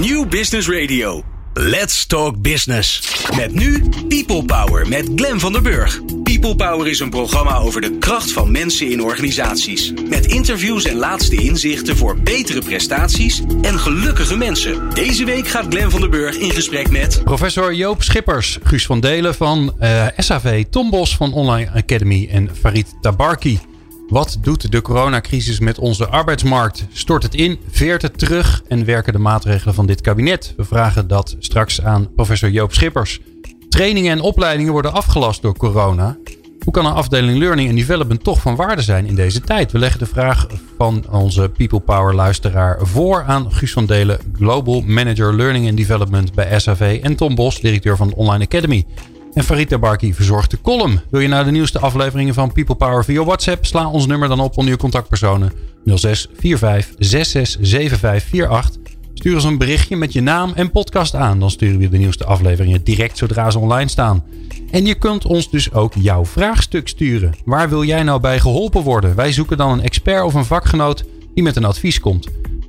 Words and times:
New 0.00 0.28
Business 0.28 0.68
Radio. 0.68 1.22
Let's 1.54 2.06
Talk 2.06 2.42
Business. 2.42 3.02
Met 3.36 3.54
nu 3.54 3.82
People 4.08 4.44
Power 4.44 4.88
met 4.88 5.10
Glen 5.16 5.40
van 5.40 5.52
der 5.52 5.62
Burg. 5.62 6.00
People 6.22 6.56
Power 6.56 6.88
is 6.88 7.00
een 7.00 7.10
programma 7.10 7.56
over 7.56 7.80
de 7.80 7.98
kracht 7.98 8.32
van 8.32 8.50
mensen 8.50 8.90
in 8.90 9.02
organisaties. 9.02 9.92
Met 10.08 10.26
interviews 10.26 10.84
en 10.84 10.96
laatste 10.96 11.36
inzichten 11.36 11.96
voor 11.96 12.18
betere 12.18 12.60
prestaties 12.60 13.42
en 13.62 13.78
gelukkige 13.78 14.36
mensen. 14.36 14.94
Deze 14.94 15.24
week 15.24 15.48
gaat 15.48 15.66
Glen 15.68 15.90
van 15.90 16.00
der 16.00 16.10
Burg 16.10 16.36
in 16.36 16.50
gesprek 16.50 16.90
met... 16.90 17.20
Professor 17.24 17.74
Joop 17.74 18.02
Schippers, 18.02 18.58
Guus 18.62 18.86
van 18.86 19.00
Delen 19.00 19.34
van 19.34 19.74
uh, 19.80 20.06
SAV, 20.16 20.64
Tom 20.70 20.90
Bos 20.90 21.16
van 21.16 21.32
Online 21.32 21.70
Academy 21.70 22.28
en 22.30 22.50
Farid 22.60 22.94
Tabarki. 23.00 23.69
Wat 24.10 24.38
doet 24.40 24.72
de 24.72 24.82
coronacrisis 24.82 25.58
met 25.60 25.78
onze 25.78 26.08
arbeidsmarkt? 26.08 26.86
Stort 26.92 27.22
het 27.22 27.34
in, 27.34 27.58
veert 27.70 28.02
het 28.02 28.18
terug 28.18 28.62
en 28.68 28.84
werken 28.84 29.12
de 29.12 29.18
maatregelen 29.18 29.74
van 29.74 29.86
dit 29.86 30.00
kabinet? 30.00 30.54
We 30.56 30.64
vragen 30.64 31.08
dat 31.08 31.36
straks 31.38 31.82
aan 31.82 32.14
professor 32.14 32.50
Joop 32.50 32.72
Schippers. 32.72 33.20
Trainingen 33.68 34.12
en 34.12 34.20
opleidingen 34.20 34.72
worden 34.72 34.92
afgelast 34.92 35.42
door 35.42 35.56
corona. 35.56 36.16
Hoe 36.64 36.72
kan 36.72 36.86
een 36.86 36.92
afdeling 36.92 37.38
Learning 37.38 37.68
and 37.68 37.78
Development 37.78 38.24
toch 38.24 38.40
van 38.40 38.56
waarde 38.56 38.82
zijn 38.82 39.06
in 39.06 39.14
deze 39.14 39.40
tijd? 39.40 39.72
We 39.72 39.78
leggen 39.78 39.98
de 39.98 40.06
vraag 40.06 40.46
van 40.76 41.04
onze 41.10 41.50
People 41.56 41.80
Power 41.80 42.14
luisteraar 42.14 42.78
voor 42.86 43.24
aan 43.24 43.52
Guus 43.52 43.72
van 43.72 43.86
Delen, 43.86 44.18
Global 44.36 44.80
Manager 44.80 45.34
Learning 45.34 45.68
and 45.68 45.76
Development 45.76 46.34
bij 46.34 46.58
SAV 46.58 47.00
en 47.02 47.16
Tom 47.16 47.34
Bos, 47.34 47.60
directeur 47.60 47.96
van 47.96 48.08
de 48.08 48.16
Online 48.16 48.44
Academy. 48.44 48.86
En 49.34 49.44
Farita 49.44 49.78
Barki 49.78 50.14
verzorgt 50.14 50.50
de 50.50 50.60
column. 50.60 51.00
Wil 51.10 51.20
je 51.20 51.28
nou 51.28 51.44
de 51.44 51.50
nieuwste 51.50 51.78
afleveringen 51.78 52.34
van 52.34 52.52
People 52.52 52.74
Power 52.74 53.04
via 53.04 53.24
WhatsApp? 53.24 53.66
Sla 53.66 53.88
ons 53.88 54.06
nummer 54.06 54.28
dan 54.28 54.40
op 54.40 54.58
onder 54.58 54.72
je 54.72 54.78
contactpersonen 54.78 55.52
06 55.84 56.28
45 56.34 56.94
66 56.98 57.66
7548. 57.66 58.92
Stuur 59.14 59.34
ons 59.34 59.44
een 59.44 59.58
berichtje 59.58 59.96
met 59.96 60.12
je 60.12 60.20
naam 60.20 60.52
en 60.54 60.70
podcast 60.70 61.14
aan. 61.14 61.40
Dan 61.40 61.50
sturen 61.50 61.78
we 61.78 61.88
de 61.88 61.98
nieuwste 61.98 62.24
afleveringen 62.24 62.84
direct 62.84 63.18
zodra 63.18 63.50
ze 63.50 63.58
online 63.58 63.90
staan. 63.90 64.24
En 64.70 64.86
je 64.86 64.94
kunt 64.94 65.26
ons 65.26 65.50
dus 65.50 65.72
ook 65.72 65.94
jouw 65.94 66.24
vraagstuk 66.24 66.88
sturen. 66.88 67.34
Waar 67.44 67.68
wil 67.68 67.84
jij 67.84 68.02
nou 68.02 68.20
bij 68.20 68.40
geholpen 68.40 68.82
worden? 68.82 69.14
Wij 69.14 69.32
zoeken 69.32 69.56
dan 69.56 69.70
een 69.70 69.82
expert 69.82 70.24
of 70.24 70.34
een 70.34 70.44
vakgenoot 70.44 71.04
die 71.34 71.42
met 71.42 71.56
een 71.56 71.64
advies 71.64 72.00
komt. 72.00 72.26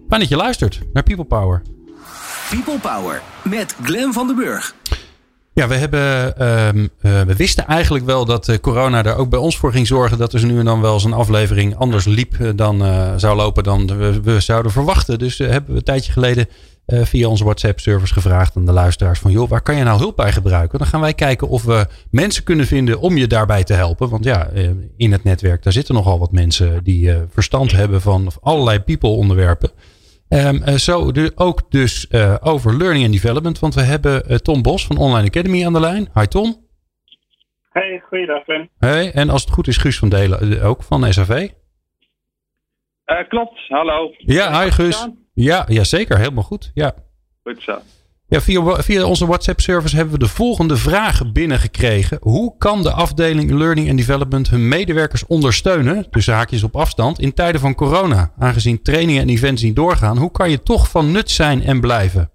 Fijn 0.07 0.21
dat 0.21 0.29
je 0.29 0.35
luistert 0.35 0.81
naar 0.93 1.03
People 1.03 1.25
Power. 1.25 1.61
People 2.49 2.79
Power 2.79 3.21
met 3.43 3.75
Glen 3.83 4.13
van 4.13 4.27
den 4.27 4.35
Burg. 4.35 4.75
Ja, 5.53 5.67
we, 5.67 5.75
hebben, 5.75 6.33
uh, 6.41 7.21
we 7.21 7.35
wisten 7.35 7.67
eigenlijk 7.67 8.05
wel 8.05 8.25
dat 8.25 8.47
uh, 8.47 8.57
corona 8.57 9.05
er 9.05 9.15
ook 9.15 9.29
bij 9.29 9.39
ons 9.39 9.57
voor 9.57 9.71
ging 9.71 9.87
zorgen. 9.87 10.17
Dat 10.17 10.33
er 10.33 10.45
nu 10.45 10.59
en 10.59 10.65
dan 10.65 10.81
wel 10.81 10.93
eens 10.93 11.03
een 11.03 11.13
aflevering 11.13 11.75
anders 11.75 12.05
liep 12.05 12.37
uh, 12.37 12.49
dan 12.55 12.83
zou 13.19 13.35
lopen 13.35 13.63
dan 13.63 13.87
we, 13.97 14.21
we, 14.21 14.39
zouden 14.39 14.71
verwachten. 14.71 15.19
Dus 15.19 15.37
hebben 15.37 15.71
we 15.71 15.77
een 15.77 15.83
tijdje 15.83 16.11
geleden 16.11 16.47
via 16.85 17.27
onze 17.27 17.43
WhatsApp-servers 17.43 18.11
gevraagd 18.11 18.55
aan 18.55 18.65
de 18.65 18.71
luisteraars 18.71 19.19
van... 19.19 19.31
joh, 19.31 19.49
waar 19.49 19.61
kan 19.61 19.75
je 19.75 19.83
nou 19.83 19.99
hulp 19.99 20.15
bij 20.15 20.31
gebruiken? 20.31 20.79
Dan 20.79 20.87
gaan 20.87 21.01
wij 21.01 21.13
kijken 21.13 21.47
of 21.47 21.63
we 21.63 21.87
mensen 22.09 22.43
kunnen 22.43 22.65
vinden 22.65 22.99
om 22.99 23.17
je 23.17 23.27
daarbij 23.27 23.63
te 23.63 23.73
helpen. 23.73 24.09
Want 24.09 24.23
ja, 24.23 24.49
in 24.97 25.11
het 25.11 25.23
netwerk 25.23 25.63
daar 25.63 25.73
zitten 25.73 25.95
nogal 25.95 26.19
wat 26.19 26.31
mensen 26.31 26.83
die 26.83 27.13
verstand 27.29 27.71
hebben 27.71 28.01
van 28.01 28.31
allerlei 28.41 28.79
people-onderwerpen. 28.79 29.71
Um, 30.33 30.77
zo 30.77 31.11
de, 31.11 31.31
ook 31.35 31.71
dus 31.71 32.07
uh, 32.09 32.35
over 32.41 32.77
learning 32.77 33.05
and 33.05 33.13
development. 33.13 33.59
Want 33.59 33.75
we 33.75 33.81
hebben 33.81 34.31
uh, 34.31 34.37
Tom 34.37 34.61
Bos 34.61 34.85
van 34.85 34.97
Online 34.97 35.27
Academy 35.27 35.65
aan 35.65 35.73
de 35.73 35.79
lijn. 35.79 36.09
Hi 36.13 36.25
Tom. 36.25 36.67
Hey, 37.69 38.03
goeiedag 38.07 38.45
Ben. 38.45 38.69
Hey, 38.79 39.11
en 39.13 39.29
als 39.29 39.41
het 39.41 39.53
goed 39.53 39.67
is 39.67 39.77
Guus 39.77 39.99
van 39.99 40.09
Delen 40.09 40.61
ook 40.61 40.83
van 40.83 41.13
SAV. 41.13 41.49
klopt, 43.27 43.59
hallo. 43.67 44.13
Ja, 44.17 44.61
hi 44.61 44.71
Guus. 44.71 45.07
Ja, 45.33 45.65
ja, 45.67 45.83
zeker. 45.83 46.17
Helemaal 46.17 46.43
goed. 46.43 46.71
Ja. 46.73 46.93
Goed 47.43 47.61
zo. 47.61 47.79
Ja, 48.31 48.41
via, 48.41 48.81
via 48.81 49.05
onze 49.05 49.25
WhatsApp-service 49.25 49.95
hebben 49.95 50.13
we 50.13 50.19
de 50.19 50.27
volgende 50.27 50.77
vragen 50.77 51.33
binnengekregen. 51.33 52.17
Hoe 52.21 52.55
kan 52.57 52.83
de 52.83 52.91
afdeling 52.91 53.51
Learning 53.51 53.89
and 53.89 53.97
Development 53.97 54.49
hun 54.49 54.67
medewerkers 54.67 55.25
ondersteunen, 55.27 56.09
tussen 56.09 56.33
haakjes 56.33 56.63
op 56.63 56.75
afstand, 56.75 57.19
in 57.19 57.33
tijden 57.33 57.61
van 57.61 57.75
corona? 57.75 58.31
Aangezien 58.37 58.81
trainingen 58.81 59.21
en 59.21 59.29
events 59.29 59.61
niet 59.61 59.75
doorgaan, 59.75 60.17
hoe 60.17 60.31
kan 60.31 60.49
je 60.49 60.63
toch 60.63 60.89
van 60.89 61.11
nut 61.11 61.31
zijn 61.31 61.63
en 61.63 61.79
blijven? 61.79 62.31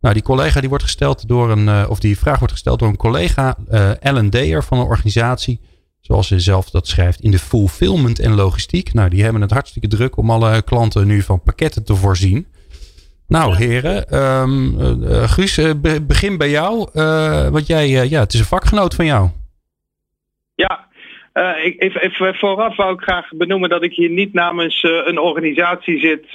Nou, 0.00 0.14
die 0.14 0.22
collega 0.22 0.60
die 0.60 0.68
wordt 0.68 0.84
gesteld 0.84 1.28
door 1.28 1.50
een, 1.50 1.66
uh, 1.66 1.84
of 1.88 2.00
die 2.00 2.18
vraag 2.18 2.38
wordt 2.38 2.52
gesteld 2.52 2.78
door 2.78 2.88
een 2.88 2.96
collega, 2.96 3.56
uh, 3.70 3.90
L&D'er 4.00 4.64
van 4.64 4.78
een 4.78 4.86
organisatie, 4.86 5.60
zoals 6.00 6.26
ze 6.26 6.40
zelf 6.40 6.70
dat 6.70 6.86
schrijft, 6.88 7.20
in 7.20 7.30
de 7.30 7.38
fulfillment 7.38 8.18
en 8.18 8.34
logistiek. 8.34 8.92
Nou, 8.92 9.08
die 9.08 9.22
hebben 9.22 9.42
het 9.42 9.50
hartstikke 9.50 9.88
druk 9.88 10.16
om 10.16 10.30
alle 10.30 10.62
klanten 10.62 11.06
nu 11.06 11.22
van 11.22 11.42
pakketten 11.42 11.84
te 11.84 11.94
voorzien. 11.96 12.46
Nou, 13.28 13.56
heren. 13.56 14.18
Um, 14.42 14.80
uh, 14.80 15.22
Guus, 15.28 15.58
uh, 15.58 15.70
begin 16.02 16.38
bij 16.38 16.50
jou. 16.50 16.88
Uh, 16.94 17.48
want 17.48 17.66
jij, 17.66 17.88
ja, 17.88 18.20
het 18.20 18.32
is 18.32 18.40
een 18.40 18.46
vakgenoot 18.46 18.94
van 18.94 19.04
jou. 19.04 19.28
Ja, 20.54 20.86
ik, 21.62 21.82
even, 21.82 22.00
even, 22.00 22.34
vooraf 22.34 22.76
wou 22.76 22.94
ik 22.94 23.00
graag 23.00 23.28
benoemen 23.30 23.68
dat 23.68 23.82
ik 23.82 23.92
hier 23.92 24.10
niet 24.10 24.32
namens 24.32 24.82
een 24.82 25.18
organisatie 25.18 25.98
zit. 25.98 26.26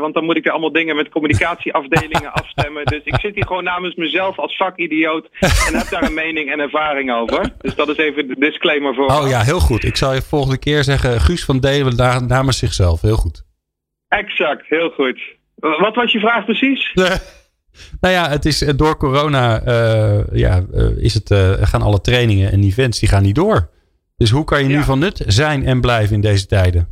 want 0.00 0.14
dan 0.14 0.24
moet 0.24 0.36
ik 0.36 0.46
er 0.46 0.50
allemaal 0.50 0.72
dingen 0.72 0.96
met 0.96 1.08
communicatieafdelingen 1.08 2.32
afstemmen. 2.42 2.84
Dus 2.84 3.00
ik 3.04 3.20
zit 3.20 3.34
hier 3.34 3.46
gewoon 3.46 3.64
namens 3.64 3.94
mezelf 3.94 4.38
als 4.38 4.56
vakidioot. 4.56 5.28
En 5.40 5.78
heb 5.78 5.88
daar 5.88 6.02
een 6.02 6.14
mening 6.14 6.52
en 6.52 6.60
ervaring 6.60 7.12
over. 7.12 7.52
Dus 7.60 7.74
dat 7.74 7.88
is 7.88 7.96
even 7.96 8.28
de 8.28 8.36
disclaimer 8.38 8.94
voor. 8.94 9.06
Oh 9.06 9.28
ja, 9.28 9.42
heel 9.42 9.60
goed. 9.60 9.84
Ik 9.84 9.96
zal 9.96 10.14
je 10.14 10.22
volgende 10.22 10.58
keer 10.58 10.84
zeggen: 10.84 11.20
Guus 11.20 11.44
van 11.44 11.60
Delen 11.60 12.26
namens 12.26 12.58
zichzelf. 12.58 13.00
Heel 13.00 13.16
goed. 13.16 13.44
Exact, 14.08 14.66
heel 14.68 14.90
goed. 14.90 15.18
Wat 15.56 15.94
was 15.94 16.12
je 16.12 16.18
vraag 16.18 16.44
precies? 16.44 16.92
nou 18.00 18.14
ja, 18.14 18.28
het 18.28 18.44
is 18.44 18.62
eh, 18.62 18.72
door 18.76 18.96
corona 18.96 19.66
uh, 19.66 20.20
ja, 20.32 20.64
uh, 20.74 20.96
is 20.96 21.14
het, 21.14 21.30
uh, 21.30 21.52
gaan 21.60 21.82
alle 21.82 22.00
trainingen 22.00 22.52
en 22.52 22.62
events 22.62 22.98
die 22.98 23.08
gaan 23.08 23.22
niet 23.22 23.34
door. 23.34 23.70
Dus 24.16 24.30
hoe 24.30 24.44
kan 24.44 24.62
je 24.62 24.68
nu 24.68 24.82
van 24.82 24.98
nut 24.98 25.22
zijn 25.26 25.66
en 25.66 25.80
blijven 25.80 26.14
in 26.14 26.20
deze 26.20 26.46
tijden? 26.46 26.88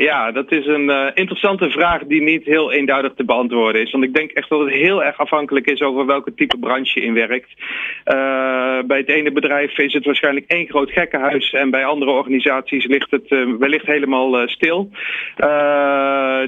Ja, 0.00 0.32
dat 0.32 0.52
is 0.52 0.66
een 0.66 0.90
uh, 0.90 1.06
interessante 1.14 1.70
vraag 1.70 2.02
die 2.04 2.22
niet 2.22 2.44
heel 2.44 2.72
eenduidig 2.72 3.12
te 3.16 3.24
beantwoorden 3.24 3.82
is. 3.82 3.90
Want 3.90 4.04
ik 4.04 4.14
denk 4.14 4.30
echt 4.30 4.48
dat 4.48 4.60
het 4.60 4.70
heel 4.70 5.04
erg 5.04 5.18
afhankelijk 5.18 5.66
is 5.66 5.80
over 5.80 6.06
welke 6.06 6.34
type 6.34 6.58
branche 6.58 7.00
je 7.00 7.06
in 7.06 7.14
werkt. 7.14 7.50
Uh, 7.58 8.78
bij 8.86 8.98
het 8.98 9.08
ene 9.08 9.32
bedrijf 9.32 9.78
is 9.78 9.92
het 9.92 10.04
waarschijnlijk 10.04 10.46
één 10.46 10.68
groot 10.68 10.90
gekkenhuis. 10.90 11.52
En 11.52 11.70
bij 11.70 11.84
andere 11.84 12.10
organisaties 12.10 12.86
ligt 12.86 13.10
het 13.10 13.30
uh, 13.30 13.56
wellicht 13.58 13.86
helemaal 13.86 14.48
stil. 14.48 14.90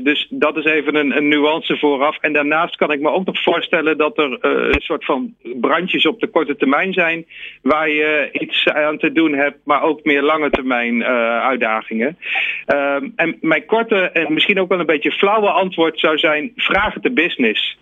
dus 0.03 0.27
dat 0.31 0.57
is 0.57 0.65
even 0.65 0.95
een, 0.95 1.17
een, 1.17 1.29
nuance 1.29 1.79
vooraf. 1.79 2.19
En 2.21 2.33
daarnaast 2.33 2.77
kan 2.77 2.93
ik 2.93 3.01
me 3.01 3.11
ook 3.11 3.27
nog 3.27 3.43
voorstellen 3.43 3.99
dat 3.99 4.19
er 4.19 4.39
een 4.41 4.81
soort 4.81 5.05
van 5.05 5.35
brandjes 5.61 6.07
op 6.07 6.21
de 6.21 6.27
korte 6.27 6.57
termijn 6.57 6.93
zijn. 6.93 7.27
Waar 7.63 7.89
je 7.89 8.29
iets 8.33 8.69
aan 8.69 8.99
te 8.99 9.13
doen 9.13 9.33
hebt, 9.33 9.59
maar 9.65 9.83
ook 9.83 10.05
meer 10.05 10.23
lange 10.23 10.51
termijn 10.51 11.05
uitdagingen. 11.05 12.19
Ehm, 12.67 13.09
en 13.17 13.37
mijn 13.43 13.67
korte 13.67 14.11
en 14.11 14.33
misschien 14.33 14.61
ook 14.61 14.69
wel 14.69 14.81
een 14.81 14.87
beetje 14.87 15.13
flauwe 15.13 15.51
antwoord 15.51 15.99
zou 15.99 16.19
zijn: 16.19 16.53
vraag 16.57 16.95
het 16.95 17.03
de 17.03 17.13
business. 17.13 17.79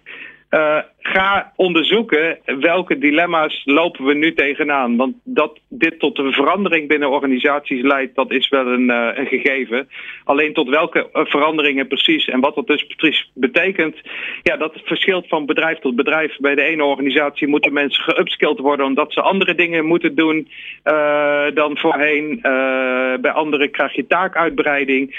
Uh, 0.50 0.78
ga 1.02 1.52
onderzoeken 1.56 2.38
welke 2.44 2.98
dilemma's 2.98 3.62
lopen 3.64 4.04
we 4.04 4.14
nu 4.14 4.34
tegenaan. 4.34 4.96
Want 4.96 5.14
dat 5.24 5.58
dit 5.68 5.98
tot 5.98 6.18
een 6.18 6.32
verandering 6.32 6.88
binnen 6.88 7.10
organisaties 7.10 7.82
leidt, 7.82 8.14
dat 8.14 8.30
is 8.30 8.48
wel 8.48 8.66
een, 8.66 8.90
uh, 8.90 9.08
een 9.14 9.26
gegeven. 9.26 9.88
Alleen 10.24 10.52
tot 10.52 10.68
welke 10.68 11.08
veranderingen 11.12 11.86
precies 11.86 12.28
en 12.28 12.40
wat 12.40 12.54
dat 12.54 12.66
dus 12.66 12.86
precies 12.86 13.30
betekent, 13.34 13.96
ja, 14.42 14.56
dat 14.56 14.72
verschilt 14.84 15.28
van 15.28 15.46
bedrijf 15.46 15.78
tot 15.78 15.96
bedrijf. 15.96 16.36
Bij 16.38 16.54
de 16.54 16.62
ene 16.62 16.84
organisatie 16.84 17.48
moeten 17.48 17.72
mensen 17.72 18.04
geupskilled 18.04 18.58
worden 18.58 18.86
omdat 18.86 19.12
ze 19.12 19.20
andere 19.20 19.54
dingen 19.54 19.84
moeten 19.84 20.14
doen 20.14 20.48
uh, 20.84 21.44
dan 21.54 21.78
voorheen. 21.78 22.38
bij 23.20 23.32
anderen 23.32 23.70
krijg 23.70 23.92
je 23.92 24.06
taakuitbreiding. 24.06 25.16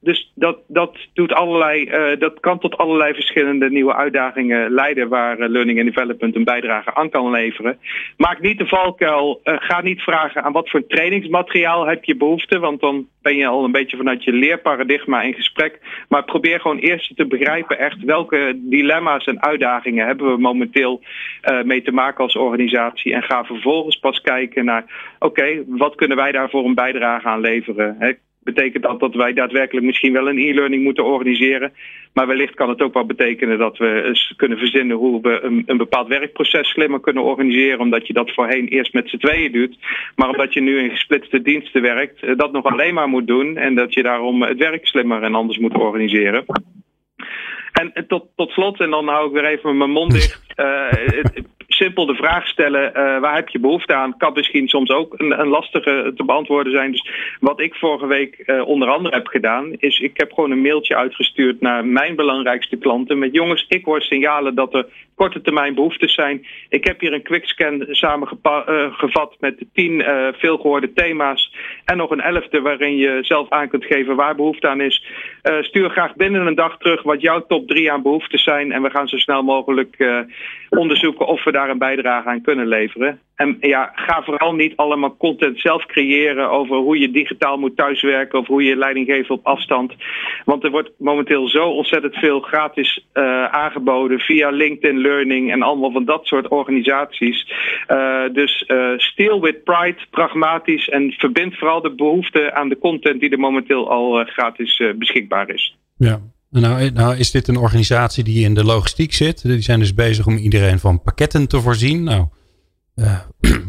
dus 0.00 0.32
dat, 0.34 0.58
dat, 0.66 0.96
doet 1.14 1.32
allerlei, 1.32 1.90
dat 2.18 2.40
kan 2.40 2.58
tot 2.58 2.76
allerlei 2.76 3.14
verschillende 3.14 3.70
nieuwe 3.70 3.94
uitdagingen 3.94 4.70
leiden 4.70 4.75
waar 5.08 5.38
eh, 5.38 5.48
Learning 5.48 5.78
and 5.78 5.94
Development 5.94 6.36
een 6.36 6.44
bijdrage 6.44 6.94
aan 6.94 7.10
kan 7.10 7.30
leveren. 7.30 7.78
Maak 8.16 8.40
niet 8.40 8.58
de 8.58 8.66
valkuil. 8.66 9.40
Uh, 9.44 9.54
ga 9.58 9.80
niet 9.80 10.00
vragen 10.00 10.42
aan 10.42 10.52
wat 10.52 10.70
voor 10.70 10.86
trainingsmateriaal 10.86 11.86
heb 11.86 12.04
je 12.04 12.16
behoefte. 12.16 12.58
Want 12.58 12.80
dan 12.80 13.06
ben 13.22 13.36
je 13.36 13.46
al 13.46 13.64
een 13.64 13.72
beetje 13.72 13.96
vanuit 13.96 14.24
je 14.24 14.32
leerparadigma 14.32 15.22
in 15.22 15.34
gesprek. 15.34 15.78
Maar 16.08 16.24
probeer 16.24 16.60
gewoon 16.60 16.78
eerst 16.78 17.16
te 17.16 17.26
begrijpen 17.26 17.78
echt 17.78 18.04
welke 18.04 18.52
dilemma's 18.56 19.24
en 19.24 19.42
uitdagingen 19.42 20.06
hebben 20.06 20.32
we 20.32 20.40
momenteel 20.40 21.00
uh, 21.50 21.62
mee 21.62 21.82
te 21.82 21.92
maken 21.92 22.24
als 22.24 22.36
organisatie. 22.36 23.12
En 23.12 23.22
ga 23.22 23.44
vervolgens 23.44 23.96
pas 23.96 24.20
kijken 24.20 24.64
naar 24.64 24.84
oké, 25.18 25.64
wat 25.66 25.94
kunnen 25.94 26.16
wij 26.16 26.32
daarvoor 26.32 26.64
een 26.64 26.74
bijdrage 26.74 27.28
aan 27.28 27.40
leveren. 27.40 28.18
Betekent 28.46 28.82
dat 28.82 29.00
dat 29.00 29.14
wij 29.14 29.32
daadwerkelijk 29.32 29.86
misschien 29.86 30.12
wel 30.12 30.28
een 30.28 30.38
e-learning 30.38 30.82
moeten 30.82 31.04
organiseren. 31.04 31.72
Maar 32.12 32.26
wellicht 32.26 32.54
kan 32.54 32.68
het 32.68 32.82
ook 32.82 32.94
wel 32.94 33.06
betekenen 33.06 33.58
dat 33.58 33.78
we 33.78 34.02
eens 34.02 34.34
kunnen 34.36 34.58
verzinnen 34.58 34.96
hoe 34.96 35.20
we 35.20 35.40
een, 35.42 35.62
een 35.66 35.76
bepaald 35.76 36.08
werkproces 36.08 36.68
slimmer 36.68 37.00
kunnen 37.00 37.22
organiseren. 37.22 37.80
Omdat 37.80 38.06
je 38.06 38.12
dat 38.12 38.32
voorheen 38.34 38.68
eerst 38.68 38.92
met 38.92 39.08
z'n 39.08 39.16
tweeën 39.16 39.52
doet. 39.52 39.78
Maar 40.16 40.28
omdat 40.28 40.52
je 40.52 40.60
nu 40.60 40.78
in 40.78 40.90
gesplitste 40.90 41.42
diensten 41.42 41.82
werkt, 41.82 42.22
eh, 42.22 42.36
dat 42.36 42.52
nog 42.52 42.64
alleen 42.64 42.94
maar 42.94 43.08
moet 43.08 43.26
doen. 43.26 43.56
En 43.56 43.74
dat 43.74 43.94
je 43.94 44.02
daarom 44.02 44.42
het 44.42 44.58
werk 44.58 44.86
slimmer 44.86 45.22
en 45.22 45.34
anders 45.34 45.58
moet 45.58 45.76
organiseren. 45.76 46.44
En, 47.72 48.06
tot, 48.08 48.24
tot 48.36 48.50
slot, 48.50 48.80
en 48.80 48.90
dan 48.90 49.08
hou 49.08 49.26
ik 49.26 49.32
weer 49.32 49.46
even 49.46 49.76
mijn 49.76 49.90
mond 49.90 50.12
dicht. 50.18 50.42
Simpel 51.76 52.06
de 52.06 52.14
vraag 52.14 52.46
stellen, 52.46 52.92
waar 53.20 53.34
heb 53.34 53.48
je 53.48 53.58
behoefte 53.58 53.94
aan? 53.94 54.16
Kan 54.16 54.32
misschien 54.34 54.68
soms 54.68 54.90
ook 54.90 55.14
een, 55.16 55.40
een 55.40 55.48
lastige 55.48 56.12
te 56.16 56.24
beantwoorden 56.24 56.72
zijn. 56.72 56.90
Dus 56.90 57.10
wat 57.40 57.60
ik 57.60 57.74
vorige 57.74 58.06
week 58.06 58.62
onder 58.64 58.88
andere 58.88 59.14
heb 59.14 59.26
gedaan, 59.26 59.72
is 59.78 59.98
ik 59.98 60.16
heb 60.16 60.32
gewoon 60.32 60.50
een 60.50 60.62
mailtje 60.62 60.96
uitgestuurd 60.96 61.60
naar 61.60 61.86
mijn 61.86 62.16
belangrijkste 62.16 62.76
klanten. 62.76 63.18
Met 63.18 63.34
jongens, 63.34 63.64
ik 63.68 63.84
hoor 63.84 64.02
signalen 64.02 64.54
dat 64.54 64.74
er 64.74 64.86
korte 65.14 65.40
termijn 65.40 65.74
behoeftes 65.74 66.14
zijn. 66.14 66.46
Ik 66.68 66.84
heb 66.84 67.00
hier 67.00 67.12
een 67.12 67.22
quickscan 67.22 67.86
samengevat 67.90 68.66
uh, 68.68 69.40
met 69.40 69.64
tien 69.72 69.92
uh, 69.92 70.28
veelgehoorde 70.32 70.92
thema's. 70.92 71.54
En 71.84 71.96
nog 71.96 72.10
een 72.10 72.20
elfde 72.20 72.60
waarin 72.60 72.96
je 72.96 73.18
zelf 73.22 73.50
aan 73.50 73.68
kunt 73.68 73.84
geven 73.84 74.16
waar 74.16 74.34
behoefte 74.34 74.68
aan 74.68 74.80
is. 74.80 75.04
Uh, 75.48 75.62
stuur 75.62 75.90
graag 75.90 76.14
binnen 76.14 76.46
een 76.46 76.54
dag 76.54 76.78
terug 76.78 77.02
wat 77.02 77.20
jouw 77.20 77.46
top 77.46 77.68
drie 77.68 77.92
aan 77.92 78.02
behoeftes 78.02 78.42
zijn. 78.42 78.72
En 78.72 78.82
we 78.82 78.90
gaan 78.90 79.08
zo 79.08 79.16
snel 79.16 79.42
mogelijk 79.42 80.24
onderzoeken 80.68 81.26
of 81.26 81.44
we 81.44 81.52
daar 81.52 81.70
een 81.70 81.78
bijdrage 81.78 82.28
aan 82.28 82.40
kunnen 82.40 82.66
leveren. 82.66 83.20
En 83.36 83.56
ja, 83.60 83.92
ga 83.94 84.22
vooral 84.22 84.52
niet 84.52 84.76
allemaal 84.76 85.16
content 85.16 85.60
zelf 85.60 85.86
creëren 85.86 86.50
over 86.50 86.76
hoe 86.76 86.98
je 86.98 87.10
digitaal 87.10 87.56
moet 87.56 87.76
thuiswerken 87.76 88.38
of 88.38 88.46
hoe 88.46 88.62
je 88.62 88.76
leiding 88.76 89.06
geeft 89.06 89.30
op 89.30 89.46
afstand. 89.46 89.92
Want 90.44 90.64
er 90.64 90.70
wordt 90.70 90.90
momenteel 90.98 91.48
zo 91.48 91.68
ontzettend 91.68 92.14
veel 92.14 92.40
gratis 92.40 93.06
uh, 93.14 93.44
aangeboden 93.44 94.18
via 94.18 94.50
LinkedIn 94.50 95.00
Learning 95.00 95.52
en 95.52 95.62
allemaal 95.62 95.92
van 95.92 96.04
dat 96.04 96.26
soort 96.26 96.48
organisaties. 96.48 97.52
Uh, 97.88 98.22
dus 98.32 98.64
uh, 98.68 98.98
steal 98.98 99.40
with 99.40 99.64
pride, 99.64 99.98
pragmatisch 100.10 100.88
en 100.88 101.12
verbind 101.12 101.58
vooral 101.58 101.80
de 101.80 101.94
behoefte 101.94 102.52
aan 102.54 102.68
de 102.68 102.78
content 102.78 103.20
die 103.20 103.30
er 103.30 103.38
momenteel 103.38 103.90
al 103.90 104.24
gratis 104.24 104.82
beschikbaar 104.98 105.48
is. 105.48 105.76
Ja, 105.96 106.20
nou, 106.50 106.90
nou, 106.90 107.16
is 107.16 107.30
dit 107.30 107.48
een 107.48 107.56
organisatie 107.56 108.24
die 108.24 108.44
in 108.44 108.54
de 108.54 108.64
logistiek 108.64 109.12
zit. 109.12 109.42
Die 109.42 109.60
zijn 109.60 109.78
dus 109.78 109.94
bezig 109.94 110.26
om 110.26 110.36
iedereen 110.36 110.78
van 110.78 111.02
pakketten 111.02 111.48
te 111.48 111.60
voorzien. 111.60 112.02
Nou, 112.02 112.26
uh, 112.96 113.18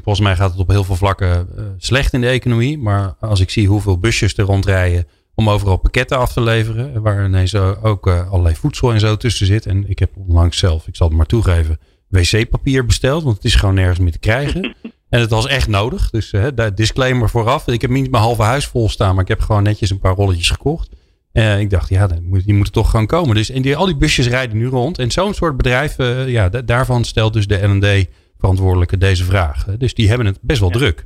volgens 0.04 0.20
mij 0.20 0.36
gaat 0.36 0.52
het 0.52 0.60
op 0.60 0.68
heel 0.68 0.84
veel 0.84 0.96
vlakken 0.96 1.48
uh, 1.58 1.64
slecht 1.78 2.14
in 2.14 2.22
de 2.22 2.28
economie. 2.28 2.78
Maar 2.78 3.16
als 3.20 3.40
ik 3.40 3.50
zie 3.50 3.68
hoeveel 3.68 4.00
busjes 4.00 4.38
er 4.38 4.46
rondrijden 4.46 5.08
om 5.36 5.50
overal 5.50 5.78
pakketten 5.78 6.18
af 6.18 6.34
te 6.34 6.42
leveren. 6.42 7.02
Waar 7.02 7.26
ineens 7.26 7.56
ook 7.56 8.08
uh, 8.08 8.32
allerlei 8.32 8.56
voedsel 8.56 8.94
en 8.94 9.00
zo 9.00 9.18
tussen 9.18 9.46
zit. 9.46 9.66
En 9.66 9.90
ik 9.90 10.00
heb 10.00 10.12
onlangs 10.28 10.58
zelf, 10.58 10.88
ik 10.88 10.96
zal 10.96 11.08
het 11.08 11.18
maar 11.18 11.26
toegeven, 11.26 11.80
wc-papier 12.08 12.86
besteld. 12.86 13.24
Want 13.24 13.36
het 13.36 13.46
is 13.46 13.56
gewoon 13.56 13.76
nergens 13.76 14.00
meer 14.00 14.12
te 14.12 14.20
krijgen. 14.20 14.76
En 15.10 15.20
het 15.20 15.30
was 15.30 15.48
echt 15.48 15.68
nodig. 15.68 16.10
Dus 16.10 16.34
daar 16.56 16.76
disclaimer 16.76 17.30
vooraf. 17.30 17.68
Ik 17.68 17.82
heb 17.82 17.90
niet 17.90 18.12
mijn 18.12 18.24
halve 18.24 18.42
huis 18.42 18.66
vol 18.66 18.90
staan. 18.90 19.14
Maar 19.14 19.24
ik 19.24 19.30
heb 19.30 19.40
gewoon 19.40 19.64
netjes 19.64 19.90
een 19.90 20.00
paar 20.00 20.16
rolletjes 20.16 20.50
gekocht. 20.50 20.90
Uh, 21.34 21.60
ik 21.60 21.70
dacht, 21.70 21.90
ja, 21.90 22.08
die 22.08 22.54
moeten 22.54 22.74
toch 22.74 22.90
gewoon 22.90 23.06
komen. 23.06 23.36
Dus 23.36 23.50
en 23.50 23.62
die, 23.62 23.76
al 23.76 23.86
die 23.86 23.98
busjes 23.98 24.28
rijden 24.28 24.58
nu 24.58 24.68
rond. 24.68 25.00
En 25.00 25.12
zo'n 25.12 25.34
soort 25.34 25.58
bedrijf, 25.58 26.00
uh, 26.00 26.28
ja, 26.28 26.50
daarvan 26.50 27.04
stelt 27.04 27.34
dus 27.34 27.48
de 27.48 27.68
L&D 27.68 28.08
verantwoordelijke 28.40 28.98
deze 28.98 29.24
vraag. 29.24 29.66
Dus 29.78 29.94
die 29.94 30.08
hebben 30.08 30.26
het 30.26 30.40
best 30.42 30.60
wel 30.60 30.70
druk. 30.70 31.06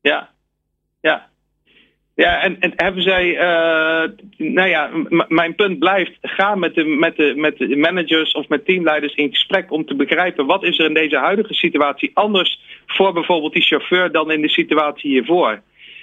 Ja, 0.00 0.30
ja. 1.00 1.28
Ja, 2.14 2.42
en, 2.42 2.60
en 2.60 2.72
hebben 2.76 3.02
zij, 3.02 3.26
uh, 3.26 4.10
nou 4.36 4.68
ja, 4.68 4.90
mijn 5.28 5.54
punt 5.54 5.78
blijft, 5.78 6.18
ga 6.22 6.54
met 6.54 6.74
de, 6.74 6.84
met, 6.84 7.16
de, 7.16 7.32
met 7.36 7.58
de 7.58 7.76
managers 7.76 8.32
of 8.32 8.48
met 8.48 8.64
teamleiders 8.64 9.14
in 9.14 9.30
gesprek 9.30 9.70
om 9.72 9.84
te 9.86 9.94
begrijpen 9.94 10.46
wat 10.46 10.64
is 10.64 10.78
er 10.78 10.86
in 10.86 10.94
deze 10.94 11.16
huidige 11.16 11.54
situatie 11.54 12.10
anders 12.14 12.60
voor 12.86 13.12
bijvoorbeeld 13.12 13.52
die 13.52 13.62
chauffeur 13.62 14.12
dan 14.12 14.30
in 14.30 14.42
de 14.42 14.48
situatie 14.48 15.10
hiervoor 15.10 15.62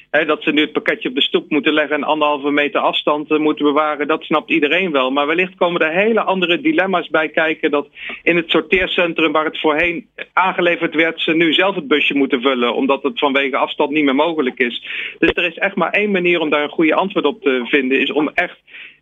dat 0.09 0.43
ze 0.43 0.51
nu 0.51 0.61
het 0.61 0.71
pakketje 0.71 1.09
op 1.09 1.15
de 1.15 1.21
stoep 1.21 1.49
moeten 1.49 1.73
leggen 1.73 1.95
en 1.95 2.03
anderhalve 2.03 2.51
meter 2.51 2.81
afstand 2.81 3.31
eh, 3.31 3.37
moeten 3.37 3.65
bewaren, 3.65 4.07
dat 4.07 4.23
snapt 4.23 4.49
iedereen 4.49 4.91
wel. 4.91 5.11
Maar 5.11 5.27
wellicht 5.27 5.55
komen 5.55 5.81
er 5.81 5.91
hele 5.91 6.21
andere 6.21 6.61
dilemma's 6.61 7.09
bij 7.09 7.29
kijken 7.29 7.71
dat 7.71 7.87
in 8.23 8.35
het 8.35 8.49
sorteercentrum 8.49 9.31
waar 9.31 9.45
het 9.45 9.59
voorheen 9.59 10.07
aangeleverd 10.33 10.95
werd, 10.95 11.21
ze 11.21 11.33
nu 11.33 11.53
zelf 11.53 11.75
het 11.75 11.87
busje 11.87 12.13
moeten 12.13 12.41
vullen, 12.41 12.75
omdat 12.75 13.03
het 13.03 13.19
vanwege 13.19 13.57
afstand 13.57 13.89
niet 13.89 14.03
meer 14.03 14.15
mogelijk 14.15 14.59
is. 14.59 14.83
Dus 15.19 15.31
er 15.33 15.45
is 15.45 15.57
echt 15.57 15.75
maar 15.75 15.91
één 15.91 16.11
manier 16.11 16.39
om 16.39 16.49
daar 16.49 16.63
een 16.63 16.69
goede 16.69 16.95
antwoord 16.95 17.25
op 17.25 17.41
te 17.41 17.61
vinden, 17.65 17.99
is 17.99 18.11
om 18.11 18.29
echt 18.33 18.57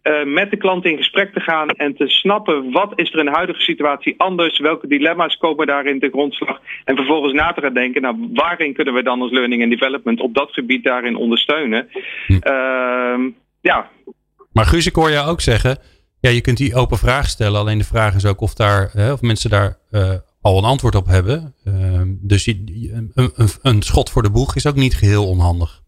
uh, 0.08 0.34
met 0.34 0.50
de 0.50 0.58
klant 0.58 0.86
in 0.86 0.98
gesprek 0.98 1.34
te 1.34 1.40
gaan 1.40 1.70
en 1.70 1.96
te 1.96 2.08
snappen 2.08 2.72
wat 2.72 2.92
is 2.96 3.14
er 3.14 3.20
in 3.20 3.26
de 3.26 3.32
huidige 3.32 3.62
situatie 3.62 4.14
anders, 4.18 4.60
welke 4.60 4.88
dilemma's 4.88 5.38
komen 5.38 5.68
daarin 5.68 6.00
de 6.00 6.10
grondslag 6.10 6.60
en 6.84 6.96
vervolgens 6.96 7.34
na 7.34 7.54
te 7.54 7.62
gaan 7.62 7.74
denken, 7.74 8.02
nou 8.02 8.30
waarin 8.34 8.74
kunnen 8.74 8.94
we 8.94 9.04
dan 9.04 9.22
als 9.22 9.32
learning 9.32 9.62
and 9.62 9.72
development 9.72 10.20
op 10.22 10.34
dat 10.34 10.52
gebied 10.52 10.84
daarin 10.84 11.16
ondersteunen. 11.16 11.88
Hm. 12.26 12.34
Uh, 12.34 13.32
ja. 13.62 13.90
Maar 14.52 14.66
Guus, 14.66 14.86
ik 14.86 14.96
hoor 14.96 15.12
jou 15.12 15.30
ook 15.30 15.42
zeggen, 15.42 15.78
ja, 16.20 16.30
je 16.30 16.42
kunt 16.42 16.58
die 16.58 16.76
open 16.76 16.98
vraag 16.98 17.28
stellen, 17.28 17.60
alleen 17.60 17.78
de 17.78 17.84
vraag 17.84 18.16
is 18.16 18.26
ook 18.26 18.42
of, 18.42 18.54
daar, 18.54 18.90
hè, 18.94 19.12
of 19.12 19.22
mensen 19.22 19.50
daar 19.50 19.78
uh, 19.92 20.14
al 20.42 20.58
een 20.58 20.64
antwoord 20.64 20.96
op 20.96 21.06
hebben. 21.06 21.56
Ehm, 21.66 22.08
dus 22.22 22.48
een, 22.48 23.12
een, 23.14 23.32
een 23.62 23.82
schot 23.82 24.10
voor 24.10 24.24
de 24.24 24.32
boeg 24.32 24.56
is 24.56 24.68
ook 24.68 24.76
niet 24.76 24.96
geheel 24.96 25.28
onhandig. 25.28 25.84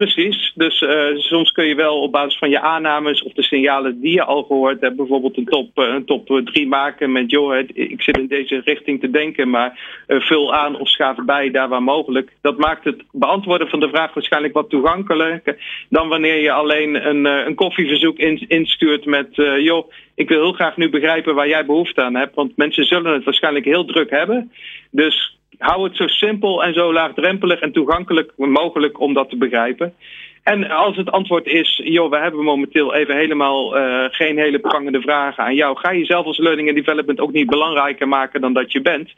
Precies, 0.00 0.52
dus 0.54 0.80
uh, 0.80 1.16
soms 1.16 1.52
kun 1.52 1.64
je 1.64 1.74
wel 1.74 2.00
op 2.00 2.12
basis 2.12 2.38
van 2.38 2.50
je 2.50 2.60
aannames 2.60 3.22
of 3.22 3.32
de 3.32 3.42
signalen 3.42 4.00
die 4.00 4.12
je 4.12 4.24
al 4.24 4.42
gehoord 4.42 4.80
hebt, 4.80 4.96
bijvoorbeeld 4.96 5.36
een 5.36 5.44
top, 5.44 5.78
uh, 5.78 5.94
een 5.94 6.04
top 6.04 6.40
3 6.44 6.68
maken 6.68 7.12
met 7.12 7.30
joh, 7.30 7.58
ik 7.74 8.02
zit 8.02 8.18
in 8.18 8.26
deze 8.26 8.60
richting 8.64 9.00
te 9.00 9.10
denken, 9.10 9.50
maar 9.50 10.02
uh, 10.06 10.20
vul 10.20 10.54
aan 10.54 10.78
of 10.78 10.88
schaaf 10.88 11.16
bij 11.24 11.50
daar 11.50 11.68
waar 11.68 11.82
mogelijk. 11.82 12.32
Dat 12.40 12.58
maakt 12.58 12.84
het 12.84 13.02
beantwoorden 13.12 13.68
van 13.68 13.80
de 13.80 13.88
vraag 13.88 14.14
waarschijnlijk 14.14 14.54
wat 14.54 14.70
toegankelijker 14.70 15.86
dan 15.88 16.08
wanneer 16.08 16.42
je 16.42 16.52
alleen 16.52 17.08
een, 17.08 17.24
een 17.24 17.54
koffieverzoek 17.54 18.18
in, 18.18 18.44
instuurt 18.48 19.04
met 19.04 19.28
joh, 19.58 19.90
ik 20.14 20.28
wil 20.28 20.40
heel 20.40 20.52
graag 20.52 20.76
nu 20.76 20.90
begrijpen 20.90 21.34
waar 21.34 21.48
jij 21.48 21.66
behoefte 21.66 22.02
aan 22.02 22.16
hebt, 22.16 22.34
want 22.34 22.56
mensen 22.56 22.84
zullen 22.84 23.12
het 23.12 23.24
waarschijnlijk 23.24 23.64
heel 23.64 23.84
druk 23.84 24.10
hebben. 24.10 24.52
Dus 24.90 25.39
hou 25.58 25.84
het 25.84 25.96
zo 25.96 26.06
simpel 26.06 26.64
en 26.64 26.74
zo 26.74 26.92
laagdrempelig 26.92 27.60
en 27.60 27.72
toegankelijk 27.72 28.32
mogelijk 28.36 29.00
om 29.00 29.14
dat 29.14 29.30
te 29.30 29.36
begrijpen. 29.36 29.94
En 30.42 30.70
als 30.70 30.96
het 30.96 31.10
antwoord 31.10 31.46
is, 31.46 31.80
joh, 31.84 32.10
we 32.10 32.18
hebben 32.18 32.44
momenteel 32.44 32.94
even 32.94 33.16
helemaal 33.16 33.76
uh, 33.76 34.04
geen 34.10 34.38
hele 34.38 34.58
prangende 34.58 35.00
vragen 35.00 35.44
aan 35.44 35.54
jou. 35.54 35.78
Ga 35.78 35.90
je 35.90 36.04
zelf 36.04 36.26
als 36.26 36.38
learning 36.38 36.68
and 36.68 36.76
development 36.76 37.20
ook 37.20 37.32
niet 37.32 37.46
belangrijker 37.46 38.08
maken 38.08 38.40
dan 38.40 38.52
dat 38.52 38.72
je 38.72 38.80
bent. 38.80 39.10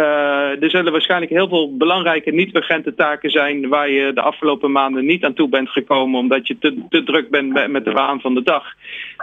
Uh, 0.00 0.62
er 0.62 0.70
zullen 0.70 0.92
waarschijnlijk 0.92 1.30
heel 1.30 1.48
veel 1.48 1.76
belangrijke 1.76 2.30
niet-urgente 2.30 2.94
taken 2.94 3.30
zijn 3.30 3.68
waar 3.68 3.90
je 3.90 4.12
de 4.12 4.20
afgelopen 4.20 4.72
maanden 4.72 5.04
niet 5.04 5.24
aan 5.24 5.34
toe 5.34 5.48
bent 5.48 5.68
gekomen 5.68 6.18
omdat 6.18 6.46
je 6.46 6.58
te, 6.58 6.82
te 6.88 7.02
druk 7.02 7.30
bent 7.30 7.68
met 7.70 7.84
de 7.84 7.92
waan 7.92 8.20
van 8.20 8.34
de 8.34 8.42
dag. 8.42 8.64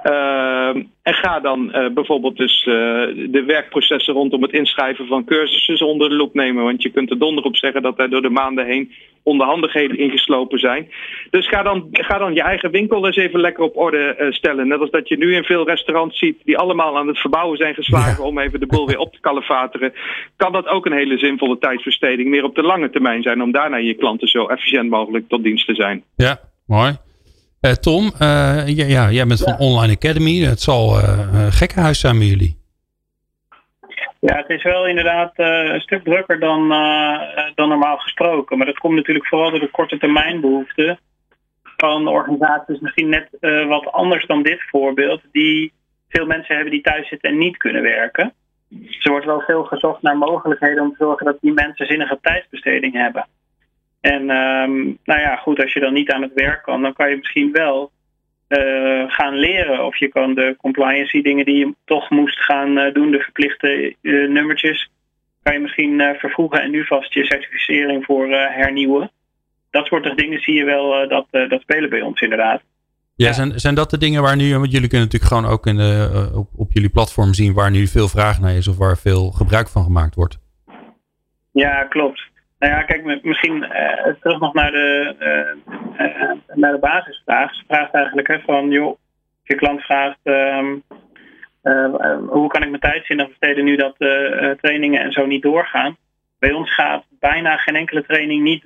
Uh, 0.04 0.76
en 1.02 1.14
ga 1.14 1.40
dan 1.40 1.72
uh, 1.76 1.90
bijvoorbeeld 1.90 2.38
dus 2.38 2.64
de 2.64 3.44
werkprocessen 3.46 4.14
rondom 4.14 4.42
het 4.42 4.52
inschrijven 4.52 5.08
van 5.08 5.26
cursussen 5.26 5.88
onder 5.88 6.10
de 6.10 6.16
loep 6.16 6.34
nemen. 6.34 6.64
Want 6.64 6.82
je 6.82 6.90
kunt 6.90 7.10
er 7.10 7.20
donder 7.20 7.44
op 7.44 7.56
zeggen 7.56 7.82
dat 7.82 8.00
er 8.00 8.10
door 8.10 8.22
de 8.22 8.30
maanden 8.30 8.66
heen 8.66 8.92
onderhandigheden 9.28 10.00
ingeslopen 10.00 10.60
zijn. 10.60 10.92
Dus 11.30 11.48
ga 11.48 11.64
dan, 11.64 11.88
ga 11.92 12.18
dan 12.18 12.34
je 12.34 12.42
eigen 12.42 12.72
winkel 12.72 13.06
eens 13.06 13.16
even 13.16 13.40
lekker 13.40 13.64
op 13.64 13.78
orde 13.78 14.28
stellen. 14.30 14.68
Net 14.68 14.80
als 14.80 14.92
dat 14.92 15.08
je 15.08 15.18
nu 15.18 15.36
in 15.36 15.44
veel 15.44 15.66
restaurants 15.66 16.20
ziet 16.20 16.38
die 16.44 16.58
allemaal 16.58 16.98
aan 16.98 17.08
het 17.08 17.18
verbouwen 17.18 17.58
zijn 17.58 17.74
geslagen 17.74 18.24
om 18.24 18.40
even 18.40 18.60
de 18.60 18.66
boel 18.66 18.88
weer 18.88 18.98
op 18.98 19.14
te 19.14 19.20
kalefateren. 19.20 19.94
Kan 20.36 20.52
dat 20.52 20.68
ook 20.68 20.86
een 20.86 20.98
hele 20.98 21.18
zinvolle 21.18 21.58
tijdsbesteding 21.58 22.30
meer 22.30 22.44
op 22.44 22.56
de 22.56 22.64
lange 22.64 22.90
termijn 22.90 23.22
zijn 23.22 23.42
om 23.42 23.52
daarna 23.52 23.78
je 23.78 23.94
klanten 23.94 24.28
zo 24.28 24.48
efficiënt 24.48 24.90
mogelijk 24.90 25.28
tot 25.28 25.44
dienst 25.44 25.66
te 25.68 25.76
zijn. 25.76 26.04
Ja, 26.16 26.40
mooi. 26.66 26.98
Uh, 27.62 27.72
Tom, 27.72 28.04
uh, 28.04 28.68
ja, 28.68 28.86
ja, 28.86 29.12
jij 29.12 29.26
bent 29.26 29.40
van 29.40 29.58
Online 29.58 29.94
Academy. 29.94 30.40
Het 30.40 30.62
zal 30.62 30.98
uh, 30.98 31.48
gekkenhuis 31.50 32.00
zijn 32.00 32.18
bij 32.18 32.28
jullie. 32.28 32.58
Ja, 34.20 34.36
het 34.36 34.50
is 34.50 34.64
wel 34.64 34.88
inderdaad 34.88 35.32
een 35.36 35.82
stuk 35.82 36.04
drukker 36.04 36.40
dan, 36.40 36.70
dan 37.56 37.70
normaal 37.70 37.98
gesproken. 37.98 38.58
Maar 38.58 38.68
dat 38.68 38.78
komt 38.78 38.96
natuurlijk 38.96 39.28
vooral 39.28 39.50
door 39.50 39.60
de 39.60 39.72
korte 39.72 39.98
termijn 39.98 40.42
behoeften 40.42 41.00
van 41.64 42.08
organisaties. 42.08 42.80
Misschien 42.80 43.10
net 43.10 43.28
wat 43.68 43.92
anders 43.92 44.26
dan 44.26 44.44
dit 44.44 44.62
voorbeeld. 44.70 45.22
Die 45.32 45.74
veel 46.10 46.26
mensen 46.26 46.56
hebben 46.56 46.74
die 46.74 46.82
thuis 46.82 47.08
zitten 47.08 47.30
en 47.30 47.38
niet 47.38 47.58
kunnen 47.58 47.82
werken. 47.82 48.34
Dus 48.70 49.06
er 49.06 49.12
wordt 49.12 49.26
wel 49.26 49.42
veel 49.42 49.64
gezocht 49.64 50.02
naar 50.02 50.18
mogelijkheden 50.18 50.84
om 50.84 50.90
te 50.90 51.04
zorgen 51.04 51.26
dat 51.26 51.38
die 51.42 51.54
mensen 51.54 51.86
zinnige 51.86 52.18
tijdsbesteding 52.22 52.94
hebben. 52.94 53.28
En 54.02 54.22
um, 54.30 54.98
nou 55.04 55.20
ja, 55.20 55.36
goed, 55.36 55.62
als 55.62 55.74
je 55.74 55.80
dan 55.80 55.94
niet 55.94 56.12
aan 56.12 56.22
het 56.22 56.34
werk 56.34 56.64
kan, 56.64 56.82
dan 56.82 56.94
kan 56.94 57.10
je 57.10 57.16
misschien 57.16 57.52
wel 57.52 57.92
uh, 58.50 59.04
gaan 59.08 59.36
leren. 59.36 59.86
Of 59.86 59.98
je 59.98 60.08
kan 60.08 60.34
de 60.34 60.56
compliancy 60.58 61.22
dingen 61.22 61.46
die 61.46 61.58
je 61.58 61.74
toch 61.86 62.10
moest 62.10 62.40
gaan 62.40 62.78
uh, 62.78 62.94
doen, 62.94 63.12
de 63.12 63.20
verplichte 63.20 63.96
uh, 64.02 64.30
nummertjes, 64.30 64.90
kan 65.44 65.54
je 65.54 65.60
misschien 65.60 66.16
vervroegen 66.20 66.62
en 66.62 66.72
nu 66.72 66.86
vast 66.86 67.14
je 67.14 67.26
certificering 67.26 68.06
voor 68.06 68.28
hernieuwen. 68.30 69.12
Dat 69.70 69.86
soort 69.86 70.18
dingen 70.18 70.40
zie 70.40 70.54
je 70.54 70.64
wel, 70.64 71.08
dat, 71.08 71.26
dat 71.32 71.62
spelen 71.62 71.90
bij 71.90 72.02
ons 72.02 72.22
inderdaad. 72.22 72.62
Ja, 73.16 73.34
Zijn, 73.34 73.60
zijn 73.60 73.76
dat 73.76 73.90
de 73.90 73.98
dingen 73.98 74.22
waar 74.22 74.36
nu, 74.36 74.58
want 74.58 74.72
jullie 74.72 74.88
kunnen 74.88 75.08
natuurlijk 75.08 75.34
gewoon 75.34 75.52
ook 75.52 75.66
in 75.66 75.78
de, 75.78 76.32
op, 76.36 76.50
op 76.56 76.72
jullie 76.72 76.90
platform 76.90 77.34
zien 77.34 77.54
waar 77.54 77.72
nu 77.72 77.88
veel 77.88 78.08
vraag 78.08 78.40
naar 78.40 78.56
is 78.56 78.68
of 78.68 78.78
waar 78.78 78.98
veel 78.98 79.32
gebruik 79.32 79.68
van 79.68 79.84
gemaakt 79.84 80.16
wordt? 80.16 80.40
Ja, 81.52 81.84
klopt. 81.84 82.22
Nou 82.60 82.74
ja, 82.74 82.84
kijk, 82.84 83.24
misschien 83.24 83.64
uh, 83.64 84.14
terug 84.22 84.40
nog 84.40 84.54
naar 84.54 84.72
de, 84.72 85.16
uh, 85.20 86.06
uh, 86.08 86.32
naar 86.54 86.72
de 86.72 86.80
basisvraag. 86.80 87.56
Ze 87.56 87.64
vraagt 87.68 87.94
eigenlijk 87.94 88.28
hè, 88.28 88.40
van, 88.40 88.70
joh, 88.70 88.98
je 89.44 89.56
klant 89.56 89.82
vraagt, 89.82 90.20
um, 90.24 90.84
hoe 92.28 92.48
kan 92.48 92.64
ik 92.64 92.70
mijn 92.70 92.82
tijd 92.82 93.06
zinnig 93.06 93.28
besteden 93.28 93.64
nu 93.64 93.76
dat 93.76 93.96
trainingen 94.62 95.02
en 95.02 95.12
zo 95.12 95.26
niet 95.26 95.42
doorgaan? 95.42 95.98
Bij 96.40 96.52
ons 96.52 96.74
gaat 96.74 97.04
bijna 97.20 97.58
geen 97.58 97.76
enkele 97.76 98.04
training 98.04 98.44
niet, 98.44 98.66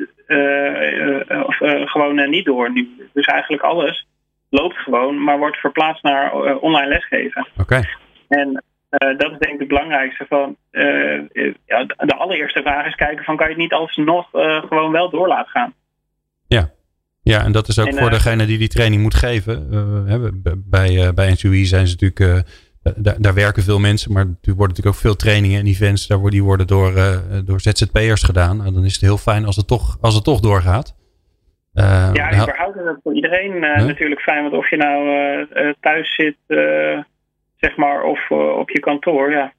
of, 1.45 1.55
gewoon 1.89 2.29
niet 2.29 2.45
door 2.45 2.71
nu. 2.71 3.09
Dus 3.13 3.25
eigenlijk 3.25 3.63
alles 3.63 4.07
loopt 4.49 4.77
gewoon, 4.77 5.23
maar 5.23 5.37
wordt 5.37 5.57
verplaatst 5.57 6.03
naar 6.03 6.33
online 6.57 6.87
lesgeven. 6.87 7.47
Oké. 7.57 7.81
En 8.27 8.63
uh, 8.91 9.17
dat 9.17 9.31
is 9.31 9.37
denk 9.37 9.53
ik 9.53 9.59
het 9.59 9.67
belangrijkste. 9.67 10.25
Van, 10.29 10.55
uh, 10.71 11.21
ja, 11.65 11.85
de 11.85 12.15
allereerste 12.15 12.61
vraag 12.61 12.85
is 12.85 12.95
kijken 12.95 13.25
van 13.25 13.35
kan 13.37 13.45
je 13.45 13.53
het 13.53 13.61
niet 13.61 13.73
alsnog 13.73 14.33
uh, 14.33 14.63
gewoon 14.63 14.91
wel 14.91 15.09
door 15.09 15.27
laten 15.27 15.51
gaan. 15.51 15.73
Ja, 16.47 16.69
ja 17.23 17.43
en 17.43 17.51
dat 17.51 17.67
is 17.67 17.79
ook 17.79 17.87
en, 17.87 17.97
voor 17.97 18.09
degene 18.09 18.45
die 18.45 18.57
die 18.57 18.67
training 18.67 19.01
moet 19.01 19.15
geven. 19.15 19.67
bij, 20.69 21.13
bij 21.13 21.31
NCUI 21.31 21.65
zijn 21.65 21.87
ze 21.87 21.97
natuurlijk, 21.99 22.45
daar, 22.95 23.15
daar, 23.21 23.33
werken 23.33 23.63
veel 23.63 23.79
mensen, 23.79 24.13
maar 24.13 24.23
er 24.23 24.29
worden 24.41 24.67
natuurlijk 24.67 24.95
ook 24.95 25.01
veel 25.01 25.15
trainingen 25.15 25.59
en 25.59 25.65
events, 25.65 26.07
daar 26.07 26.17
worden, 26.17 26.39
die 26.39 26.47
worden 26.47 26.67
door, 26.67 26.93
door 27.45 27.61
ZZP'ers 27.61 28.23
gedaan. 28.23 28.65
En 28.65 28.73
dan 28.73 28.85
is 28.85 28.93
het 28.93 29.01
heel 29.01 29.17
fijn 29.17 29.45
als 29.45 29.55
het 29.55 29.67
toch, 29.67 29.97
als 30.01 30.15
het 30.15 30.23
toch 30.23 30.39
doorgaat. 30.39 30.95
ja, 31.73 32.41
überhaupt 32.41 32.75
is 32.75 32.85
het 32.85 32.99
voor 33.03 33.13
iedereen 33.13 33.59
natuurlijk 33.59 34.21
fijn. 34.21 34.41
Want 34.41 34.53
of 34.53 34.69
je 34.69 34.77
nou 34.77 35.73
thuis 35.79 36.15
zit 36.15 36.37
zeg 37.61 37.75
maar, 37.75 38.03
of 38.03 38.29
uh, 38.29 38.57
op 38.57 38.69
je 38.69 38.79
kantoor, 38.79 39.31
ja. 39.31 39.53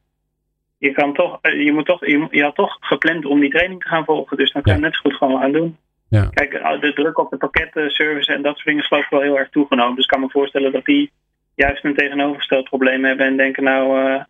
Je, 0.78 0.92
kan 0.92 1.14
toch, 1.14 1.38
uh, 1.42 1.64
je, 1.64 1.72
moet 1.72 1.86
toch, 1.86 2.06
je, 2.06 2.26
je, 2.30 2.42
had 2.42 2.54
toch 2.54 2.76
gepland 2.80 3.24
om 3.24 3.40
die 3.40 3.50
training 3.50 3.82
te 3.82 3.88
gaan 3.88 4.04
volgen, 4.04 4.36
dus 4.36 4.52
dan 4.52 4.62
kan 4.62 4.72
je 4.74 4.80
ja. 4.80 4.84
net 4.84 4.94
zo 4.94 5.00
goed 5.00 5.14
gewoon 5.14 5.40
gaan 5.40 5.52
doen. 5.52 5.76
Ja. 6.08 6.28
Kijk, 6.34 6.52
uh, 6.54 6.80
de 6.80 6.92
druk 6.92 7.18
op 7.18 7.30
de 7.30 7.36
pakketservice 7.36 8.32
en 8.32 8.42
dat 8.42 8.54
soort 8.54 8.66
dingen 8.66 8.82
is 8.82 8.88
geloof 8.88 9.04
ik 9.04 9.10
wel 9.10 9.20
heel 9.20 9.38
erg 9.38 9.48
toegenomen. 9.48 9.94
Dus 9.94 10.04
ik 10.04 10.10
kan 10.10 10.20
me 10.20 10.28
voorstellen 10.28 10.72
dat 10.72 10.84
die 10.84 11.10
juist 11.54 11.84
een 11.84 11.94
tegenovergesteld 11.94 12.68
probleem 12.68 13.04
hebben 13.04 13.26
en 13.26 13.36
denken, 13.36 13.62
nou, 13.62 14.22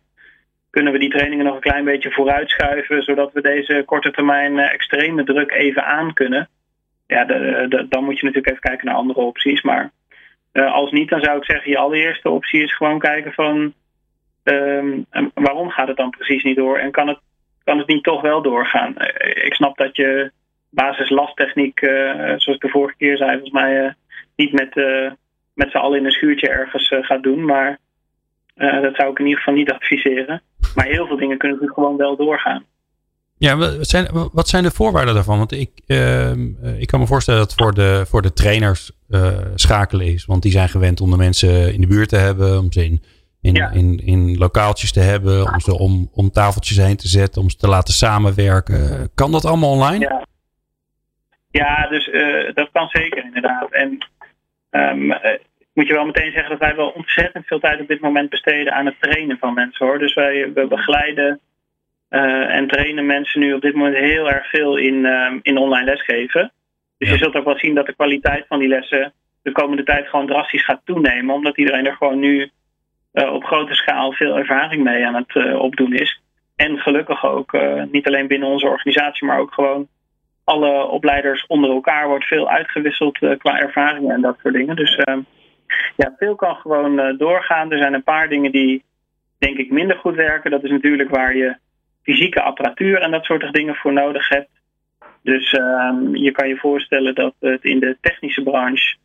kunnen 0.69 0.93
we 0.93 0.99
die 0.99 1.09
trainingen 1.09 1.45
nog 1.45 1.55
een 1.55 1.61
klein 1.61 1.85
beetje 1.85 2.11
vooruitschuiven, 2.11 3.03
zodat 3.03 3.33
we 3.33 3.41
deze 3.41 3.83
korte 3.85 4.11
termijn 4.11 4.59
extreme 4.59 5.23
druk 5.23 5.51
even 5.51 5.85
aan 5.85 6.13
kunnen. 6.13 6.49
Ja, 7.07 7.25
de, 7.25 7.65
de, 7.69 7.87
dan 7.89 8.03
moet 8.03 8.19
je 8.19 8.25
natuurlijk 8.25 8.49
even 8.49 8.69
kijken 8.69 8.85
naar 8.85 8.95
andere 8.95 9.19
opties, 9.19 9.61
maar 9.61 9.91
uh, 10.53 10.73
als 10.73 10.91
niet, 10.91 11.09
dan 11.09 11.21
zou 11.21 11.37
ik 11.37 11.45
zeggen, 11.45 11.71
je 11.71 11.77
allereerste 11.77 12.29
optie 12.29 12.63
is 12.63 12.75
gewoon 12.75 12.99
kijken 12.99 13.33
van 13.33 13.73
um, 14.43 15.05
waarom 15.33 15.69
gaat 15.69 15.87
het 15.87 15.97
dan 15.97 16.09
precies 16.09 16.43
niet 16.43 16.55
door 16.55 16.77
en 16.77 16.91
kan 16.91 17.07
het, 17.07 17.19
kan 17.63 17.77
het 17.77 17.87
niet 17.87 18.03
toch 18.03 18.21
wel 18.21 18.41
doorgaan? 18.41 18.95
Uh, 18.97 19.45
ik 19.45 19.53
snap 19.53 19.77
dat 19.77 19.95
je 19.95 20.31
basislastechniek, 20.69 21.81
uh, 21.81 22.15
zoals 22.15 22.45
ik 22.47 22.61
de 22.61 22.69
vorige 22.69 22.97
keer 22.97 23.17
zei, 23.17 23.31
volgens 23.31 23.51
mij 23.51 23.95
niet 24.35 24.51
met, 24.51 24.75
met 25.53 25.71
z'n 25.71 25.77
allen 25.77 25.99
in 25.99 26.05
een 26.05 26.11
schuurtje 26.11 26.49
ergens 26.49 26.87
gaat 27.01 27.23
doen, 27.23 27.45
maar 27.45 27.79
dat 28.55 28.95
zou 28.95 29.11
ik 29.11 29.19
in 29.19 29.25
ieder 29.25 29.39
geval 29.39 29.53
niet 29.53 29.71
adviseren. 29.71 30.41
Maar 30.75 30.85
heel 30.85 31.07
veel 31.07 31.17
dingen 31.17 31.37
kunnen 31.37 31.73
gewoon 31.73 31.97
wel 31.97 32.15
doorgaan. 32.15 32.65
Ja, 33.37 33.57
wat 33.57 33.87
zijn, 33.87 34.07
wat 34.31 34.47
zijn 34.47 34.63
de 34.63 34.71
voorwaarden 34.71 35.13
daarvan? 35.13 35.37
Want 35.37 35.51
ik, 35.51 35.69
uh, 35.87 36.31
ik 36.79 36.87
kan 36.87 36.99
me 36.99 37.07
voorstellen 37.07 37.39
dat 37.39 37.53
voor 37.53 37.73
de, 37.73 38.05
voor 38.07 38.21
de 38.21 38.33
trainers 38.33 38.91
uh, 39.09 39.37
schakelen 39.55 40.05
is. 40.05 40.25
Want 40.25 40.41
die 40.41 40.51
zijn 40.51 40.69
gewend 40.69 41.01
om 41.01 41.11
de 41.11 41.17
mensen 41.17 41.73
in 41.73 41.81
de 41.81 41.87
buurt 41.87 42.09
te 42.09 42.17
hebben, 42.17 42.59
om 42.59 42.71
ze 42.71 42.85
in, 42.85 43.01
in, 43.41 43.53
ja. 43.53 43.69
in, 43.69 43.97
in, 44.05 44.37
lokaaltjes 44.37 44.91
te 44.91 44.99
hebben, 44.99 45.53
om 45.53 45.59
ze 45.59 45.77
om, 45.77 46.09
om 46.13 46.31
tafeltjes 46.31 46.77
heen 46.77 46.97
te 46.97 47.07
zetten, 47.07 47.41
om 47.41 47.49
ze 47.49 47.57
te 47.57 47.67
laten 47.67 47.93
samenwerken. 47.93 49.09
Kan 49.15 49.31
dat 49.31 49.45
allemaal 49.45 49.71
online? 49.71 49.99
Ja, 49.99 50.25
ja 51.51 51.87
dus 51.87 52.07
uh, 52.07 52.53
dat 52.53 52.69
kan 52.71 52.87
zeker 52.87 53.23
inderdaad. 53.23 53.71
En 53.71 53.97
um, 54.71 55.13
moet 55.73 55.87
je 55.87 55.93
wel 55.93 56.05
meteen 56.05 56.31
zeggen 56.31 56.49
dat 56.49 56.59
wij 56.59 56.75
wel 56.75 56.89
ontzettend 56.89 57.45
veel 57.45 57.59
tijd 57.59 57.81
op 57.81 57.87
dit 57.87 58.01
moment 58.01 58.29
besteden 58.29 58.73
aan 58.73 58.85
het 58.85 58.95
trainen 58.99 59.37
van 59.37 59.53
mensen 59.53 59.85
hoor. 59.85 59.99
Dus 59.99 60.13
wij 60.13 60.51
we 60.53 60.67
begeleiden 60.67 61.39
uh, 62.13 62.55
en 62.55 62.67
trainen 62.67 63.05
mensen 63.05 63.39
nu 63.39 63.53
op 63.53 63.61
dit 63.61 63.73
moment 63.73 63.95
heel 63.95 64.29
erg 64.29 64.49
veel 64.49 64.77
in, 64.77 64.93
uh, 64.93 65.33
in 65.41 65.57
online 65.57 65.85
lesgeven. 65.85 66.51
Dus 66.97 67.07
ja. 67.07 67.13
je 67.13 67.19
zult 67.19 67.35
ook 67.35 67.45
wel 67.45 67.57
zien 67.57 67.75
dat 67.75 67.85
de 67.85 67.95
kwaliteit 67.95 68.45
van 68.47 68.59
die 68.59 68.67
lessen 68.67 69.13
de 69.41 69.51
komende 69.51 69.83
tijd 69.83 70.07
gewoon 70.07 70.27
drastisch 70.27 70.65
gaat 70.65 70.81
toenemen. 70.85 71.35
Omdat 71.35 71.57
iedereen 71.57 71.85
er 71.85 71.95
gewoon 71.95 72.19
nu 72.19 72.49
uh, 73.13 73.33
op 73.33 73.43
grote 73.43 73.73
schaal 73.73 74.11
veel 74.11 74.37
ervaring 74.37 74.83
mee 74.83 75.05
aan 75.05 75.15
het 75.15 75.55
opdoen 75.59 75.93
is. 75.93 76.21
En 76.55 76.77
gelukkig 76.77 77.25
ook 77.25 77.57
niet 77.91 78.07
alleen 78.07 78.27
binnen 78.27 78.49
onze 78.49 78.67
organisatie, 78.67 79.27
maar 79.27 79.39
ook 79.39 79.53
gewoon 79.53 79.87
alle 80.43 80.85
opleiders 80.85 81.47
onder 81.47 81.69
elkaar 81.69 82.07
wordt 82.07 82.25
veel 82.25 82.49
uitgewisseld 82.49 83.17
qua 83.17 83.59
ervaringen 83.59 84.15
en 84.15 84.21
dat 84.21 84.37
soort 84.41 84.53
dingen. 84.53 84.75
Dus 84.75 84.95
ehm, 84.95 85.19
ja, 85.95 86.13
veel 86.17 86.35
kan 86.35 86.55
gewoon 86.55 87.17
doorgaan. 87.17 87.71
Er 87.71 87.77
zijn 87.77 87.93
een 87.93 88.03
paar 88.03 88.29
dingen 88.29 88.51
die 88.51 88.83
denk 89.37 89.57
ik 89.57 89.71
minder 89.71 89.97
goed 89.97 90.15
werken. 90.15 90.51
Dat 90.51 90.63
is 90.63 90.71
natuurlijk 90.71 91.09
waar 91.09 91.35
je 91.35 91.55
fysieke 92.03 92.41
apparatuur 92.41 93.01
en 93.01 93.11
dat 93.11 93.25
soort 93.25 93.53
dingen 93.53 93.75
voor 93.75 93.93
nodig 93.93 94.29
hebt. 94.29 94.49
Dus 95.23 95.53
um, 95.53 96.15
je 96.15 96.31
kan 96.31 96.47
je 96.47 96.57
voorstellen 96.57 97.15
dat 97.15 97.33
het 97.39 97.63
in 97.63 97.79
de 97.79 97.97
technische 98.01 98.43
branche, 98.43 98.95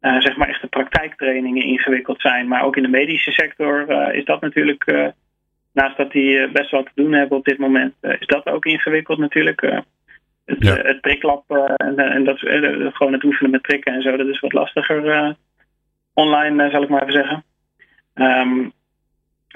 uh, 0.00 0.20
zeg 0.20 0.36
maar 0.36 0.48
echt 0.48 0.60
de 0.60 0.66
praktijktrainingen 0.66 1.64
ingewikkeld 1.64 2.20
zijn. 2.20 2.48
Maar 2.48 2.62
ook 2.62 2.76
in 2.76 2.82
de 2.82 2.88
medische 2.88 3.30
sector 3.30 3.90
uh, 3.90 4.14
is 4.14 4.24
dat 4.24 4.40
natuurlijk, 4.40 4.86
uh, 4.86 5.06
naast 5.72 5.96
dat 5.96 6.12
die 6.12 6.50
best 6.50 6.70
wel 6.70 6.82
te 6.82 6.90
doen 6.94 7.12
hebben 7.12 7.38
op 7.38 7.44
dit 7.44 7.58
moment, 7.58 7.94
is 8.00 8.26
dat 8.26 8.46
ook 8.46 8.64
ingewikkeld 8.64 9.18
natuurlijk. 9.18 9.60
het, 10.44 10.64
ja. 10.64 10.74
het 10.76 11.00
priklab 11.00 11.50
en, 11.76 11.98
en 11.98 12.24
dat, 12.24 12.38
gewoon 12.94 13.12
het 13.12 13.24
oefenen 13.24 13.50
met 13.50 13.62
prikken 13.62 13.92
en 13.92 14.02
zo, 14.02 14.16
dat 14.16 14.28
is 14.28 14.40
wat 14.40 14.52
lastiger 14.52 15.36
online, 16.14 16.70
zal 16.70 16.82
ik 16.82 16.88
maar 16.88 17.02
even 17.02 17.12
zeggen. 17.12 17.44
Um, 18.14 18.72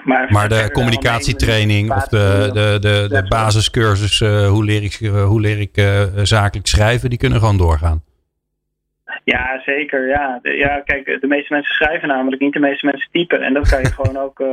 maar, 0.05 0.31
maar 0.31 0.49
de 0.49 0.71
communicatietraining 0.71 1.91
of 1.91 2.07
de, 2.07 2.49
de, 2.53 2.77
de, 2.79 3.05
de 3.09 3.25
basiscursus, 3.27 4.19
uh, 4.19 4.47
hoe 4.47 4.63
leer 4.63 4.83
ik, 4.83 4.99
uh, 4.99 5.25
hoe 5.25 5.41
leer 5.41 5.59
ik 5.59 5.77
uh, 5.77 6.03
zakelijk 6.23 6.67
schrijven, 6.67 7.09
die 7.09 7.17
kunnen 7.17 7.39
gewoon 7.39 7.57
doorgaan. 7.57 8.03
Ja, 9.23 9.61
zeker. 9.65 10.07
Ja. 10.07 10.39
De, 10.41 10.49
ja, 10.49 10.79
kijk, 10.79 11.05
de 11.21 11.27
meeste 11.27 11.53
mensen 11.53 11.75
schrijven 11.75 12.07
namelijk 12.07 12.41
niet, 12.41 12.53
de 12.53 12.59
meeste 12.59 12.85
mensen 12.85 13.09
typen. 13.11 13.41
En 13.41 13.53
dat 13.53 13.69
kan 13.69 13.81
je 13.81 13.91
gewoon 14.01 14.17
ook 14.17 14.43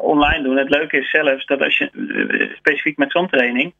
online 0.00 0.42
doen. 0.42 0.56
Het 0.56 0.70
leuke 0.70 0.98
is 0.98 1.10
zelfs 1.10 1.46
dat 1.46 1.62
als 1.62 1.78
je, 1.78 1.90
specifiek 2.56 2.96
met 2.96 3.12
zo'n 3.12 3.28
training, 3.28 3.72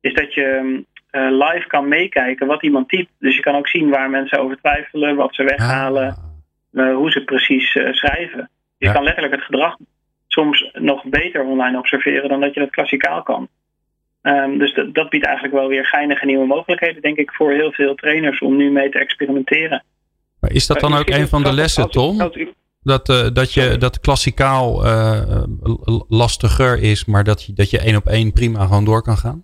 is 0.00 0.14
dat 0.14 0.34
je 0.34 0.82
live 1.12 1.64
kan 1.66 1.88
meekijken 1.88 2.46
wat 2.46 2.62
iemand 2.62 2.88
typt. 2.88 3.10
Dus 3.18 3.36
je 3.36 3.42
kan 3.42 3.54
ook 3.54 3.68
zien 3.68 3.90
waar 3.90 4.10
mensen 4.10 4.38
over 4.38 4.56
twijfelen, 4.56 5.16
wat 5.16 5.34
ze 5.34 5.44
weghalen, 5.44 6.16
ah. 6.74 6.94
hoe 6.94 7.10
ze 7.10 7.24
precies 7.24 7.70
schrijven. 7.90 8.50
Je 8.80 8.86
ja. 8.86 8.92
kan 8.92 9.02
letterlijk 9.02 9.34
het 9.34 9.44
gedrag 9.44 9.76
soms 10.26 10.70
nog 10.72 11.04
beter 11.04 11.44
online 11.44 11.78
observeren 11.78 12.28
dan 12.28 12.40
dat 12.40 12.54
je 12.54 12.60
dat 12.60 12.70
klassikaal 12.70 13.22
kan. 13.22 13.48
Um, 14.22 14.58
dus 14.58 14.74
dat, 14.74 14.94
dat, 14.94 15.08
biedt 15.08 15.24
eigenlijk 15.24 15.54
wel 15.54 15.68
weer 15.68 15.86
geinige 15.86 16.26
nieuwe 16.26 16.46
mogelijkheden, 16.46 17.02
denk 17.02 17.16
ik, 17.16 17.32
voor 17.32 17.52
heel 17.52 17.72
veel 17.72 17.94
trainers 17.94 18.40
om 18.40 18.56
nu 18.56 18.70
mee 18.70 18.90
te 18.90 18.98
experimenteren. 18.98 19.84
Maar 20.40 20.52
is 20.52 20.66
dat 20.66 20.80
dan 20.80 20.94
ook 20.94 21.08
een 21.08 21.28
van 21.28 21.42
de 21.42 21.52
lessen, 21.52 21.90
Tom? 21.90 22.18
Dat, 22.82 23.08
uh, 23.08 23.28
dat, 23.32 23.54
je, 23.54 23.76
dat 23.78 24.00
klassikaal 24.00 24.86
uh, 24.86 25.42
lastiger 26.08 26.82
is, 26.82 27.04
maar 27.04 27.24
dat 27.24 27.46
je, 27.46 27.52
dat 27.52 27.70
je 27.70 27.78
één 27.78 27.96
op 27.96 28.06
één 28.06 28.32
prima 28.32 28.64
gewoon 28.64 28.84
door 28.84 29.02
kan 29.02 29.16
gaan? 29.16 29.42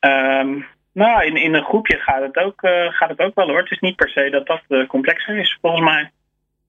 Um, 0.00 0.66
nou, 0.92 1.24
in, 1.24 1.36
in 1.36 1.54
een 1.54 1.64
groepje 1.64 1.96
gaat 1.96 2.22
het, 2.22 2.36
ook, 2.36 2.60
gaat 2.90 3.08
het 3.08 3.18
ook 3.18 3.34
wel 3.34 3.48
hoor. 3.48 3.58
Het 3.58 3.70
is 3.70 3.80
niet 3.80 3.96
per 3.96 4.08
se 4.08 4.30
dat 4.30 4.46
dat 4.46 4.86
complexer 4.86 5.38
is, 5.38 5.58
volgens 5.60 5.84
mij. 5.84 6.10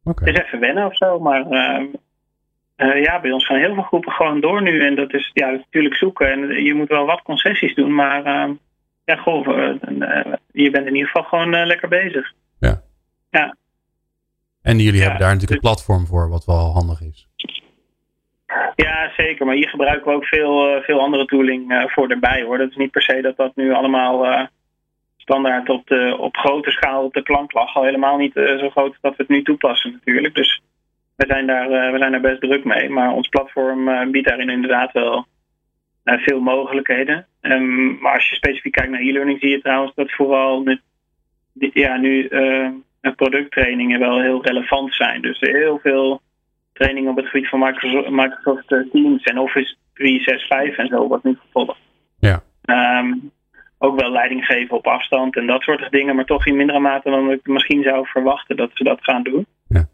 Okay. 0.07 0.27
Het 0.27 0.37
is 0.37 0.45
even 0.45 0.59
wennen 0.59 0.85
of 0.85 0.95
zo, 0.95 1.19
maar 1.19 1.45
uh, 1.49 1.85
uh, 2.77 3.03
ja, 3.03 3.21
bij 3.21 3.31
ons 3.31 3.45
gaan 3.45 3.57
heel 3.57 3.73
veel 3.73 3.83
groepen 3.83 4.11
gewoon 4.11 4.41
door 4.41 4.61
nu. 4.61 4.85
En 4.85 4.95
dat 4.95 5.13
is 5.13 5.31
ja, 5.33 5.49
natuurlijk 5.49 5.95
zoeken. 5.95 6.31
En 6.31 6.63
je 6.63 6.73
moet 6.73 6.87
wel 6.87 7.05
wat 7.05 7.21
concessies 7.21 7.75
doen, 7.75 7.93
maar 7.95 8.25
uh, 8.25 8.55
ja, 9.05 9.15
goh, 9.15 9.45
je 10.51 10.69
bent 10.71 10.87
in 10.87 10.95
ieder 10.95 11.09
geval 11.09 11.23
gewoon 11.23 11.65
lekker 11.65 11.89
bezig. 11.89 12.33
Ja. 12.59 12.81
ja. 13.29 13.55
En 14.61 14.79
jullie 14.79 14.99
ja, 14.99 15.01
hebben 15.01 15.19
daar 15.19 15.33
natuurlijk 15.33 15.63
een 15.63 15.69
platform 15.69 16.05
voor, 16.05 16.29
wat 16.29 16.45
wel 16.45 16.71
handig 16.73 17.01
is. 17.01 17.27
Ja, 18.75 19.11
zeker. 19.17 19.45
Maar 19.45 19.55
hier 19.55 19.69
gebruiken 19.69 20.07
we 20.07 20.17
ook 20.17 20.25
veel, 20.25 20.81
veel 20.81 20.99
andere 20.99 21.25
tooling 21.25 21.87
voor 21.87 22.09
erbij 22.09 22.43
hoor. 22.43 22.57
Dat 22.57 22.69
is 22.69 22.75
niet 22.75 22.91
per 22.91 23.01
se 23.01 23.21
dat 23.21 23.37
dat 23.37 23.55
nu 23.55 23.73
allemaal 23.73 24.47
standaard 25.27 25.69
op, 25.69 25.87
de, 25.87 26.15
op 26.19 26.37
grote 26.37 26.71
schaal 26.71 27.03
op 27.03 27.13
de 27.13 27.21
plank 27.21 27.53
lag. 27.53 27.75
Al 27.75 27.83
helemaal 27.83 28.17
niet 28.17 28.35
uh, 28.35 28.59
zo 28.59 28.69
groot 28.69 28.97
dat 29.01 29.15
we 29.15 29.23
het 29.23 29.27
nu 29.27 29.43
toepassen 29.43 29.91
natuurlijk. 29.91 30.35
Dus 30.35 30.61
we 31.15 31.25
zijn 31.27 31.47
daar, 31.47 31.71
uh, 31.71 31.91
we 31.91 31.97
zijn 31.97 32.11
daar 32.11 32.21
best 32.21 32.41
druk 32.41 32.63
mee. 32.63 32.89
Maar 32.89 33.11
ons 33.11 33.27
platform 33.27 33.87
uh, 33.87 34.07
biedt 34.07 34.27
daarin 34.27 34.49
inderdaad 34.49 34.91
wel 34.91 35.25
veel 36.03 36.39
mogelijkheden. 36.39 37.25
Um, 37.41 37.97
maar 37.99 38.13
als 38.13 38.29
je 38.29 38.35
specifiek 38.35 38.71
kijkt 38.71 38.91
naar 38.91 38.99
e-learning 38.99 39.39
zie 39.39 39.49
je 39.49 39.61
trouwens 39.61 39.95
dat 39.95 40.11
vooral 40.11 40.61
nu, 40.61 40.79
ja, 41.73 41.97
nu 41.97 42.27
producttrainingen 43.15 43.99
wel 43.99 44.21
heel 44.21 44.45
relevant 44.45 44.93
zijn. 44.93 45.21
Dus 45.21 45.39
heel 45.39 45.79
veel 45.83 46.21
trainingen 46.73 47.11
op 47.11 47.17
het 47.17 47.25
gebied 47.25 47.49
van 47.49 47.59
Microsoft, 47.59 48.09
Microsoft 48.09 48.67
Teams 48.67 49.23
en 49.23 49.39
Office 49.39 49.75
365 49.93 50.77
en 50.77 50.87
zo 50.87 51.07
wordt 51.07 51.23
nu 51.23 51.37
gevolgd. 51.41 51.79
Ja. 52.19 52.43
Um, 52.99 53.31
ook 53.77 53.99
wel 53.99 54.11
leiding 54.11 54.45
geven 54.45 54.77
op 54.77 54.87
afstand 54.87 55.35
en 55.35 55.47
dat 55.47 55.61
soort 55.61 55.91
dingen, 55.91 56.15
maar 56.15 56.25
toch 56.25 56.45
in 56.45 56.55
mindere 56.55 56.79
mate 56.79 57.09
dan 57.09 57.31
ik 57.31 57.47
misschien 57.47 57.83
zou 57.83 58.07
verwachten 58.07 58.55
dat 58.55 58.69
ze 58.73 58.83
dat 58.83 58.99
gaan 59.01 59.23
doen. 59.23 59.45
Ja. 59.67 59.87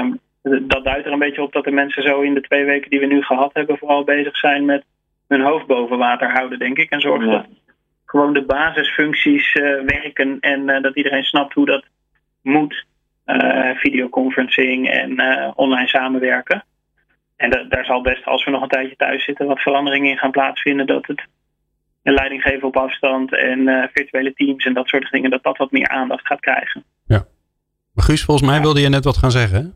Um, 0.00 0.20
dat 0.68 0.84
duidt 0.84 1.06
er 1.06 1.12
een 1.12 1.18
beetje 1.18 1.42
op 1.42 1.52
dat 1.52 1.64
de 1.64 1.70
mensen 1.70 2.02
zo 2.02 2.20
in 2.20 2.34
de 2.34 2.40
twee 2.40 2.64
weken 2.64 2.90
die 2.90 3.00
we 3.00 3.06
nu 3.06 3.22
gehad 3.22 3.50
hebben, 3.52 3.78
vooral 3.78 4.04
bezig 4.04 4.36
zijn 4.36 4.64
met 4.64 4.84
hun 5.28 5.40
hoofd 5.40 5.66
boven 5.66 5.98
water 5.98 6.30
houden, 6.30 6.58
denk 6.58 6.78
ik. 6.78 6.90
En 6.90 7.00
zorgen 7.00 7.30
dat 7.30 7.46
gewoon 8.04 8.32
de 8.32 8.44
basisfuncties 8.44 9.52
werken 9.86 10.40
en 10.40 10.82
dat 10.82 10.96
iedereen 10.96 11.24
snapt 11.24 11.54
hoe 11.54 11.66
dat 11.66 11.84
moet. 12.42 12.84
videoconferencing 13.74 14.88
en 14.90 15.20
online 15.56 15.88
samenwerken. 15.88 16.64
En 17.36 17.66
daar 17.68 17.84
zal 17.84 18.00
best, 18.00 18.24
als 18.24 18.44
we 18.44 18.50
nog 18.50 18.62
een 18.62 18.68
tijdje 18.68 18.96
thuis 18.96 19.24
zitten, 19.24 19.46
wat 19.46 19.60
veranderingen 19.60 20.10
in 20.10 20.18
gaan 20.18 20.30
plaatsvinden. 20.30 20.86
Dat 20.86 21.06
het 21.06 21.26
een 22.06 22.14
leiding 22.14 22.42
geven 22.42 22.68
op 22.68 22.76
afstand 22.76 23.34
en 23.36 23.58
uh, 23.58 23.84
virtuele 23.92 24.32
teams 24.32 24.64
en 24.64 24.74
dat 24.74 24.88
soort 24.88 25.10
dingen, 25.10 25.30
dat 25.30 25.42
dat 25.42 25.56
wat 25.56 25.70
meer 25.70 25.88
aandacht 25.88 26.26
gaat 26.26 26.40
krijgen. 26.40 26.84
Ja. 27.06 27.26
Maar 27.92 28.04
Guus, 28.04 28.24
volgens 28.24 28.48
mij 28.50 28.60
wilde 28.60 28.80
je 28.80 28.88
net 28.88 29.04
wat 29.04 29.16
gaan 29.16 29.30
zeggen. 29.30 29.74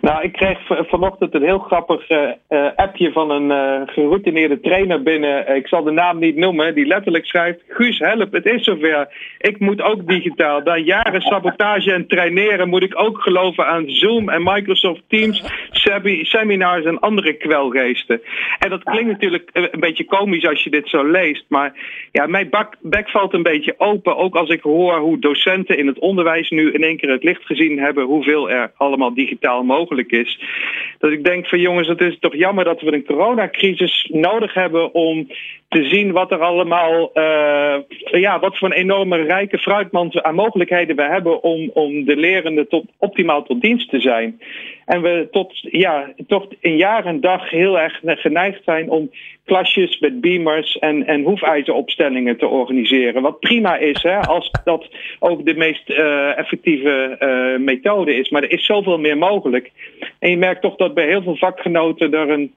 Nou, 0.00 0.22
ik 0.22 0.32
kreeg 0.32 0.58
vanochtend 0.66 1.34
een 1.34 1.42
heel 1.42 1.58
grappig 1.58 2.10
uh, 2.10 2.30
appje 2.76 3.12
van 3.12 3.30
een 3.30 3.50
uh, 3.50 3.88
geroutineerde 3.94 4.60
trainer 4.60 5.02
binnen. 5.02 5.56
Ik 5.56 5.66
zal 5.66 5.82
de 5.82 5.90
naam 5.90 6.18
niet 6.18 6.36
noemen, 6.36 6.74
die 6.74 6.86
letterlijk 6.86 7.26
schrijft: 7.26 7.62
Guus, 7.68 7.98
help, 7.98 8.32
het 8.32 8.46
is 8.46 8.64
zover. 8.64 9.08
Ik 9.38 9.58
moet 9.58 9.82
ook 9.82 10.08
digitaal. 10.08 10.60
Na 10.60 10.76
jaren 10.76 11.20
sabotage 11.20 11.92
en 11.92 12.06
traineren 12.06 12.68
moet 12.68 12.82
ik 12.82 13.00
ook 13.00 13.20
geloven 13.20 13.66
aan 13.66 13.88
Zoom 13.88 14.28
en 14.28 14.42
Microsoft 14.42 15.02
Teams, 15.08 15.44
seminars 16.22 16.84
en 16.84 17.00
andere 17.00 17.32
kwelgeesten. 17.32 18.20
En 18.58 18.70
dat 18.70 18.82
klinkt 18.82 19.10
natuurlijk 19.10 19.50
een 19.52 19.80
beetje 19.80 20.04
komisch 20.04 20.46
als 20.46 20.64
je 20.64 20.70
dit 20.70 20.88
zo 20.88 21.04
leest, 21.04 21.44
maar 21.48 21.72
ja, 22.12 22.26
mijn 22.26 22.48
bak, 22.48 22.76
bek 22.80 23.10
valt 23.10 23.34
een 23.34 23.42
beetje 23.42 23.74
open. 23.78 24.16
Ook 24.16 24.34
als 24.34 24.48
ik 24.48 24.62
hoor 24.62 24.98
hoe 24.98 25.18
docenten 25.18 25.78
in 25.78 25.86
het 25.86 25.98
onderwijs 25.98 26.50
nu 26.50 26.72
in 26.72 26.82
één 26.82 26.96
keer 26.96 27.10
het 27.10 27.24
licht 27.24 27.46
gezien 27.46 27.78
hebben, 27.78 28.04
hoeveel 28.04 28.50
er 28.50 28.72
allemaal 28.76 29.14
digitaal 29.14 29.62
mogelijk 29.62 29.99
is. 30.08 30.40
Dat 30.98 31.10
ik 31.10 31.24
denk 31.24 31.46
van 31.46 31.60
jongens, 31.60 31.88
het 31.88 32.00
is 32.00 32.18
toch 32.18 32.34
jammer 32.34 32.64
dat 32.64 32.80
we 32.80 32.92
een 32.92 33.04
coronacrisis 33.04 34.08
nodig 34.12 34.54
hebben 34.54 34.94
om 34.94 35.28
te 35.70 35.84
zien 35.84 36.12
wat 36.12 36.30
er 36.30 36.40
allemaal, 36.40 37.10
uh, 37.14 37.74
ja, 38.20 38.38
wat 38.38 38.58
voor 38.58 38.68
een 38.68 38.76
enorme 38.76 39.16
rijke 39.16 39.58
fruitmand 39.58 40.22
aan 40.22 40.34
mogelijkheden 40.34 40.96
we 40.96 41.02
hebben 41.02 41.42
om, 41.42 41.70
om 41.74 42.04
de 42.04 42.16
lerenden 42.16 42.68
tot, 42.68 42.84
optimaal 42.98 43.42
tot 43.42 43.60
dienst 43.60 43.90
te 43.90 44.00
zijn. 44.00 44.40
En 44.84 45.02
we 45.02 45.28
tot, 45.30 45.52
ja, 45.60 46.12
toch 46.26 46.46
in 46.60 46.76
jaar 46.76 47.06
en 47.06 47.20
dag 47.20 47.50
heel 47.50 47.78
erg 47.78 48.00
geneigd 48.02 48.64
zijn 48.64 48.90
om 48.90 49.10
klasjes 49.44 49.98
met 49.98 50.20
beamers 50.20 50.78
en, 50.78 51.06
en 51.06 51.22
hoefijzeropstellingen 51.22 52.36
te 52.36 52.46
organiseren. 52.46 53.22
Wat 53.22 53.40
prima 53.40 53.76
is, 53.76 54.02
hè, 54.02 54.18
als 54.20 54.50
dat 54.64 54.88
ook 55.18 55.44
de 55.44 55.54
meest 55.54 55.90
uh, 55.90 56.38
effectieve 56.38 57.16
uh, 57.20 57.64
methode 57.64 58.14
is. 58.14 58.30
Maar 58.30 58.42
er 58.42 58.52
is 58.52 58.66
zoveel 58.66 58.98
meer 58.98 59.18
mogelijk. 59.18 59.70
En 60.18 60.30
je 60.30 60.36
merkt 60.36 60.62
toch 60.62 60.76
dat 60.76 60.94
bij 60.94 61.06
heel 61.06 61.22
veel 61.22 61.36
vakgenoten 61.36 62.14
er 62.14 62.30
een 62.30 62.52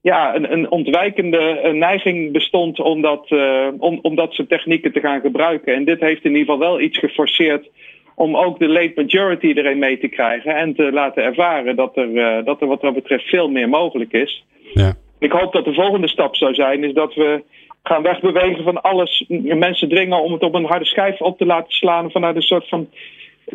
ja, 0.00 0.34
een, 0.34 0.52
een 0.52 0.70
ontwijkende 0.70 1.70
neiging 1.72 2.32
bestond 2.32 2.80
om 2.80 3.02
dat, 3.02 3.30
uh, 3.30 3.68
om, 3.78 3.98
om 4.02 4.14
dat 4.14 4.32
soort 4.32 4.48
technieken 4.48 4.92
te 4.92 5.00
gaan 5.00 5.20
gebruiken. 5.20 5.74
En 5.74 5.84
dit 5.84 6.00
heeft 6.00 6.24
in 6.24 6.30
ieder 6.30 6.44
geval 6.44 6.58
wel 6.58 6.80
iets 6.80 6.98
geforceerd 6.98 7.68
om 8.14 8.36
ook 8.36 8.58
de 8.58 8.68
late 8.68 8.92
majority 8.94 9.46
erin 9.46 9.78
mee 9.78 9.98
te 9.98 10.08
krijgen 10.08 10.56
en 10.56 10.74
te 10.74 10.92
laten 10.92 11.24
ervaren 11.24 11.76
dat 11.76 11.96
er, 11.96 12.08
uh, 12.08 12.44
dat 12.44 12.60
er 12.60 12.66
wat 12.66 12.80
dat 12.80 12.94
betreft 12.94 13.24
veel 13.24 13.48
meer 13.48 13.68
mogelijk 13.68 14.12
is. 14.12 14.44
Ja. 14.74 14.94
Ik 15.18 15.32
hoop 15.32 15.52
dat 15.52 15.64
de 15.64 15.74
volgende 15.74 16.08
stap 16.08 16.36
zou 16.36 16.54
zijn, 16.54 16.84
is 16.84 16.92
dat 16.92 17.14
we 17.14 17.42
gaan 17.82 18.02
wegbewegen 18.02 18.64
van 18.64 18.82
alles. 18.82 19.24
Mensen 19.44 19.88
dringen 19.88 20.22
om 20.22 20.32
het 20.32 20.42
op 20.42 20.54
een 20.54 20.64
harde 20.64 20.84
schijf 20.84 21.20
op 21.20 21.38
te 21.38 21.46
laten 21.46 21.72
slaan 21.72 22.10
vanuit 22.10 22.36
een 22.36 22.42
soort 22.42 22.68
van 22.68 22.88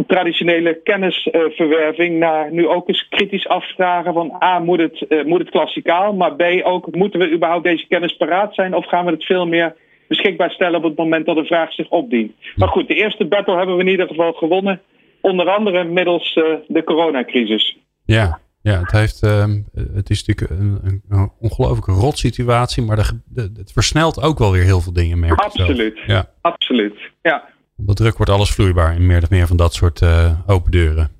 traditionele 0.07 0.79
kennisverwerving 0.83 2.19
naar 2.19 2.51
nu 2.51 2.67
ook 2.67 2.87
eens 2.87 3.07
kritisch 3.09 3.47
afvragen 3.47 4.13
van 4.13 4.37
A, 4.43 4.59
moet 4.59 4.79
het, 4.79 5.05
uh, 5.09 5.25
moet 5.25 5.39
het 5.39 5.49
klassikaal, 5.49 6.13
maar 6.13 6.35
B, 6.35 6.43
ook 6.63 6.95
moeten 6.95 7.19
we 7.19 7.31
überhaupt 7.31 7.63
deze 7.63 7.87
kennis 7.87 8.17
paraat 8.17 8.55
zijn 8.55 8.75
of 8.75 8.87
gaan 8.87 9.05
we 9.05 9.11
het 9.11 9.25
veel 9.25 9.47
meer 9.47 9.75
beschikbaar 10.07 10.51
stellen 10.51 10.77
op 10.77 10.83
het 10.83 10.97
moment 10.97 11.25
dat 11.25 11.37
een 11.37 11.45
vraag 11.45 11.73
zich 11.73 11.89
opdient. 11.89 12.31
Maar 12.55 12.67
goed, 12.67 12.87
de 12.87 12.95
eerste 12.95 13.25
battle 13.25 13.57
hebben 13.57 13.75
we 13.75 13.81
in 13.81 13.89
ieder 13.89 14.07
geval 14.07 14.33
gewonnen, 14.33 14.81
onder 15.21 15.49
andere 15.49 15.83
middels 15.83 16.35
uh, 16.35 16.43
de 16.67 16.83
coronacrisis. 16.83 17.77
Ja, 18.05 18.39
ja, 18.61 18.79
het, 18.79 18.91
heeft, 18.91 19.23
uh, 19.23 19.45
het 19.93 20.09
is 20.09 20.25
natuurlijk 20.25 20.59
een, 20.59 21.01
een, 21.09 21.31
ongelooflijke 21.39 21.91
rot 21.91 22.17
situatie, 22.17 22.83
maar 22.83 22.95
de, 22.95 23.21
de, 23.25 23.49
het 23.55 23.71
versnelt 23.71 24.21
ook 24.21 24.39
wel 24.39 24.51
weer 24.51 24.63
heel 24.63 24.81
veel 24.81 24.93
dingen, 24.93 25.19
merk 25.19 25.39
Absoluut, 25.39 25.99
ja. 26.05 26.29
absoluut, 26.41 26.95
ja. 27.21 27.53
Onder 27.77 27.95
druk 27.95 28.17
wordt 28.17 28.31
alles 28.31 28.51
vloeibaar 28.51 28.95
in 28.95 29.05
meer 29.05 29.23
of 29.23 29.29
meer 29.29 29.47
van 29.47 29.57
dat 29.57 29.73
soort 29.73 30.01
uh, 30.01 30.39
open 30.45 30.71
deuren. 30.71 31.11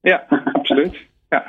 Ja, 0.00 0.26
absoluut. 0.52 0.96
Ja, 1.28 1.46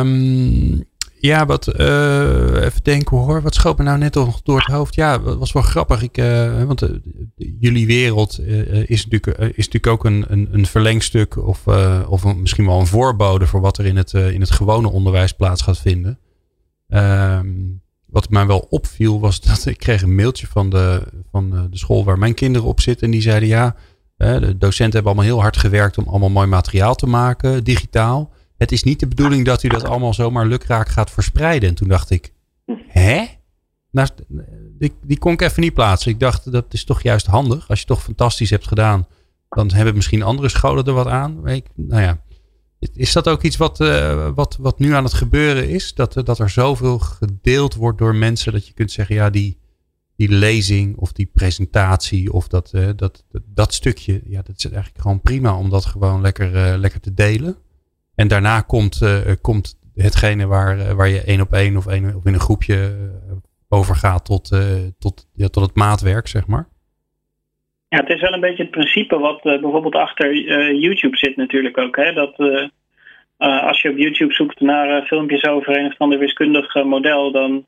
um, 0.00 0.84
ja 1.20 1.46
wat, 1.46 1.74
uh, 1.78 2.64
even 2.64 2.82
denken 2.82 3.16
hoor. 3.16 3.42
Wat 3.42 3.54
schoot 3.54 3.78
me 3.78 3.84
nou 3.84 3.98
net 3.98 4.14
nog 4.14 4.42
door 4.42 4.58
het 4.58 4.66
hoofd? 4.74 4.94
Ja, 4.94 5.18
dat 5.18 5.38
was 5.38 5.52
wel 5.52 5.62
grappig. 5.62 6.02
Ik, 6.02 6.18
uh, 6.18 6.62
want 6.62 6.88
jullie 7.36 7.86
wereld 7.86 8.40
is, 8.86 9.06
natuurlijk, 9.06 9.56
is 9.56 9.68
natuurlijk 9.68 9.86
ook 9.86 10.04
een, 10.04 10.24
een, 10.28 10.48
een 10.50 10.66
verlengstuk 10.66 11.46
of, 11.46 11.66
of 12.08 12.24
een, 12.24 12.40
misschien 12.40 12.66
wel 12.66 12.80
een 12.80 12.86
voorbode 12.86 13.46
voor 13.46 13.60
wat 13.60 13.78
er 13.78 13.86
in 13.86 13.96
het, 13.96 14.12
in 14.12 14.40
het 14.40 14.50
gewone 14.50 14.90
onderwijs 14.90 15.32
plaats 15.32 15.62
gaat 15.62 15.78
vinden. 15.78 16.18
Um, 16.88 17.82
wat 18.10 18.30
mij 18.30 18.46
wel 18.46 18.66
opviel 18.70 19.20
was 19.20 19.40
dat 19.40 19.66
ik 19.66 19.78
kreeg 19.78 20.02
een 20.02 20.14
mailtje 20.14 20.46
van 20.46 20.70
de, 20.70 21.02
van 21.30 21.50
de 21.70 21.78
school 21.78 22.04
waar 22.04 22.18
mijn 22.18 22.34
kinderen 22.34 22.68
op 22.68 22.80
zitten. 22.80 23.06
En 23.06 23.12
die 23.12 23.22
zeiden 23.22 23.48
ja, 23.48 23.76
de 24.16 24.58
docenten 24.58 24.94
hebben 24.94 25.12
allemaal 25.12 25.32
heel 25.32 25.40
hard 25.40 25.56
gewerkt 25.56 25.98
om 25.98 26.08
allemaal 26.08 26.30
mooi 26.30 26.46
materiaal 26.46 26.94
te 26.94 27.06
maken, 27.06 27.64
digitaal. 27.64 28.32
Het 28.56 28.72
is 28.72 28.82
niet 28.82 29.00
de 29.00 29.06
bedoeling 29.06 29.44
dat 29.44 29.62
u 29.62 29.68
dat 29.68 29.84
allemaal 29.84 30.14
zomaar 30.14 30.46
lukraak 30.46 30.88
gaat 30.88 31.10
verspreiden. 31.10 31.68
En 31.68 31.74
toen 31.74 31.88
dacht 31.88 32.10
ik, 32.10 32.32
hè? 32.88 33.24
Nou, 33.90 34.08
die, 35.02 35.18
kon 35.18 35.32
ik 35.32 35.40
even 35.40 35.62
niet 35.62 35.74
plaatsen. 35.74 36.10
Ik 36.10 36.20
dacht, 36.20 36.52
dat 36.52 36.64
is 36.68 36.84
toch 36.84 37.02
juist 37.02 37.26
handig. 37.26 37.68
Als 37.68 37.80
je 37.80 37.86
toch 37.86 38.02
fantastisch 38.02 38.50
hebt 38.50 38.66
gedaan, 38.66 39.06
dan 39.48 39.72
hebben 39.72 39.94
misschien 39.94 40.22
andere 40.22 40.48
scholen 40.48 40.84
er 40.84 40.92
wat 40.92 41.06
aan. 41.06 41.40
Nou 41.74 42.02
ja, 42.02 42.20
is 42.78 43.12
dat 43.12 43.28
ook 43.28 43.42
iets 43.42 43.56
wat, 43.56 43.80
uh, 43.80 44.28
wat, 44.34 44.56
wat 44.60 44.78
nu 44.78 44.92
aan 44.94 45.04
het 45.04 45.12
gebeuren 45.12 45.68
is? 45.68 45.94
Dat, 45.94 46.16
uh, 46.16 46.24
dat 46.24 46.38
er 46.38 46.50
zoveel 46.50 46.98
gedeeld 46.98 47.74
wordt 47.74 47.98
door 47.98 48.14
mensen 48.14 48.52
dat 48.52 48.66
je 48.66 48.72
kunt 48.72 48.92
zeggen, 48.92 49.14
ja, 49.14 49.30
die, 49.30 49.58
die 50.16 50.28
lezing 50.28 50.96
of 50.96 51.12
die 51.12 51.30
presentatie 51.34 52.32
of 52.32 52.48
dat, 52.48 52.70
uh, 52.74 52.88
dat, 52.96 53.24
dat, 53.44 53.74
stukje, 53.74 54.22
ja, 54.24 54.42
dat 54.42 54.56
is 54.56 54.64
eigenlijk 54.64 55.02
gewoon 55.02 55.20
prima 55.20 55.56
om 55.56 55.70
dat 55.70 55.84
gewoon 55.84 56.20
lekker, 56.20 56.78
lekker 56.78 57.00
te 57.00 57.14
delen. 57.14 57.56
En 58.14 58.28
daarna 58.28 58.60
komt, 58.60 59.00
komt 59.40 59.78
hetgene 59.94 60.46
waar, 60.46 60.94
waar 60.94 61.08
je 61.08 61.20
één 61.20 61.40
op 61.40 61.52
één 61.52 61.76
of, 61.76 61.86
of 61.86 62.24
in 62.24 62.34
een 62.34 62.40
groepje 62.40 62.96
overgaat 63.68 64.24
tot, 64.24 64.48
tot, 64.98 65.26
ja, 65.32 65.48
tot 65.48 65.62
het 65.62 65.74
maatwerk, 65.74 66.28
zeg 66.28 66.46
maar. 66.46 66.68
Ja, 67.88 67.98
het 67.98 68.08
is 68.08 68.20
wel 68.20 68.32
een 68.32 68.40
beetje 68.40 68.62
het 68.62 68.70
principe 68.70 69.18
wat 69.18 69.46
uh, 69.46 69.60
bijvoorbeeld 69.60 69.94
achter 69.94 70.32
uh, 70.32 70.82
YouTube 70.82 71.16
zit 71.16 71.36
natuurlijk 71.36 71.78
ook. 71.78 71.96
Hè? 71.96 72.12
Dat 72.12 72.38
uh, 72.38 72.68
als 73.38 73.82
je 73.82 73.90
op 73.90 73.96
YouTube 73.96 74.32
zoekt 74.32 74.60
naar 74.60 75.06
filmpjes 75.06 75.44
over 75.44 75.78
een 75.78 75.86
of 75.86 75.98
ander 75.98 76.18
wiskundig 76.18 76.74
model, 76.74 77.32
dan 77.32 77.66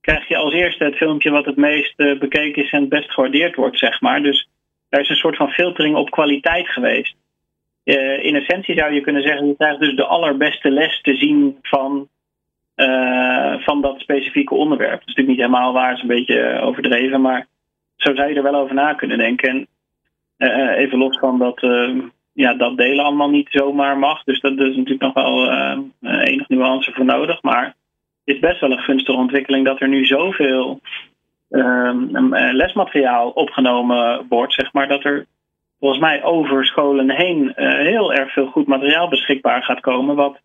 krijg 0.00 0.28
je 0.28 0.36
als 0.36 0.54
eerste 0.54 0.84
het 0.84 0.96
filmpje 0.96 1.30
wat 1.30 1.44
het 1.44 1.56
meest 1.56 1.96
bekeken 1.96 2.64
is 2.64 2.70
en 2.70 2.80
het 2.80 2.88
best 2.88 3.10
gewaardeerd 3.10 3.54
wordt, 3.54 3.78
zeg 3.78 4.00
maar. 4.00 4.22
Dus 4.22 4.48
daar 4.88 5.00
is 5.00 5.08
een 5.08 5.16
soort 5.16 5.36
van 5.36 5.50
filtering 5.50 5.96
op 5.96 6.10
kwaliteit 6.10 6.68
geweest. 6.68 7.16
in 8.20 8.36
essentie 8.36 8.78
zou 8.78 8.92
je 8.92 9.00
kunnen 9.00 9.22
zeggen, 9.22 9.46
je 9.46 9.56
krijgt 9.56 9.80
dus 9.80 9.94
de 9.94 10.04
allerbeste 10.04 10.70
les 10.70 11.00
te 11.00 11.14
zien 11.14 11.58
van, 11.62 12.08
van 13.58 13.80
dat 13.80 14.00
specifieke 14.00 14.54
onderwerp. 14.54 14.98
Dat 14.98 15.08
is 15.08 15.14
natuurlijk 15.14 15.36
niet 15.36 15.46
helemaal 15.46 15.72
waar, 15.72 15.92
is 15.92 16.02
een 16.02 16.08
beetje 16.08 16.60
overdreven, 16.60 17.20
maar 17.20 17.46
zo 18.02 18.14
zou 18.14 18.28
je 18.28 18.34
er 18.34 18.42
wel 18.42 18.54
over 18.54 18.74
na 18.74 18.94
kunnen 18.94 19.18
denken. 19.18 19.48
En 19.48 19.68
uh, 20.38 20.78
even 20.78 20.98
los 20.98 21.18
van 21.18 21.38
dat, 21.38 21.62
uh, 21.62 22.02
ja, 22.32 22.54
dat 22.54 22.76
delen 22.76 23.04
allemaal 23.04 23.30
niet 23.30 23.48
zomaar 23.50 23.98
mag. 23.98 24.22
Dus 24.24 24.40
dat 24.40 24.52
is 24.52 24.76
natuurlijk 24.76 25.00
nog 25.00 25.14
wel 25.14 25.52
uh, 25.52 25.78
enig 26.00 26.48
nuance 26.48 26.92
voor 26.92 27.04
nodig. 27.04 27.42
Maar 27.42 27.64
het 27.64 28.34
is 28.34 28.38
best 28.38 28.60
wel 28.60 28.70
een 28.70 28.82
gunstige 28.82 29.18
ontwikkeling 29.18 29.64
dat 29.64 29.80
er 29.80 29.88
nu 29.88 30.04
zoveel 30.04 30.80
ehm, 31.50 32.34
lesmateriaal 32.54 33.30
opgenomen 33.30 34.26
wordt. 34.28 34.52
Zeg 34.52 34.72
maar, 34.72 34.88
dat 34.88 35.04
er 35.04 35.26
volgens 35.78 36.00
mij 36.00 36.22
over 36.22 36.66
scholen 36.66 37.10
heen 37.10 37.52
heel 37.56 38.12
erg 38.12 38.32
veel 38.32 38.46
goed 38.46 38.66
materiaal 38.66 39.08
beschikbaar 39.08 39.62
gaat 39.62 39.80
komen. 39.80 40.16
Wat 40.16 40.40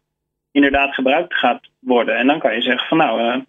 inderdaad 0.51 0.93
gebruikt 0.93 1.33
gaat 1.33 1.61
worden. 1.79 2.15
En 2.15 2.27
dan 2.27 2.39
kan 2.39 2.53
je 2.53 2.61
zeggen 2.61 2.87
van 2.87 2.97
nou 2.97 3.43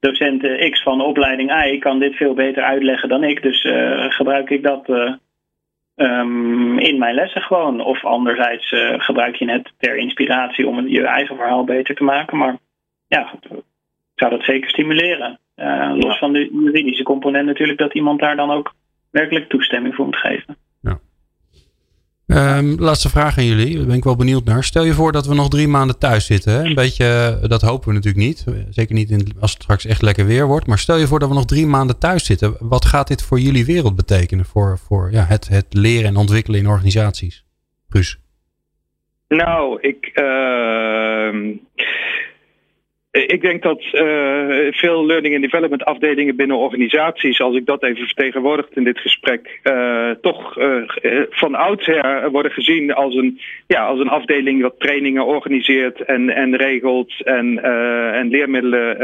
docent 0.00 0.70
X 0.70 0.82
van 0.82 1.00
opleiding 1.00 1.66
Y 1.66 1.78
kan 1.78 1.98
dit 1.98 2.16
veel 2.16 2.34
beter 2.34 2.62
uitleggen 2.62 3.08
dan 3.08 3.24
ik. 3.24 3.42
Dus 3.42 3.64
uh, 3.64 4.10
gebruik 4.10 4.50
ik 4.50 4.62
dat 4.62 4.88
uh, 4.88 5.12
um, 5.96 6.78
in 6.78 6.98
mijn 6.98 7.14
lessen 7.14 7.42
gewoon. 7.42 7.80
Of 7.80 8.04
anderzijds 8.04 8.74
gebruik 8.96 9.36
je 9.36 9.50
het 9.50 9.72
ter 9.78 9.96
inspiratie 9.96 10.66
om 10.66 10.88
je 10.88 11.06
eigen 11.06 11.36
verhaal 11.36 11.64
beter 11.64 11.94
te 11.94 12.04
maken. 12.04 12.36
Maar 12.36 12.56
ja, 13.06 13.32
ik 13.42 13.62
zou 14.14 14.30
dat 14.30 14.44
zeker 14.44 14.70
stimuleren. 14.70 15.38
los 15.94 16.18
van 16.18 16.32
de 16.32 16.48
juridische 16.52 17.02
component 17.02 17.46
natuurlijk 17.46 17.78
dat 17.78 17.94
iemand 17.94 18.20
daar 18.20 18.36
dan 18.36 18.50
ook 18.50 18.74
werkelijk 19.10 19.48
toestemming 19.48 19.94
voor 19.94 20.04
moet 20.04 20.16
geven. 20.16 20.56
Um, 22.32 22.74
laatste 22.78 23.08
vraag 23.08 23.38
aan 23.38 23.44
jullie. 23.44 23.76
Daar 23.76 23.86
ben 23.86 23.96
ik 23.96 24.04
wel 24.04 24.16
benieuwd 24.16 24.44
naar. 24.44 24.64
Stel 24.64 24.84
je 24.84 24.92
voor 24.92 25.12
dat 25.12 25.26
we 25.26 25.34
nog 25.34 25.48
drie 25.48 25.68
maanden 25.68 25.98
thuis 25.98 26.26
zitten. 26.26 26.64
Een 26.64 26.74
beetje, 26.74 27.38
dat 27.42 27.62
hopen 27.62 27.88
we 27.88 27.94
natuurlijk 27.94 28.24
niet. 28.24 28.44
Zeker 28.70 28.94
niet 28.94 29.12
als 29.40 29.52
het 29.52 29.62
straks 29.62 29.86
echt 29.86 30.02
lekker 30.02 30.26
weer 30.26 30.46
wordt. 30.46 30.66
Maar 30.66 30.78
stel 30.78 30.96
je 30.96 31.06
voor 31.06 31.18
dat 31.18 31.28
we 31.28 31.34
nog 31.34 31.44
drie 31.44 31.66
maanden 31.66 31.98
thuis 31.98 32.24
zitten. 32.24 32.56
Wat 32.58 32.84
gaat 32.84 33.08
dit 33.08 33.22
voor 33.22 33.40
jullie 33.40 33.64
wereld 33.64 33.96
betekenen? 33.96 34.44
Voor, 34.44 34.78
voor 34.78 35.12
ja, 35.12 35.24
het, 35.24 35.48
het 35.48 35.66
leren 35.70 36.08
en 36.08 36.16
ontwikkelen 36.16 36.60
in 36.60 36.68
organisaties? 36.68 37.44
Guus. 37.88 38.18
Nou, 39.28 39.80
ik. 39.80 40.10
Uh, 40.14 41.56
ik 43.10 43.40
denk 43.40 43.62
dat 43.62 43.82
uh, 43.92 44.66
veel 44.70 45.06
learning 45.06 45.34
and 45.34 45.42
development 45.42 45.84
afdelingen 45.84 46.36
binnen 46.36 46.56
organisaties, 46.56 47.40
als 47.40 47.56
ik 47.56 47.66
dat 47.66 47.82
even 47.82 48.06
vertegenwoordig 48.06 48.66
in 48.70 48.84
dit 48.84 48.98
gesprek, 48.98 49.60
uh, 49.62 50.10
toch 50.10 50.58
uh, 50.58 50.82
van 51.30 51.54
oudsher 51.54 52.30
worden 52.30 52.52
gezien 52.52 52.94
als 52.94 53.14
een, 53.14 53.40
ja, 53.66 53.86
als 53.86 54.00
een 54.00 54.08
afdeling 54.08 54.62
wat 54.62 54.74
trainingen 54.78 55.26
organiseert 55.26 56.04
en, 56.04 56.30
en 56.30 56.56
regelt 56.56 57.22
en, 57.24 57.62
en 58.14 58.28
leermiddelen 58.28 58.96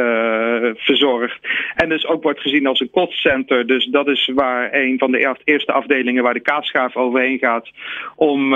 verzorgt. 0.77 1.38
En 1.75 1.88
dus 1.88 2.07
ook 2.07 2.23
wordt 2.23 2.40
gezien 2.40 2.66
als 2.66 2.81
een 2.81 2.90
cost 2.90 3.21
center. 3.21 3.66
Dus 3.66 3.85
dat 3.85 4.09
is 4.09 4.31
waar 4.35 4.75
een 4.75 4.99
van 4.99 5.11
de 5.11 5.37
eerste 5.45 5.73
afdelingen 5.73 6.23
waar 6.23 6.35
de 6.35 6.40
kaasschaaf 6.40 6.97
overheen 6.97 7.38
gaat 7.38 7.71
om, 8.16 8.55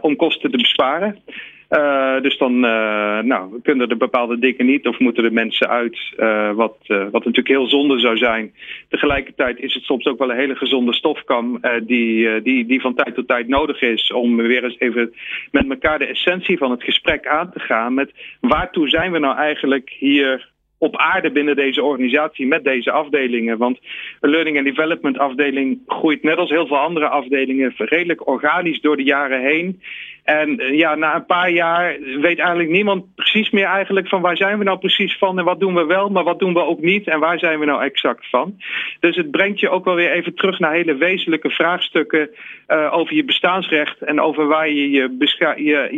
om 0.00 0.16
kosten 0.16 0.50
te 0.50 0.56
besparen. 0.56 1.22
Uh, 1.70 2.20
dus 2.20 2.38
dan 2.38 2.54
uh, 2.54 3.18
nou, 3.20 3.60
kunnen 3.62 3.88
er 3.88 3.96
bepaalde 3.96 4.38
dingen 4.38 4.66
niet 4.66 4.88
of 4.88 4.98
moeten 4.98 5.24
er 5.24 5.32
mensen 5.32 5.68
uit, 5.68 5.98
uh, 6.16 6.52
wat, 6.52 6.76
wat 6.86 7.12
natuurlijk 7.12 7.48
heel 7.48 7.68
zonde 7.68 7.98
zou 7.98 8.16
zijn. 8.16 8.54
Tegelijkertijd 8.88 9.58
is 9.58 9.74
het 9.74 9.82
soms 9.82 10.06
ook 10.06 10.18
wel 10.18 10.30
een 10.30 10.36
hele 10.36 10.54
gezonde 10.54 10.92
stofkam 10.92 11.60
die, 11.82 12.42
die, 12.42 12.66
die 12.66 12.80
van 12.80 12.94
tijd 12.94 13.14
tot 13.14 13.28
tijd 13.28 13.48
nodig 13.48 13.82
is 13.82 14.12
om 14.12 14.36
weer 14.36 14.64
eens 14.64 14.78
even 14.78 15.14
met 15.50 15.70
elkaar 15.70 15.98
de 15.98 16.06
essentie 16.06 16.58
van 16.58 16.70
het 16.70 16.82
gesprek 16.82 17.26
aan 17.26 17.50
te 17.52 17.60
gaan 17.60 17.94
met 17.94 18.12
waartoe 18.40 18.88
zijn 18.88 19.12
we 19.12 19.18
nou 19.18 19.36
eigenlijk 19.36 19.94
hier 19.98 20.52
op 20.78 20.96
aarde 20.96 21.30
binnen 21.30 21.56
deze 21.56 21.82
organisatie 21.82 22.46
met 22.46 22.64
deze 22.64 22.90
afdelingen. 22.90 23.58
Want 23.58 23.78
een 24.20 24.30
learning 24.30 24.56
and 24.56 24.66
development 24.66 25.18
afdeling 25.18 25.80
groeit 25.86 26.22
net 26.22 26.36
als 26.36 26.50
heel 26.50 26.66
veel 26.66 26.78
andere 26.78 27.08
afdelingen 27.08 27.74
redelijk 27.76 28.26
organisch 28.26 28.80
door 28.80 28.96
de 28.96 29.02
jaren 29.02 29.40
heen. 29.40 29.80
En 30.24 30.58
eh, 30.58 30.78
ja, 30.78 30.94
na 30.94 31.14
een 31.14 31.26
paar 31.26 31.50
jaar 31.50 31.96
weet 32.00 32.38
eigenlijk 32.38 32.70
niemand 32.70 33.14
precies 33.14 33.50
meer 33.50 33.66
eigenlijk 33.66 34.08
van 34.08 34.20
waar 34.20 34.36
zijn 34.36 34.58
we 34.58 34.64
nou 34.64 34.78
precies 34.78 35.18
van 35.18 35.38
en 35.38 35.44
wat 35.44 35.60
doen 35.60 35.74
we 35.74 35.84
wel, 35.84 36.08
maar 36.08 36.24
wat 36.24 36.38
doen 36.38 36.52
we 36.52 36.60
ook 36.60 36.80
niet 36.80 37.06
en 37.06 37.20
waar 37.20 37.38
zijn 37.38 37.58
we 37.58 37.64
nou 37.64 37.82
exact 37.82 38.28
van. 38.28 38.56
Dus 39.00 39.16
het 39.16 39.30
brengt 39.30 39.60
je 39.60 39.68
ook 39.68 39.84
wel 39.84 39.94
weer 39.94 40.12
even 40.12 40.34
terug 40.34 40.58
naar 40.58 40.72
hele 40.72 40.96
wezenlijke 40.96 41.50
vraagstukken 41.50 42.30
uh, 42.68 42.92
over 42.92 43.14
je 43.14 43.24
bestaansrecht 43.24 44.02
en 44.02 44.20
over 44.20 44.46
waar 44.46 44.68
je 44.68 44.90
je, 44.90 45.16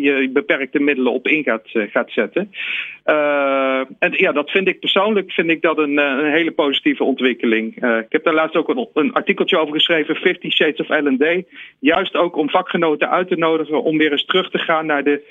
je, 0.01 0.31
beperkte 0.33 0.81
middelen 0.81 1.13
op 1.13 1.27
in 1.27 1.43
gaat, 1.43 1.69
uh, 1.73 1.91
gaat 1.91 2.11
zetten. 2.11 2.51
En 3.99 4.13
ja, 4.13 4.33
dat 4.33 4.51
vind 4.51 4.69
ik 4.69 4.81
persoonlijk 4.81 5.33
vind 5.33 5.51
ik 5.51 5.63
dat 5.63 5.79
een, 5.79 5.97
een 5.99 6.33
hele 6.33 6.51
positieve 6.51 7.05
ontwikkeling. 7.05 7.75
ik 7.77 8.07
heb 8.09 8.25
daar 8.25 8.35
laatst 8.35 8.57
ook 8.57 8.69
een, 8.69 8.89
een 8.95 9.13
artikeltje 9.13 9.59
over 9.59 9.75
geschreven, 9.75 10.17
50 10.17 10.53
Shades 10.53 10.81
of 10.81 11.01
L&D. 11.01 11.45
Juist 11.79 12.17
ook 12.17 12.37
om 12.37 12.51
vakgenoten 12.51 13.11
uit 13.11 13.29
te 13.29 13.37
nodigen 13.37 13.83
om 13.83 13.99
weer 13.99 14.13
terug 14.25 14.51
te 14.51 14.59
gaan 14.59 14.87
naar 14.87 15.05
de, 15.05 15.23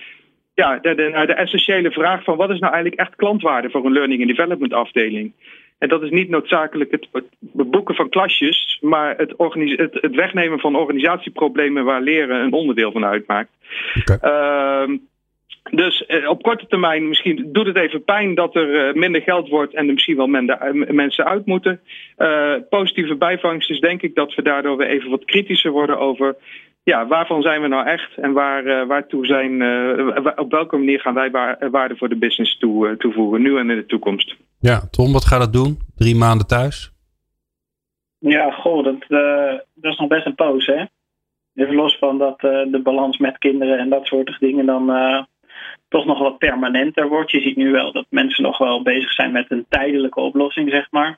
ja, 0.54 0.80
de, 0.80 0.96
de, 0.96 1.10
naar 1.10 1.28
de 1.28 1.34
essentiële 1.34 1.92
vraag 1.92 2.24
van 2.24 2.38
wat 2.38 2.50
is 2.50 2.60
nou 2.60 2.74
eigenlijk 2.74 3.02
echt 3.02 3.16
klantwaarde 3.16 3.70
voor 3.70 3.86
een 3.86 3.94
learning 3.94 4.20
and 4.20 4.30
development 4.30 4.74
afdeling. 4.74 5.34
En 5.78 5.90
dat 5.90 6.04
is 6.04 6.10
niet 6.10 6.30
noodzakelijk 6.30 6.92
het, 6.92 7.08
boeken 7.52 7.96
van 7.96 8.10
klasjes, 8.10 8.78
maar 8.82 9.18
het, 9.18 9.34
het, 9.38 9.98
het, 10.02 10.16
wegnemen 10.16 10.60
van 10.60 10.76
organisatieproblemen 10.76 11.84
waar 11.84 12.02
leren 12.02 12.42
een 12.42 12.54
onderdeel 12.54 12.92
van 12.92 13.06
uitmaakt. 13.06 13.50
Okay. 14.00 14.88
Uh, 14.88 14.98
dus 15.72 16.06
eh, 16.06 16.30
op 16.30 16.44
korte 16.44 16.68
termijn 16.68 17.08
misschien 17.08 17.50
doet 17.52 17.66
het 17.66 17.78
even 17.78 18.04
pijn 18.04 18.36
dat 18.36 18.56
er 18.56 18.88
uh, 18.88 18.94
minder 18.94 19.22
geld 19.22 19.50
wordt 19.50 19.74
en 19.74 19.88
er 19.88 19.94
misschien 19.94 20.16
wel 20.16 20.28
minder, 20.28 20.76
uh, 20.76 20.90
mensen 20.90 21.26
uit 21.26 21.46
moeten. 21.46 21.82
positieve 22.70 23.16
bijvangst 23.16 23.70
is 23.70 23.80
denk 23.80 24.02
ik 24.02 24.16
dat 24.16 24.36
we 24.36 24.42
daardoor 24.42 24.78
weer 24.78 24.88
even 24.88 25.10
wat 25.10 25.26
kritischer 25.26 25.72
worden 25.72 26.00
over 26.00 26.36
ja, 26.92 27.08
waarvan 27.08 27.42
zijn 27.42 27.62
we 27.62 27.68
nou 27.68 27.88
echt 27.88 28.18
en 28.18 28.34
waar, 28.34 28.66
uh, 28.66 28.88
waartoe 28.88 29.26
zijn, 29.26 29.52
uh, 29.62 30.28
op 30.36 30.52
welke 30.52 30.78
manier 30.78 31.00
gaan 31.00 31.14
wij 31.14 31.32
waarde 31.72 31.96
voor 31.96 32.10
de 32.10 32.18
business 32.18 32.58
toe, 32.58 32.88
uh, 32.88 32.96
toevoegen, 32.96 33.42
nu 33.42 33.58
en 33.58 33.70
in 33.70 33.76
de 33.76 33.86
toekomst? 33.86 34.36
Ja, 34.60 34.80
Tom, 34.92 35.12
wat 35.12 35.26
gaat 35.26 35.40
dat 35.40 35.54
doen? 35.54 35.78
Drie 35.96 36.16
maanden 36.16 36.48
thuis? 36.48 36.92
Ja, 38.20 38.52
goh, 38.52 38.84
dat, 38.84 39.06
dat 39.74 39.92
is 39.92 39.98
nog 39.98 40.08
best 40.08 40.26
een 40.26 40.36
poos, 40.36 40.66
hè? 40.66 40.84
Even 41.54 41.76
los 41.76 41.98
van 41.98 42.18
dat 42.18 42.40
de 42.40 42.80
balans 42.84 43.18
met 43.18 43.38
kinderen 43.38 43.78
en 43.78 43.90
dat 43.90 44.06
soort 44.06 44.40
dingen 44.40 44.66
dan 44.66 44.86
toch 45.88 46.06
nog 46.06 46.20
wat 46.20 46.38
permanenter 46.38 47.08
wordt. 47.08 47.32
Je 47.32 47.42
ziet 47.42 47.56
nu 47.56 47.72
wel 47.72 47.92
dat 47.92 48.06
mensen 48.10 48.44
nog 48.44 48.58
wel 48.58 48.82
bezig 48.82 49.12
zijn 49.12 49.32
met 49.32 49.52
een 49.52 49.66
tijdelijke 49.70 50.20
oplossing, 50.20 50.70
zeg 50.70 50.88
maar. 50.92 51.18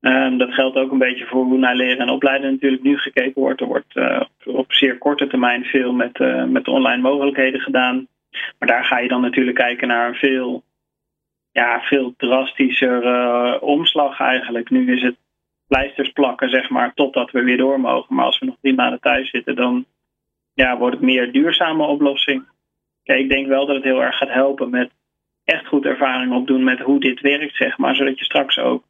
Um, 0.00 0.38
dat 0.38 0.52
geldt 0.52 0.76
ook 0.76 0.90
een 0.92 0.98
beetje 0.98 1.26
voor 1.26 1.44
hoe 1.44 1.58
naar 1.58 1.76
leren 1.76 1.98
en 1.98 2.10
opleiden 2.10 2.50
natuurlijk 2.50 2.82
nu 2.82 2.98
gekeken 2.98 3.40
wordt. 3.42 3.60
Er 3.60 3.66
wordt 3.66 3.96
uh, 3.96 4.20
op 4.44 4.72
zeer 4.72 4.98
korte 4.98 5.26
termijn 5.26 5.64
veel 5.64 5.92
met, 5.92 6.18
uh, 6.18 6.44
met 6.44 6.68
online 6.68 7.02
mogelijkheden 7.02 7.60
gedaan. 7.60 8.06
Maar 8.58 8.68
daar 8.68 8.84
ga 8.84 8.98
je 8.98 9.08
dan 9.08 9.20
natuurlijk 9.20 9.56
kijken 9.56 9.88
naar 9.88 10.08
een 10.08 10.14
veel, 10.14 10.62
ja, 11.52 11.80
veel 11.80 12.14
drastischer 12.16 13.04
uh, 13.04 13.62
omslag 13.62 14.20
eigenlijk. 14.20 14.70
Nu 14.70 14.92
is 14.92 15.02
het 15.02 15.16
pleisters 15.68 16.10
plakken, 16.10 16.50
zeg 16.50 16.70
maar, 16.70 16.94
totdat 16.94 17.30
we 17.30 17.42
weer 17.42 17.56
door 17.56 17.80
mogen. 17.80 18.14
Maar 18.14 18.24
als 18.24 18.38
we 18.38 18.46
nog 18.46 18.56
drie 18.60 18.74
maanden 18.74 19.00
thuis 19.00 19.30
zitten, 19.30 19.56
dan 19.56 19.84
ja, 20.54 20.78
wordt 20.78 20.94
het 20.94 21.04
meer 21.04 21.32
duurzame 21.32 21.86
oplossing. 21.86 22.44
Kijk, 23.04 23.20
ik 23.20 23.30
denk 23.30 23.46
wel 23.46 23.66
dat 23.66 23.74
het 23.74 23.84
heel 23.84 24.02
erg 24.02 24.16
gaat 24.16 24.32
helpen 24.32 24.70
met 24.70 24.90
echt 25.44 25.66
goed 25.66 25.84
ervaring 25.84 26.32
opdoen 26.32 26.64
met 26.64 26.78
hoe 26.78 27.00
dit 27.00 27.20
werkt, 27.20 27.56
zeg 27.56 27.78
maar. 27.78 27.94
Zodat 27.94 28.18
je 28.18 28.24
straks 28.24 28.58
ook 28.58 28.84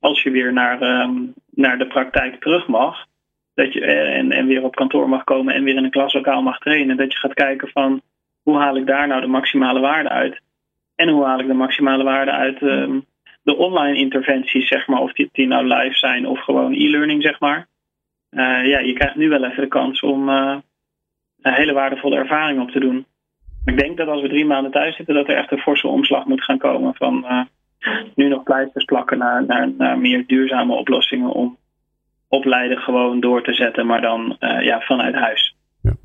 als 0.00 0.22
je 0.22 0.30
weer 0.30 0.52
naar, 0.52 0.82
um, 0.82 1.34
naar 1.50 1.78
de 1.78 1.86
praktijk 1.86 2.40
terug 2.40 2.66
mag, 2.66 3.06
dat 3.54 3.72
je, 3.72 3.80
eh, 3.80 4.16
en, 4.16 4.32
en 4.32 4.46
weer 4.46 4.62
op 4.62 4.74
kantoor 4.74 5.08
mag 5.08 5.24
komen 5.24 5.54
en 5.54 5.64
weer 5.64 5.76
in 5.76 5.84
een 5.84 5.90
klaslokaal 5.90 6.42
mag 6.42 6.58
trainen, 6.58 6.96
dat 6.96 7.12
je 7.12 7.18
gaat 7.18 7.34
kijken 7.34 7.68
van 7.68 8.02
hoe 8.42 8.56
haal 8.56 8.76
ik 8.76 8.86
daar 8.86 9.06
nou 9.06 9.20
de 9.20 9.26
maximale 9.26 9.80
waarde 9.80 10.08
uit? 10.08 10.40
En 10.94 11.08
hoe 11.08 11.24
haal 11.24 11.40
ik 11.40 11.46
de 11.46 11.54
maximale 11.54 12.04
waarde 12.04 12.30
uit 12.30 12.62
um, 12.62 13.04
de 13.42 13.56
online 13.56 13.98
interventies, 13.98 14.68
zeg 14.68 14.86
maar, 14.86 15.00
of 15.00 15.12
die, 15.12 15.28
die 15.32 15.46
nou 15.46 15.66
live 15.66 15.98
zijn 15.98 16.26
of 16.26 16.40
gewoon 16.40 16.72
e-learning, 16.72 17.22
zeg 17.22 17.40
maar. 17.40 17.66
Uh, 18.30 18.66
ja, 18.66 18.78
je 18.78 18.92
krijgt 18.92 19.16
nu 19.16 19.28
wel 19.28 19.44
even 19.44 19.62
de 19.62 19.68
kans 19.68 20.00
om 20.00 20.28
uh, 20.28 20.56
een 21.40 21.52
hele 21.52 21.72
waardevolle 21.72 22.16
ervaring 22.16 22.60
op 22.60 22.70
te 22.70 22.80
doen. 22.80 23.06
Ik 23.64 23.78
denk 23.78 23.96
dat 23.96 24.08
als 24.08 24.22
we 24.22 24.28
drie 24.28 24.46
maanden 24.46 24.72
thuis 24.72 24.96
zitten, 24.96 25.14
dat 25.14 25.28
er 25.28 25.36
echt 25.36 25.52
een 25.52 25.58
forse 25.58 25.88
omslag 25.88 26.24
moet 26.24 26.44
gaan 26.44 26.58
komen 26.58 26.94
van 26.94 27.46
nu 28.14 28.28
nog 28.28 28.42
pleisters 28.42 28.84
plakken 28.84 29.18
naar, 29.18 29.46
naar, 29.46 29.70
naar 29.78 29.98
meer 29.98 30.26
duurzame 30.26 30.74
oplossingen 30.74 31.32
om 31.32 31.58
opleiden 32.28 32.78
gewoon 32.78 33.20
door 33.20 33.42
te 33.42 33.54
zetten, 33.54 33.86
maar 33.86 34.00
dan 34.00 34.36
uh, 34.40 34.62
ja, 34.62 34.80
vanuit 34.80 35.14
huis. 35.14 35.56
Ja. 35.82 35.96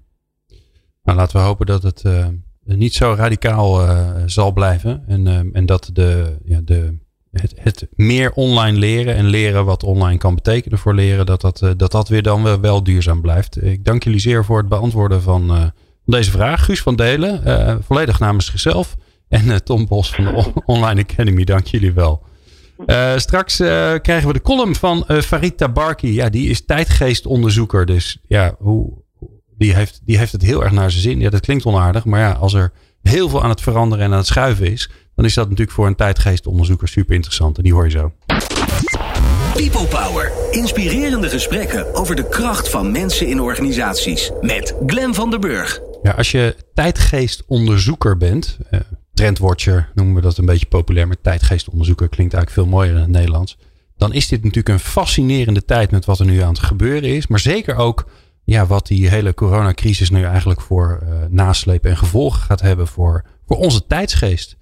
Nou, 1.04 1.18
laten 1.18 1.38
we 1.38 1.46
hopen 1.46 1.66
dat 1.66 1.84
het 1.84 2.04
uh, 2.04 2.28
niet 2.64 2.94
zo 2.94 3.14
radicaal 3.18 3.82
uh, 3.82 4.12
zal 4.26 4.54
blijven 4.54 5.04
en, 5.08 5.50
en 5.54 5.66
dat 5.66 5.90
de, 5.94 6.38
ja, 6.46 6.60
de, 6.64 6.98
het, 7.32 7.54
het, 7.60 7.88
meer 7.96 8.32
online 8.32 8.78
leren 8.78 9.16
en 9.16 9.26
leren 9.26 9.66
wat 9.66 9.84
online 9.84 10.18
kan 10.18 10.36
betekenen 10.36 10.78
voor 10.78 10.94
leren, 10.94 11.26
dat 11.26 11.42
dat, 11.42 11.74
dat, 11.78 11.92
dat 11.92 12.08
weer 12.08 12.24
dan 12.24 12.44
wel, 12.44 12.60
wel 12.60 12.84
duurzaam 12.84 13.22
blijft. 13.22 13.64
Ik 13.64 13.86
dank 13.86 14.04
jullie 14.04 14.20
zeer 14.20 14.46
voor 14.46 14.58
het 14.58 14.70
beantwoorden 14.70 15.22
van 15.22 15.72
deze 16.06 16.32
vraag. 16.32 16.66
Guus 16.66 16.82
van 16.82 16.96
Delen, 16.96 17.42
volledig 17.84 18.20
namens 18.20 18.46
zichzelf. 18.46 18.96
En 19.34 19.46
uh, 19.46 19.56
Tom 19.56 19.88
Bos 19.88 20.12
van 20.12 20.24
de 20.24 20.52
Online 20.66 21.02
Academy, 21.02 21.44
dank 21.44 21.66
jullie 21.68 21.94
wel. 21.94 22.24
Uh, 22.86 23.18
straks 23.18 23.60
uh, 23.60 23.68
krijgen 24.02 24.28
we 24.28 24.34
de 24.34 24.42
column 24.42 24.76
van 24.76 25.06
Farid 25.08 25.58
Tabarki. 25.58 26.14
Ja, 26.14 26.30
die 26.30 26.50
is 26.50 26.66
tijdgeestonderzoeker. 26.66 27.86
Dus 27.86 28.18
ja, 28.28 28.56
hoe, 28.60 28.94
die, 29.58 29.74
heeft, 29.76 30.02
die 30.06 30.18
heeft 30.18 30.32
het 30.32 30.42
heel 30.42 30.64
erg 30.64 30.72
naar 30.72 30.92
zijn 30.92 31.04
zin. 31.04 31.20
Ja, 31.20 31.30
dat 31.30 31.42
klinkt 31.42 31.66
onaardig. 31.66 32.06
Maar 32.06 32.20
ja, 32.20 32.32
als 32.32 32.54
er 32.54 32.72
heel 33.02 33.30
veel 33.30 33.44
aan 33.44 33.50
het 33.50 33.62
veranderen 33.62 34.06
en 34.06 34.12
aan 34.12 34.18
het 34.18 34.28
schuiven 34.28 34.72
is. 34.72 34.90
Dan 35.16 35.26
is 35.26 35.34
dat 35.34 35.44
natuurlijk 35.50 35.76
voor 35.76 35.88
een 35.88 35.96
tijdgeestonderzoeker 35.96 36.88
super 36.88 37.16
interessant. 37.16 37.58
En 37.58 37.64
die 37.64 37.74
hoor 37.74 37.84
je 37.84 37.92
zo. 37.92 38.12
People 39.54 39.88
Power. 39.88 40.32
Inspirerende 40.52 41.30
gesprekken 41.30 41.96
over 41.96 42.16
de 42.16 42.30
kracht 42.30 42.70
van 42.70 42.92
mensen 42.92 43.28
in 43.28 43.42
organisaties. 43.42 44.32
Met 44.42 44.76
Glen 44.86 45.14
van 45.14 45.30
der 45.30 45.40
Burg. 45.40 45.82
Ja, 46.04 46.12
als 46.12 46.32
je 46.32 46.56
tijdgeestonderzoeker 46.74 48.18
bent, 48.18 48.58
trendwatcher 49.14 49.92
noemen 49.94 50.16
we 50.16 50.22
dat 50.22 50.38
een 50.38 50.46
beetje 50.46 50.66
populair. 50.66 51.08
met 51.08 51.24
tijdgeestonderzoeker 51.24 52.10
klinkt 52.10 52.34
eigenlijk 52.34 52.68
veel 52.68 52.78
mooier 52.78 52.96
in 52.96 53.02
het 53.02 53.10
Nederlands. 53.10 53.58
Dan 53.98 54.14
is 54.14 54.28
dit 54.28 54.44
natuurlijk 54.44 54.70
een 54.70 54.90
fascinerende 54.90 55.66
tijd 55.66 55.92
met 55.92 56.06
wat 56.06 56.20
er 56.20 56.26
nu 56.26 56.42
aan 56.42 56.54
het 56.54 56.60
gebeuren 56.60 57.10
is. 57.10 57.28
Maar 57.28 57.40
zeker 57.40 57.76
ook 57.76 58.08
ja, 58.44 58.66
wat 58.66 58.88
die 58.88 59.10
hele 59.10 59.34
coronacrisis 59.34 60.10
nu 60.10 60.24
eigenlijk 60.24 60.62
voor 60.62 61.00
uh, 61.04 61.10
nasleep 61.30 61.86
en 61.86 61.98
gevolgen 61.98 62.42
gaat 62.42 62.62
hebben 62.62 62.88
voor, 62.88 63.26
voor 63.46 63.58
onze 63.58 63.88
tijdsgeest. 63.88 64.58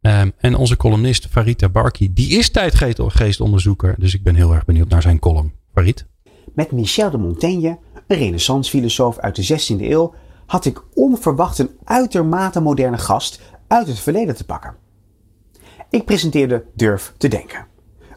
Um, 0.00 0.32
en 0.38 0.54
onze 0.54 0.76
columnist 0.76 1.26
Farita 1.30 1.68
Barki, 1.68 2.12
die 2.12 2.38
is 2.38 2.50
tijdgeestonderzoeker. 2.50 3.94
Dus 3.98 4.14
ik 4.14 4.22
ben 4.22 4.34
heel 4.34 4.54
erg 4.54 4.64
benieuwd 4.64 4.88
naar 4.88 5.02
zijn 5.02 5.18
column. 5.18 5.52
Farid? 5.72 6.06
Met 6.54 6.72
Michel 6.72 7.10
de 7.10 7.18
Montaigne 7.18 7.78
een 8.06 8.16
renaissancefilosoof 8.16 9.18
uit 9.18 9.36
de 9.36 9.60
16e 9.60 9.80
eeuw, 9.80 10.14
had 10.46 10.64
ik 10.64 10.82
onverwacht 10.94 11.58
een 11.58 11.70
uitermate 11.84 12.60
moderne 12.60 12.98
gast 12.98 13.40
uit 13.66 13.86
het 13.86 13.98
verleden 13.98 14.36
te 14.36 14.44
pakken. 14.44 14.76
Ik 15.90 16.04
presenteerde 16.04 16.64
Durf 16.74 17.14
te 17.16 17.28
Denken. 17.28 17.66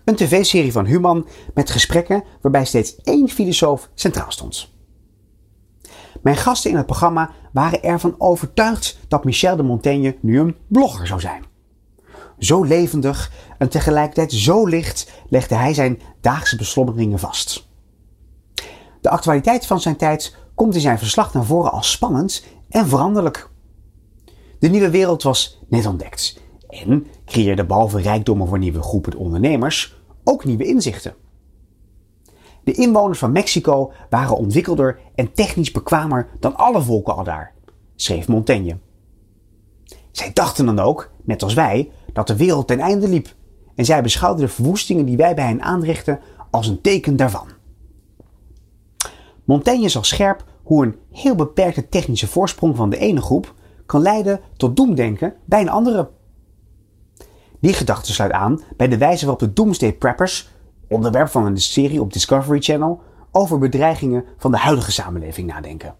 Een 0.05 0.15
tv-serie 0.15 0.71
van 0.71 0.85
Human 0.85 1.27
met 1.53 1.69
gesprekken 1.69 2.23
waarbij 2.41 2.65
steeds 2.65 2.95
één 2.95 3.29
filosoof 3.29 3.89
centraal 3.93 4.31
stond. 4.31 4.75
Mijn 6.21 6.37
gasten 6.37 6.71
in 6.71 6.77
het 6.77 6.85
programma 6.85 7.31
waren 7.51 7.83
ervan 7.83 8.15
overtuigd 8.17 8.97
dat 9.07 9.23
Michel 9.23 9.55
de 9.55 9.63
Montaigne 9.63 10.17
nu 10.21 10.39
een 10.39 10.55
blogger 10.67 11.07
zou 11.07 11.19
zijn. 11.19 11.43
Zo 12.39 12.63
levendig 12.63 13.31
en 13.57 13.69
tegelijkertijd 13.69 14.31
zo 14.31 14.65
licht 14.65 15.11
legde 15.29 15.55
hij 15.55 15.73
zijn 15.73 16.01
daagse 16.21 16.55
beslommeringen 16.55 17.19
vast. 17.19 17.67
De 19.01 19.09
actualiteit 19.09 19.65
van 19.65 19.79
zijn 19.79 19.95
tijd 19.95 20.35
komt 20.55 20.75
in 20.75 20.81
zijn 20.81 20.99
verslag 20.99 21.33
naar 21.33 21.45
voren 21.45 21.71
als 21.71 21.91
spannend 21.91 22.43
en 22.69 22.87
veranderlijk. 22.87 23.49
De 24.59 24.67
nieuwe 24.69 24.89
wereld 24.89 25.23
was 25.23 25.59
net 25.67 25.85
ontdekt 25.85 26.41
en 26.67 27.07
creëerde 27.25 27.65
behalve 27.65 28.01
rijkdommen 28.01 28.47
voor 28.47 28.57
nieuwe 28.57 28.81
groepen 28.81 29.17
ondernemers 29.17 30.01
ook 30.23 30.45
nieuwe 30.45 30.65
inzichten. 30.65 31.15
De 32.63 32.71
inwoners 32.73 33.19
van 33.19 33.31
Mexico 33.31 33.91
waren 34.09 34.37
ontwikkelder 34.37 34.99
en 35.15 35.33
technisch 35.33 35.71
bekwamer 35.71 36.29
dan 36.39 36.55
alle 36.55 36.81
volken 36.81 37.15
al 37.15 37.23
daar, 37.23 37.53
schreef 37.95 38.27
Montaigne. 38.27 38.77
Zij 40.11 40.33
dachten 40.33 40.65
dan 40.65 40.79
ook, 40.79 41.11
net 41.23 41.43
als 41.43 41.53
wij, 41.53 41.91
dat 42.13 42.27
de 42.27 42.35
wereld 42.35 42.67
ten 42.67 42.79
einde 42.79 43.07
liep 43.07 43.35
en 43.75 43.85
zij 43.85 44.01
beschouwden 44.01 44.45
de 44.45 44.51
verwoestingen 44.51 45.05
die 45.05 45.17
wij 45.17 45.35
bij 45.35 45.45
hen 45.45 45.61
aanrichten 45.61 46.19
als 46.51 46.67
een 46.67 46.81
teken 46.81 47.15
daarvan. 47.15 47.47
Montaigne 49.43 49.89
zag 49.89 50.05
scherp 50.05 50.43
hoe 50.63 50.85
een 50.85 50.95
heel 51.11 51.35
beperkte 51.35 51.89
technische 51.89 52.27
voorsprong 52.27 52.75
van 52.75 52.89
de 52.89 52.97
ene 52.97 53.21
groep 53.21 53.53
kan 53.87 54.01
leiden 54.01 54.39
tot 54.57 54.75
doemdenken 54.75 55.35
bij 55.45 55.61
een 55.61 55.69
andere. 55.69 56.09
Die 57.59 57.73
gedachte 57.73 58.13
sluit 58.13 58.31
aan 58.31 58.61
bij 58.77 58.87
de 58.87 58.97
wijze 58.97 59.25
waarop 59.25 59.47
de 59.47 59.53
Doomsday 59.53 59.93
Preppers, 59.93 60.49
onderwerp 60.89 61.29
van 61.29 61.45
een 61.45 61.57
serie 61.57 62.01
op 62.01 62.13
Discovery 62.13 62.61
Channel, 62.61 63.01
over 63.31 63.57
bedreigingen 63.59 64.25
van 64.37 64.51
de 64.51 64.57
huidige 64.57 64.91
samenleving 64.91 65.47
nadenken. 65.47 65.95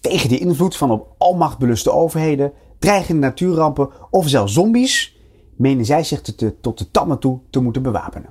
Tegen 0.00 0.28
de 0.28 0.38
invloed 0.38 0.76
van 0.76 0.90
op 0.90 1.14
almacht 1.18 1.58
beluste 1.58 1.92
overheden, 1.92 2.52
dreigende 2.78 3.20
natuurrampen 3.20 3.90
of 4.10 4.28
zelfs 4.28 4.52
zombies, 4.52 5.16
menen 5.56 5.84
zij 5.84 6.04
zich 6.04 6.20
te, 6.20 6.60
tot 6.60 6.78
de 6.78 6.90
tanden 6.90 7.18
toe 7.18 7.40
te 7.50 7.60
moeten 7.60 7.82
bewapenen. 7.82 8.30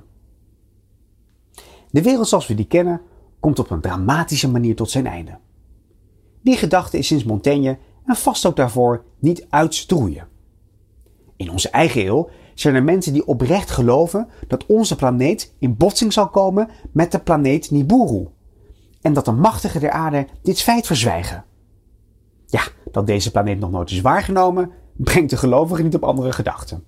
De 1.90 2.02
wereld 2.02 2.28
zoals 2.28 2.46
we 2.46 2.54
die 2.54 2.66
kennen 2.66 3.00
komt 3.40 3.58
op 3.58 3.70
een 3.70 3.80
dramatische 3.80 4.50
manier 4.50 4.76
tot 4.76 4.90
zijn 4.90 5.06
einde. 5.06 5.38
Die 6.42 6.56
gedachte 6.56 6.98
is 6.98 7.06
sinds 7.06 7.24
Montaigne 7.24 7.78
en 8.08 8.16
vast 8.16 8.46
ook 8.46 8.56
daarvoor 8.56 9.04
niet 9.18 9.46
uit 9.48 9.88
te 9.88 9.94
roeien. 9.94 10.28
In 11.36 11.50
onze 11.50 11.70
eigen 11.70 12.06
eeuw 12.06 12.28
zijn 12.54 12.74
er 12.74 12.84
mensen 12.84 13.12
die 13.12 13.26
oprecht 13.26 13.70
geloven 13.70 14.28
dat 14.46 14.66
onze 14.66 14.96
planeet 14.96 15.54
in 15.58 15.76
botsing 15.76 16.12
zal 16.12 16.28
komen 16.28 16.68
met 16.92 17.12
de 17.12 17.18
planeet 17.18 17.70
Nibiru. 17.70 18.28
En 19.00 19.12
dat 19.12 19.24
de 19.24 19.32
machtigen 19.32 19.80
der 19.80 19.90
aarde 19.90 20.26
dit 20.42 20.60
feit 20.60 20.86
verzwijgen. 20.86 21.44
Ja, 22.46 22.62
dat 22.90 23.06
deze 23.06 23.30
planeet 23.30 23.58
nog 23.58 23.70
nooit 23.70 23.90
is 23.90 24.00
waargenomen, 24.00 24.70
brengt 24.96 25.30
de 25.30 25.36
gelovigen 25.36 25.84
niet 25.84 25.94
op 25.94 26.04
andere 26.04 26.32
gedachten. 26.32 26.84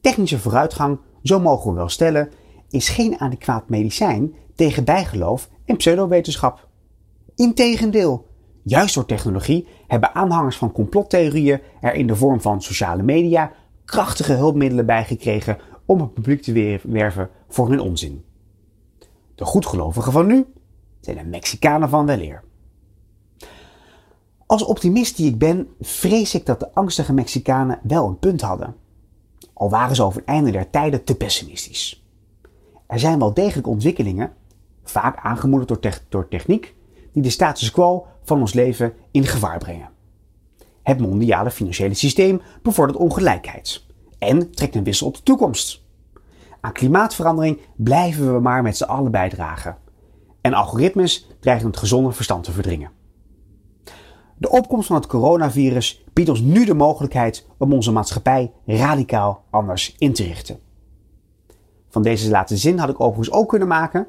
Technische 0.00 0.38
vooruitgang, 0.38 0.98
zo 1.22 1.40
mogen 1.40 1.70
we 1.70 1.76
wel 1.76 1.88
stellen, 1.88 2.30
is 2.70 2.88
geen 2.88 3.20
adequaat 3.20 3.68
medicijn 3.68 4.34
tegen 4.54 4.84
bijgeloof 4.84 5.48
en 5.64 5.76
pseudowetenschap. 5.76 6.68
Integendeel, 7.34 8.25
juist 8.68 8.94
door 8.94 9.06
technologie 9.06 9.66
hebben 9.86 10.14
aanhangers 10.14 10.56
van 10.56 10.72
complottheorieën 10.72 11.60
er 11.80 11.94
in 11.94 12.06
de 12.06 12.16
vorm 12.16 12.40
van 12.40 12.62
sociale 12.62 13.02
media 13.02 13.52
krachtige 13.84 14.32
hulpmiddelen 14.32 14.86
bij 14.86 15.04
gekregen 15.04 15.58
om 15.84 16.00
het 16.00 16.14
publiek 16.14 16.42
te 16.42 16.80
werven 16.82 17.30
voor 17.48 17.68
hun 17.68 17.80
onzin. 17.80 18.24
De 19.34 19.44
goedgelovigen 19.44 20.12
van 20.12 20.26
nu 20.26 20.46
zijn 21.00 21.16
de 21.16 21.24
Mexicanen 21.24 21.88
van 21.88 22.06
weleer. 22.06 22.42
Als 24.46 24.64
optimist 24.64 25.16
die 25.16 25.30
ik 25.30 25.38
ben, 25.38 25.68
vrees 25.80 26.34
ik 26.34 26.46
dat 26.46 26.60
de 26.60 26.74
angstige 26.74 27.12
Mexicanen 27.12 27.80
wel 27.82 28.06
een 28.06 28.18
punt 28.18 28.40
hadden. 28.40 28.74
Al 29.52 29.70
waren 29.70 29.96
ze 29.96 30.02
over 30.02 30.20
het 30.20 30.28
einde 30.28 30.50
der 30.50 30.70
tijden 30.70 31.04
te 31.04 31.16
pessimistisch. 31.16 32.04
Er 32.86 32.98
zijn 32.98 33.18
wel 33.18 33.34
degelijk 33.34 33.66
ontwikkelingen, 33.66 34.32
vaak 34.84 35.18
aangemoedigd 35.22 35.82
door, 35.82 36.00
door 36.08 36.28
techniek, 36.28 36.74
die 37.16 37.24
de 37.24 37.30
status 37.30 37.70
quo 37.70 38.06
van 38.22 38.40
ons 38.40 38.52
leven 38.52 38.92
in 39.10 39.24
gevaar 39.24 39.58
brengen. 39.58 39.88
Het 40.82 41.00
mondiale 41.00 41.50
financiële 41.50 41.94
systeem 41.94 42.40
bevordert 42.62 42.98
ongelijkheid 42.98 43.84
en 44.18 44.50
trekt 44.50 44.74
een 44.74 44.84
wissel 44.84 45.06
op 45.06 45.16
de 45.16 45.22
toekomst. 45.22 45.82
Aan 46.60 46.72
klimaatverandering 46.72 47.60
blijven 47.76 48.34
we 48.34 48.40
maar 48.40 48.62
met 48.62 48.76
z'n 48.76 48.84
allen 48.84 49.10
bijdragen. 49.10 49.76
En 50.40 50.54
algoritmes 50.54 51.28
dreigen 51.40 51.66
het 51.66 51.76
gezonde 51.76 52.12
verstand 52.12 52.44
te 52.44 52.52
verdringen. 52.52 52.90
De 54.36 54.50
opkomst 54.50 54.86
van 54.86 54.96
het 54.96 55.06
coronavirus 55.06 56.04
biedt 56.12 56.28
ons 56.28 56.40
nu 56.40 56.64
de 56.64 56.74
mogelijkheid 56.74 57.46
om 57.58 57.72
onze 57.72 57.92
maatschappij 57.92 58.52
radicaal 58.66 59.44
anders 59.50 59.94
in 59.98 60.12
te 60.12 60.22
richten. 60.22 60.58
Van 61.88 62.02
deze 62.02 62.30
laatste 62.30 62.56
zin 62.56 62.78
had 62.78 62.88
ik 62.88 63.00
overigens 63.00 63.36
ook 63.36 63.48
kunnen 63.48 63.68
maken. 63.68 64.06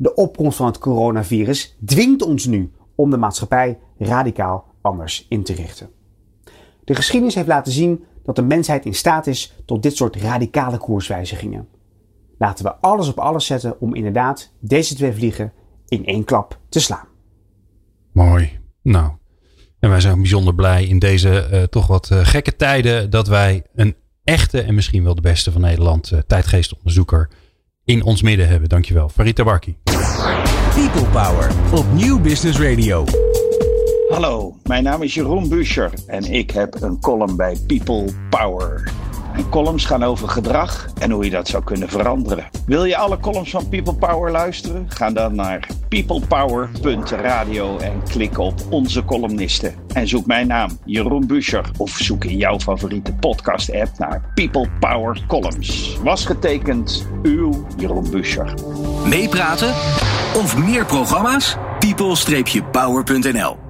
De 0.00 0.14
opkomst 0.14 0.56
van 0.56 0.66
het 0.66 0.78
coronavirus 0.78 1.76
dwingt 1.84 2.22
ons 2.22 2.46
nu 2.46 2.72
om 2.94 3.10
de 3.10 3.16
maatschappij 3.16 3.78
radicaal 3.98 4.64
anders 4.80 5.26
in 5.28 5.42
te 5.42 5.54
richten. 5.54 5.88
De 6.84 6.94
geschiedenis 6.94 7.34
heeft 7.34 7.48
laten 7.48 7.72
zien 7.72 8.04
dat 8.24 8.36
de 8.36 8.42
mensheid 8.42 8.84
in 8.84 8.94
staat 8.94 9.26
is 9.26 9.56
tot 9.64 9.82
dit 9.82 9.96
soort 9.96 10.16
radicale 10.16 10.78
koerswijzigingen. 10.78 11.68
Laten 12.38 12.64
we 12.64 12.74
alles 12.74 13.08
op 13.08 13.18
alles 13.18 13.46
zetten 13.46 13.80
om 13.80 13.94
inderdaad 13.94 14.52
deze 14.60 14.94
twee 14.94 15.12
vliegen 15.12 15.52
in 15.88 16.06
één 16.06 16.24
klap 16.24 16.58
te 16.68 16.80
slaan. 16.80 17.08
Mooi. 18.12 18.58
Nou, 18.82 19.12
en 19.78 19.90
wij 19.90 20.00
zijn 20.00 20.18
bijzonder 20.18 20.54
blij 20.54 20.84
in 20.84 20.98
deze 20.98 21.48
uh, 21.52 21.62
toch 21.62 21.86
wat 21.86 22.10
uh, 22.12 22.24
gekke 22.26 22.56
tijden 22.56 23.10
dat 23.10 23.28
wij 23.28 23.62
een 23.74 23.96
echte 24.24 24.60
en 24.60 24.74
misschien 24.74 25.04
wel 25.04 25.14
de 25.14 25.20
beste 25.20 25.52
van 25.52 25.60
Nederland 25.60 26.10
uh, 26.10 26.18
tijdgeestonderzoeker 26.26 27.30
in 27.84 28.02
ons 28.02 28.22
midden 28.22 28.48
hebben. 28.48 28.68
Dankjewel. 28.68 29.08
Farita 29.08 29.44
Barki. 29.44 29.76
People 30.18 31.08
Power 31.12 31.50
op 31.74 31.84
Nieuw 31.92 32.20
Business 32.20 32.60
Radio. 32.60 33.04
Hallo, 34.08 34.54
mijn 34.62 34.82
naam 34.82 35.02
is 35.02 35.14
Jeroen 35.14 35.48
Buescher 35.48 35.90
en 36.06 36.24
ik 36.24 36.50
heb 36.50 36.82
een 36.82 37.00
column 37.00 37.36
bij 37.36 37.56
People 37.66 38.04
Power. 38.30 38.92
Columns 39.50 39.84
gaan 39.84 40.02
over 40.02 40.28
gedrag 40.28 40.88
en 40.98 41.10
hoe 41.10 41.24
je 41.24 41.30
dat 41.30 41.48
zou 41.48 41.64
kunnen 41.64 41.88
veranderen. 41.88 42.48
Wil 42.66 42.84
je 42.84 42.96
alle 42.96 43.18
columns 43.20 43.50
van 43.50 43.68
People 43.68 43.94
Power 43.94 44.30
luisteren? 44.30 44.86
Ga 44.88 45.10
dan 45.10 45.34
naar 45.34 45.68
peoplepower.radio 45.88 47.78
en 47.78 48.02
klik 48.08 48.38
op 48.38 48.54
onze 48.70 49.04
columnisten. 49.04 49.74
En 49.92 50.08
zoek 50.08 50.26
mijn 50.26 50.46
naam, 50.46 50.78
Jeroen 50.84 51.26
Buescher, 51.26 51.70
of 51.76 51.90
zoek 51.90 52.24
in 52.24 52.36
jouw 52.36 52.58
favoriete 52.58 53.12
podcast-app 53.12 53.98
naar 53.98 54.32
People 54.34 54.68
Power 54.80 55.20
Columns. 55.26 55.98
Was 56.02 56.24
getekend, 56.24 57.06
uw 57.22 57.66
Jeroen 57.76 58.10
Buescher. 58.10 58.54
Meepraten 59.04 59.70
of 60.34 60.58
meer 60.58 60.86
programma's? 60.86 61.56
people-power.nl 61.78 63.67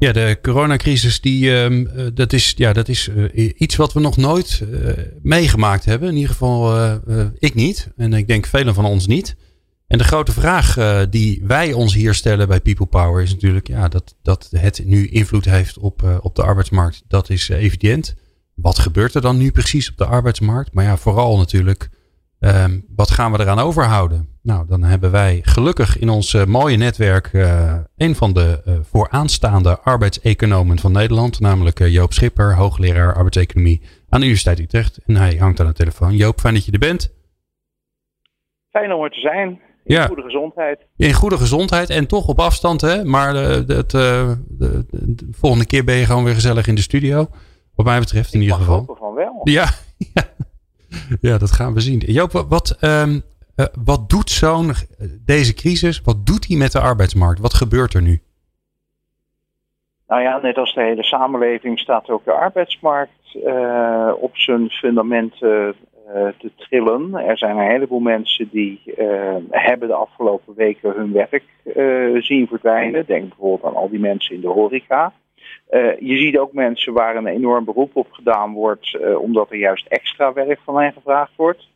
ja, 0.00 0.12
de 0.12 0.38
coronacrisis, 0.42 1.20
die, 1.20 1.68
uh, 1.70 1.86
dat 2.14 2.32
is, 2.32 2.52
ja, 2.56 2.72
dat 2.72 2.88
is 2.88 3.08
uh, 3.08 3.52
iets 3.56 3.76
wat 3.76 3.92
we 3.92 4.00
nog 4.00 4.16
nooit 4.16 4.62
uh, 4.70 4.90
meegemaakt 5.22 5.84
hebben. 5.84 6.08
In 6.08 6.14
ieder 6.14 6.30
geval 6.30 6.90
ik 7.38 7.54
niet. 7.54 7.88
En 7.96 8.12
ik 8.12 8.26
denk 8.26 8.46
velen 8.46 8.74
van 8.74 8.84
ons 8.84 9.06
niet. 9.06 9.36
En 9.86 9.98
de 9.98 10.04
grote 10.04 10.32
vraag 10.32 10.76
die 11.10 11.42
wij 11.44 11.72
ons 11.72 11.94
hier 11.94 12.14
stellen 12.14 12.48
bij 12.48 12.60
People 12.60 12.86
Power 12.86 13.22
is 13.22 13.30
natuurlijk 13.30 13.68
ja, 13.68 13.88
dat, 13.88 14.14
dat 14.22 14.48
het 14.56 14.82
nu 14.84 15.08
invloed 15.08 15.44
heeft 15.44 15.78
op, 15.78 16.20
op 16.22 16.34
de 16.36 16.42
arbeidsmarkt. 16.42 17.02
Dat 17.08 17.30
is 17.30 17.48
evident. 17.48 18.14
Wat 18.54 18.78
gebeurt 18.78 19.14
er 19.14 19.20
dan 19.20 19.36
nu 19.36 19.50
precies 19.50 19.90
op 19.90 19.96
de 19.96 20.04
arbeidsmarkt? 20.06 20.74
Maar 20.74 20.84
ja, 20.84 20.96
vooral 20.96 21.36
natuurlijk 21.36 21.90
Um, 22.40 22.84
wat 22.96 23.10
gaan 23.10 23.32
we 23.32 23.40
eraan 23.40 23.58
overhouden? 23.58 24.28
Nou, 24.42 24.66
dan 24.66 24.82
hebben 24.82 25.10
wij 25.10 25.40
gelukkig 25.42 25.98
in 25.98 26.08
ons 26.08 26.34
uh, 26.34 26.44
mooie 26.44 26.76
netwerk 26.76 27.32
uh, 27.32 27.78
een 27.96 28.14
van 28.14 28.32
de 28.32 28.62
uh, 28.66 28.74
vooraanstaande 28.82 29.80
arbeidseconomen 29.80 30.78
van 30.78 30.92
Nederland, 30.92 31.40
namelijk 31.40 31.78
Joop 31.78 32.12
Schipper, 32.12 32.54
hoogleraar 32.54 33.14
arbeidseconomie 33.14 33.80
aan 34.08 34.20
de 34.20 34.26
Universiteit 34.26 34.58
Utrecht. 34.58 35.00
En 35.06 35.16
hij 35.16 35.36
hangt 35.36 35.60
aan 35.60 35.66
de 35.66 35.72
telefoon. 35.72 36.16
Joop, 36.16 36.40
fijn 36.40 36.54
dat 36.54 36.64
je 36.64 36.72
er 36.72 36.78
bent. 36.78 37.14
Fijn 38.70 38.92
om 38.92 39.02
er 39.04 39.10
te 39.10 39.20
zijn. 39.20 39.48
In 39.84 39.94
ja. 39.94 40.06
goede 40.06 40.22
gezondheid. 40.22 40.86
In 40.96 41.12
goede 41.12 41.36
gezondheid 41.36 41.90
en 41.90 42.06
toch 42.06 42.28
op 42.28 42.38
afstand, 42.38 42.80
hè? 42.80 43.04
Maar 43.04 43.32
de, 43.32 43.64
de, 43.66 43.86
de, 43.86 44.36
de, 44.88 45.28
volgende 45.30 45.66
keer 45.66 45.84
ben 45.84 45.94
je 45.94 46.04
gewoon 46.04 46.24
weer 46.24 46.34
gezellig 46.34 46.66
in 46.66 46.74
de 46.74 46.80
studio. 46.80 47.26
Wat 47.74 47.86
mij 47.86 47.98
betreft 47.98 48.34
in 48.34 48.40
Ik 48.40 48.46
ieder 48.46 48.58
geval. 48.58 48.96
van 48.98 49.14
wel. 49.14 49.40
Ja, 49.44 49.68
ja. 50.14 50.22
Ja, 51.20 51.38
dat 51.38 51.50
gaan 51.50 51.74
we 51.74 51.80
zien. 51.80 51.98
Joop, 51.98 52.44
wat, 52.48 52.78
um, 52.80 53.22
wat 53.84 54.08
doet 54.08 54.30
zo'n, 54.30 54.72
deze 55.24 55.54
crisis, 55.54 56.00
wat 56.00 56.26
doet 56.26 56.48
die 56.48 56.56
met 56.56 56.72
de 56.72 56.80
arbeidsmarkt? 56.80 57.40
Wat 57.40 57.54
gebeurt 57.54 57.94
er 57.94 58.02
nu? 58.02 58.20
Nou 60.08 60.22
ja, 60.22 60.38
net 60.42 60.56
als 60.56 60.74
de 60.74 60.82
hele 60.82 61.02
samenleving 61.02 61.78
staat 61.78 62.08
ook 62.08 62.24
de 62.24 62.32
arbeidsmarkt 62.32 63.34
uh, 63.34 64.12
op 64.20 64.36
zijn 64.36 64.70
fundamenten 64.70 65.74
te 66.38 66.50
trillen. 66.56 67.14
Er 67.14 67.38
zijn 67.38 67.56
een 67.56 67.70
heleboel 67.70 68.00
mensen 68.00 68.48
die 68.52 68.80
hebben 69.50 69.88
de 69.88 69.94
afgelopen 69.94 70.54
weken 70.54 70.92
hun 70.96 71.12
werk 71.12 71.44
zien 72.22 72.46
verdwijnen. 72.46 73.06
Denk 73.06 73.28
bijvoorbeeld 73.28 73.64
aan 73.64 73.80
al 73.80 73.90
die 73.90 74.00
mensen 74.00 74.34
in 74.34 74.40
de 74.40 74.48
horeca. 74.48 75.12
Je 75.98 76.18
ziet 76.18 76.38
ook 76.38 76.52
mensen 76.52 76.92
waar 76.92 77.16
een 77.16 77.26
enorm 77.26 77.64
beroep 77.64 77.96
op 77.96 78.12
gedaan 78.12 78.52
wordt, 78.52 78.98
omdat 79.16 79.50
er 79.50 79.56
juist 79.56 79.86
extra 79.86 80.32
werk 80.32 80.58
van 80.64 80.80
hen 80.80 80.92
gevraagd 80.92 81.32
wordt. 81.36 81.68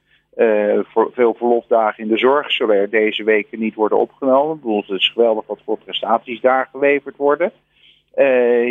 voor 0.85 1.11
veel 1.13 1.35
verlofdagen 1.35 2.03
in 2.03 2.09
de 2.09 2.19
zorg 2.19 2.53
zullen 2.53 2.77
er 2.77 2.91
deze 2.91 3.25
weken 3.25 3.59
niet 3.59 3.75
worden 3.75 3.99
opgenomen. 3.99 4.57
Bedoel, 4.57 4.85
het 4.87 5.01
is 5.01 5.09
geweldig 5.09 5.47
wat 5.47 5.61
voor 5.65 5.79
prestaties 5.79 6.41
daar 6.41 6.69
geleverd 6.73 7.17
worden. 7.17 7.53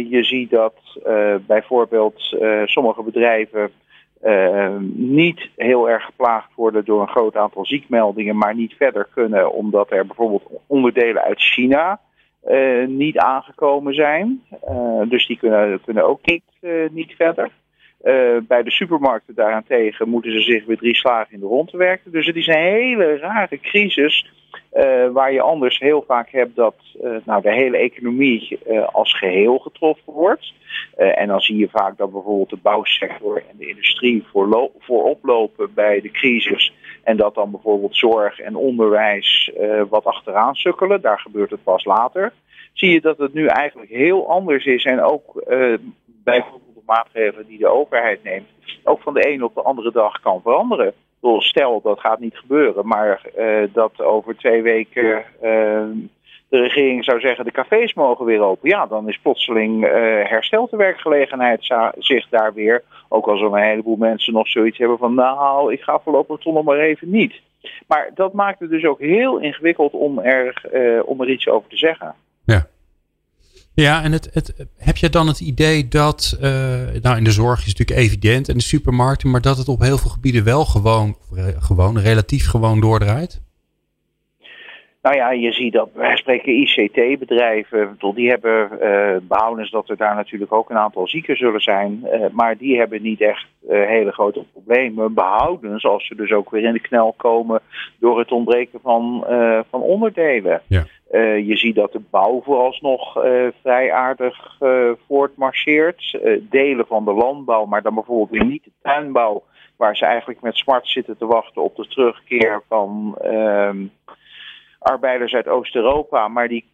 Je 0.10 0.20
ziet 0.22 0.50
dat 0.50 0.76
bijvoorbeeld 1.48 2.38
sommige 2.66 3.04
bedrijven 3.04 3.72
niet 4.94 5.50
heel 5.56 5.90
erg 5.90 6.06
geplaagd 6.06 6.50
worden 6.56 6.86
door 6.86 7.02
een 7.02 7.08
groot 7.08 7.36
aantal 7.36 7.66
ziekmeldingen, 7.66 8.38
maar 8.38 8.56
niet 8.56 8.74
verder 8.74 9.08
kunnen 9.14 9.52
omdat 9.52 9.92
er 9.92 10.06
bijvoorbeeld 10.06 10.44
onderdelen 10.68 11.24
uit 11.24 11.42
China 11.42 12.00
niet 12.88 13.18
aangekomen 13.18 13.94
zijn. 13.94 14.44
dus 15.10 15.28
die 15.28 15.38
kunnen, 15.38 15.82
kunnen 15.82 16.08
ook 16.08 16.20
niet, 16.24 16.44
niet 16.92 17.12
verder. 17.12 17.52
Bij 18.48 18.64
de 18.64 18.72
supermarkten 18.72 19.36
daarentegen 19.36 20.10
moeten 20.10 20.32
ze 20.32 20.42
zich 20.42 20.66
weer 20.66 20.78
drie 20.78 20.96
slagen 20.96 21.34
in 21.34 21.40
de 21.40 21.46
rond 21.46 21.72
werken. 21.72 22.12
Dus 22.12 22.26
het 22.26 22.36
is 22.36 22.48
een 22.48 22.62
hele 22.62 23.18
rare 23.18 23.60
crisis 23.60 24.32
uh, 24.74 25.10
waar 25.12 25.34
je 25.34 25.42
anders 25.42 25.80
heel 25.80 26.04
vaak 26.08 26.30
hebt 26.30 26.56
dat 26.56 26.76
uh, 27.04 27.16
nou, 27.26 27.42
de 27.42 27.54
hele 27.54 27.78
economie 27.78 28.60
als 28.92 29.18
geheel 29.18 29.58
getroffen 29.58 30.14
wordt. 30.14 30.54
en 30.96 31.28
dan 31.28 31.42
zie 31.42 31.58
je 31.58 31.70
vaak 31.70 31.98
dat 31.98 32.12
bijvoorbeeld 32.12 32.50
de 32.50 32.60
bouwsector 32.62 33.44
en 33.50 33.58
de 33.58 33.68
industrie 33.68 34.26
voorop 34.80 35.20
lopen 35.24 35.74
bij 35.74 36.02
de 36.02 36.12
crisis. 36.12 36.74
En 37.04 37.18
dat 37.18 37.36
dan 37.36 37.52
bijvoorbeeld 37.52 37.96
zorg 37.96 38.40
en 38.40 38.56
onderwijs 38.56 39.52
wat 39.90 40.06
achteraan 40.06 40.56
sukkelen. 40.56 41.02
Daar 41.02 41.20
gebeurt 41.20 41.52
het 41.52 41.64
pas 41.64 41.86
later. 41.86 42.34
Zie 42.74 42.92
je 42.92 43.02
dat 43.02 43.18
het 43.18 43.34
nu 43.34 43.46
eigenlijk 43.46 43.92
heel 43.92 44.30
anders 44.30 44.66
is. 44.66 44.86
En 44.86 45.02
ook 45.02 45.44
de 46.24 46.44
maatregelen 46.86 47.48
die 47.48 47.58
de 47.58 47.68
overheid 47.68 48.24
neemt, 48.24 48.50
ook 48.84 49.02
van 49.02 49.14
de 49.14 49.22
ene 49.22 49.46
op 49.46 49.54
de 49.54 49.62
andere 49.62 49.92
dag 49.92 50.20
kan 50.20 50.42
veranderen 50.42 50.94
stel 51.42 51.82
dat 51.82 52.00
gaat 52.00 52.20
niet 52.20 52.38
gebeuren, 52.38 52.88
maar 52.88 53.22
uh, 53.38 53.64
dat 53.74 54.02
over 54.02 54.38
twee 54.38 54.62
weken 54.62 55.24
uh, 55.44 55.82
de 56.50 56.60
regering 56.60 57.04
zou 57.04 57.20
zeggen 57.20 57.46
de 57.46 57.52
cafés 57.52 57.94
mogen 57.94 58.26
weer 58.26 58.42
open. 58.42 58.70
Ja, 58.70 58.86
dan 58.86 59.10
is 59.10 59.20
plotseling 59.20 59.84
uh, 59.84 59.92
herstelt 60.24 60.72
de 60.72 60.78
werkgelegenheid 60.78 61.74
zich 61.98 62.30
daar 62.30 62.54
weer. 62.54 62.84
Ook 63.10 63.28
als 63.28 63.42
er 63.42 63.46
een 63.46 63.70
heleboel 63.70 63.96
mensen 63.96 64.34
nog 64.34 64.48
zoiets 64.48 64.78
hebben 64.78 64.98
van 64.98 65.14
nou, 65.14 65.74
ik 65.74 65.82
ga 65.82 66.00
voorlopig 66.00 66.40
toch 66.40 66.54
nog 66.54 66.64
maar 66.64 66.80
even 66.80 67.10
niet. 67.10 67.42
Maar 67.88 68.12
dat 68.16 68.34
maakt 68.34 68.60
het 68.60 68.70
dus 68.70 68.86
ook 68.86 69.00
heel 69.00 69.38
ingewikkeld 69.38 69.94
om 69.94 70.20
er, 70.20 70.62
om 71.06 71.22
er 71.22 71.30
iets 71.30 71.48
over 71.48 71.70
te 71.70 71.78
zeggen. 71.78 72.16
Ja. 73.74 74.04
En 74.04 74.12
het, 74.12 74.30
het, 74.34 74.54
heb 74.78 74.98
je 74.98 75.10
dan 75.10 75.28
het 75.28 75.40
idee 75.40 75.88
dat, 75.88 76.38
uh, 76.38 76.42
nou 77.02 77.18
in 77.18 77.24
de 77.24 77.32
zorg 77.32 77.60
is 77.60 77.68
het 77.68 77.78
natuurlijk 77.78 78.08
evident 78.08 78.50
en 78.50 78.58
de 78.58 78.64
supermarkten, 78.64 79.30
maar 79.30 79.42
dat 79.42 79.58
het 79.58 79.68
op 79.68 79.82
heel 79.82 79.98
veel 79.98 80.10
gebieden 80.10 80.44
wel 80.44 80.66
gewoon, 80.66 81.18
gewoon 81.60 82.00
relatief 82.00 82.48
gewoon 82.48 82.80
doordraait? 82.80 83.42
Nou 85.04 85.16
ja, 85.16 85.32
je 85.32 85.52
ziet 85.52 85.74
dat 85.74 85.90
wij 85.94 86.18
spreken 86.18 86.54
ICT-bedrijven, 86.54 87.98
die 88.16 88.30
hebben 88.30 88.70
uh, 88.82 89.16
behoudens 89.22 89.72
dat 89.72 89.90
er 89.90 89.98
daar 89.98 90.16
natuurlijk 90.16 90.54
ook 90.54 90.70
een 90.70 90.78
aantal 90.78 91.08
zieken 91.08 91.38
zullen 91.38 91.62
zijn, 91.62 92.00
uh, 92.04 92.26
maar 92.32 92.58
die 92.58 92.78
hebben 92.78 93.02
niet 93.02 93.22
echt 93.22 93.48
uh, 93.70 93.86
hele 93.88 94.12
grote 94.12 94.44
problemen. 94.52 95.14
Behoudens 95.14 95.86
als 95.86 96.08
ze 96.08 96.16
dus 96.16 96.32
ook 96.32 96.50
weer 96.50 96.64
in 96.64 96.74
de 96.74 96.80
knel 96.80 97.14
komen 97.18 97.62
door 98.00 98.20
het 98.20 98.32
ontbreken 98.32 98.80
van, 98.82 99.26
van 99.70 99.82
onderdelen. 99.82 100.62
Ja. 100.68 100.86
Je 101.38 101.58
ziet 101.58 101.76
dat 101.76 101.92
de 101.92 102.02
bouw 102.10 102.42
vooralsnog 102.42 103.14
vrij 103.62 103.94
aardig 103.94 104.58
voortmarcheert. 105.08 106.20
delen 106.50 106.88
van 106.88 107.06
de 107.06 107.14
landbouw, 107.14 107.66
maar 107.66 107.82
dan 107.82 107.94
bijvoorbeeld 107.94 108.30
weer 108.30 108.46
niet 108.46 108.64
de 108.64 108.72
tuinbouw, 108.82 109.44
waar 109.78 109.98
ze 109.98 110.06
eigenlijk 110.06 110.42
met 110.42 110.56
smart 110.56 110.88
zitten 110.88 111.18
te 111.18 111.26
wachten 111.26 111.64
op 111.64 111.76
de 111.76 111.88
terugkeer 111.88 112.62
van 112.68 113.16
ehm, 113.22 113.78
arbeiders 114.84 115.34
uit 115.34 115.48
Oost-Europa, 115.48 116.28
maar 116.28 116.48
die, 116.48 116.66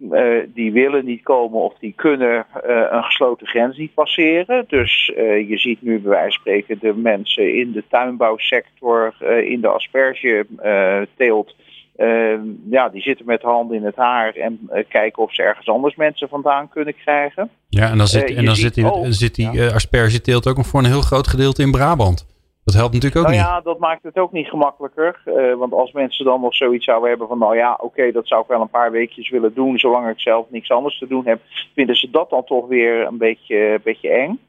die 0.53 0.71
willen 0.71 1.05
niet 1.05 1.23
komen 1.23 1.59
of 1.59 1.73
die 1.79 1.93
kunnen 1.95 2.45
een 2.89 3.03
gesloten 3.03 3.47
grens 3.47 3.77
niet 3.77 3.93
passeren. 3.93 4.65
Dus 4.67 5.05
je 5.47 5.57
ziet 5.57 5.81
nu 5.81 5.99
bij 5.99 6.11
wijze 6.11 6.23
van 6.23 6.41
spreken 6.41 6.79
de 6.79 6.93
mensen 6.93 7.55
in 7.55 7.71
de 7.71 7.83
tuinbouwsector, 7.89 9.13
in 9.43 9.61
de 9.61 9.67
aspergeteelt 9.67 11.55
uh, 11.99 12.39
ja, 12.69 12.89
die 12.89 13.01
zitten 13.01 13.25
met 13.25 13.41
handen 13.41 13.77
in 13.77 13.83
het 13.83 13.95
haar 13.95 14.35
en 14.35 14.69
kijken 14.87 15.23
of 15.23 15.33
ze 15.33 15.43
ergens 15.43 15.67
anders 15.67 15.95
mensen 15.95 16.29
vandaan 16.29 16.69
kunnen 16.69 16.95
krijgen. 16.95 17.49
Ja, 17.69 17.89
en 17.89 17.97
dan 17.97 18.07
zit, 18.07 18.35
en 18.35 18.45
dan 18.45 18.55
zit 18.55 18.73
die, 18.73 18.91
ook, 18.91 19.05
zit 19.09 19.35
die 19.35 19.61
aspergeteelt 19.61 20.47
ook 20.47 20.57
nog 20.57 20.65
voor 20.67 20.79
een 20.79 20.85
heel 20.85 21.01
groot 21.01 21.27
gedeelte 21.27 21.61
in 21.61 21.71
Brabant. 21.71 22.27
Dat 22.63 22.73
helpt 22.73 22.93
natuurlijk 22.93 23.21
ook 23.21 23.31
nou, 23.31 23.37
niet. 23.37 23.47
Ja, 23.47 23.61
dat 23.61 23.79
maakt 23.79 24.03
het 24.03 24.17
ook 24.17 24.31
niet 24.31 24.47
gemakkelijker. 24.47 25.21
want 25.57 25.73
als 25.73 25.91
mensen 25.91 26.25
dan 26.25 26.41
nog 26.41 26.55
zoiets 26.55 26.85
zouden 26.85 27.09
hebben 27.09 27.27
van, 27.27 27.37
nou 27.37 27.55
ja, 27.55 27.73
oké, 27.73 27.83
okay, 27.83 28.11
dat 28.11 28.27
zou 28.27 28.41
ik 28.41 28.47
wel 28.47 28.61
een 28.61 28.69
paar 28.69 28.91
weekjes 28.91 29.29
willen 29.29 29.53
doen, 29.53 29.77
zolang 29.77 30.09
ik 30.09 30.19
zelf 30.19 30.45
niks 30.49 30.71
anders 30.71 30.97
te 30.99 31.07
doen 31.07 31.25
heb, 31.25 31.41
vinden 31.75 31.95
ze 31.95 32.09
dat 32.09 32.29
dan 32.29 32.43
toch 32.43 32.67
weer 32.67 33.05
een 33.05 33.17
beetje, 33.17 33.57
een 33.57 33.81
beetje 33.83 34.09
eng. 34.09 34.39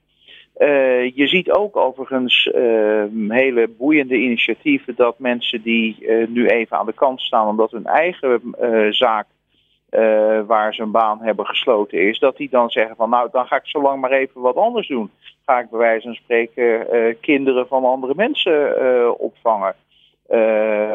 Uh, 0.61 1.17
je 1.17 1.27
ziet 1.27 1.51
ook 1.51 1.77
overigens 1.77 2.47
uh, 2.55 3.05
hele 3.29 3.69
boeiende 3.69 4.17
initiatieven 4.17 4.95
dat 4.97 5.19
mensen 5.19 5.63
die 5.63 5.97
uh, 6.01 6.27
nu 6.29 6.47
even 6.47 6.79
aan 6.79 6.87
de 6.87 6.93
kant 6.93 7.21
staan 7.21 7.49
omdat 7.49 7.71
hun 7.71 7.87
eigen 7.87 8.41
zaak 8.91 9.27
waar 10.47 10.75
ze 10.75 10.83
een 10.83 10.91
baan 10.91 11.19
hebben 11.23 11.47
gesloten 11.47 12.09
is, 12.09 12.19
dat 12.19 12.37
die 12.37 12.49
dan 12.51 12.71
zeggen 12.71 12.97
van 12.97 13.11
nou 13.11 13.29
dan 13.33 13.47
ga 13.47 13.57
ik 13.57 13.67
zo 13.67 13.83
lang 13.83 14.01
maar 14.01 14.13
even 14.13 14.41
wat 14.41 14.57
anders 14.57 14.89
doen. 14.89 15.11
Ga 15.47 15.59
ik 15.59 15.71
bij 15.71 15.79
wijze 15.79 16.07
van 16.07 16.15
spreken 16.15 16.87
kinderen 17.21 17.67
van 17.67 17.85
andere 17.85 18.13
mensen 18.17 19.19
opvangen. 19.19 19.75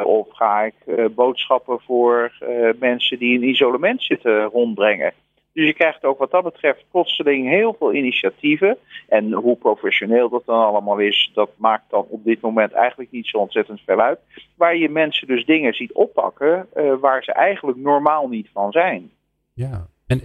of 0.04 0.28
ga 0.30 0.62
ik 0.62 0.76
boodschappen 1.16 1.80
voor 1.86 2.32
mensen 2.80 3.20
die 3.20 3.34
in 3.34 3.50
isolement 3.50 4.04
zitten 4.04 4.44
rondbrengen. 4.44 5.14
Dus 5.56 5.66
je 5.66 5.74
krijgt 5.74 6.04
ook 6.04 6.18
wat 6.18 6.32
dat 6.32 6.44
betreft 6.44 6.86
plotseling 6.92 7.50
heel 7.50 7.76
veel 7.80 7.94
initiatieven. 7.94 8.78
En 9.08 9.34
hoe 9.34 9.58
professioneel 9.58 10.30
dat 10.30 10.46
dan 10.46 10.66
allemaal 10.66 10.98
is, 10.98 11.32
dat 11.34 11.50
maakt 11.58 11.90
dan 11.90 12.06
op 12.10 12.24
dit 12.24 12.42
moment 12.42 12.72
eigenlijk 12.72 13.12
niet 13.12 13.28
zo 13.28 13.38
ontzettend 13.38 13.82
veel 13.86 14.00
uit. 14.00 14.20
Waar 14.56 14.78
je 14.78 14.90
mensen 14.90 15.28
dus 15.28 15.46
dingen 15.46 15.74
ziet 15.74 15.94
oppakken 15.94 16.68
uh, 16.76 16.94
waar 17.00 17.24
ze 17.24 17.32
eigenlijk 17.32 17.78
normaal 17.78 18.28
niet 18.28 18.50
van 18.54 18.72
zijn. 18.72 19.12
Ja, 19.54 19.88
en 20.08 20.22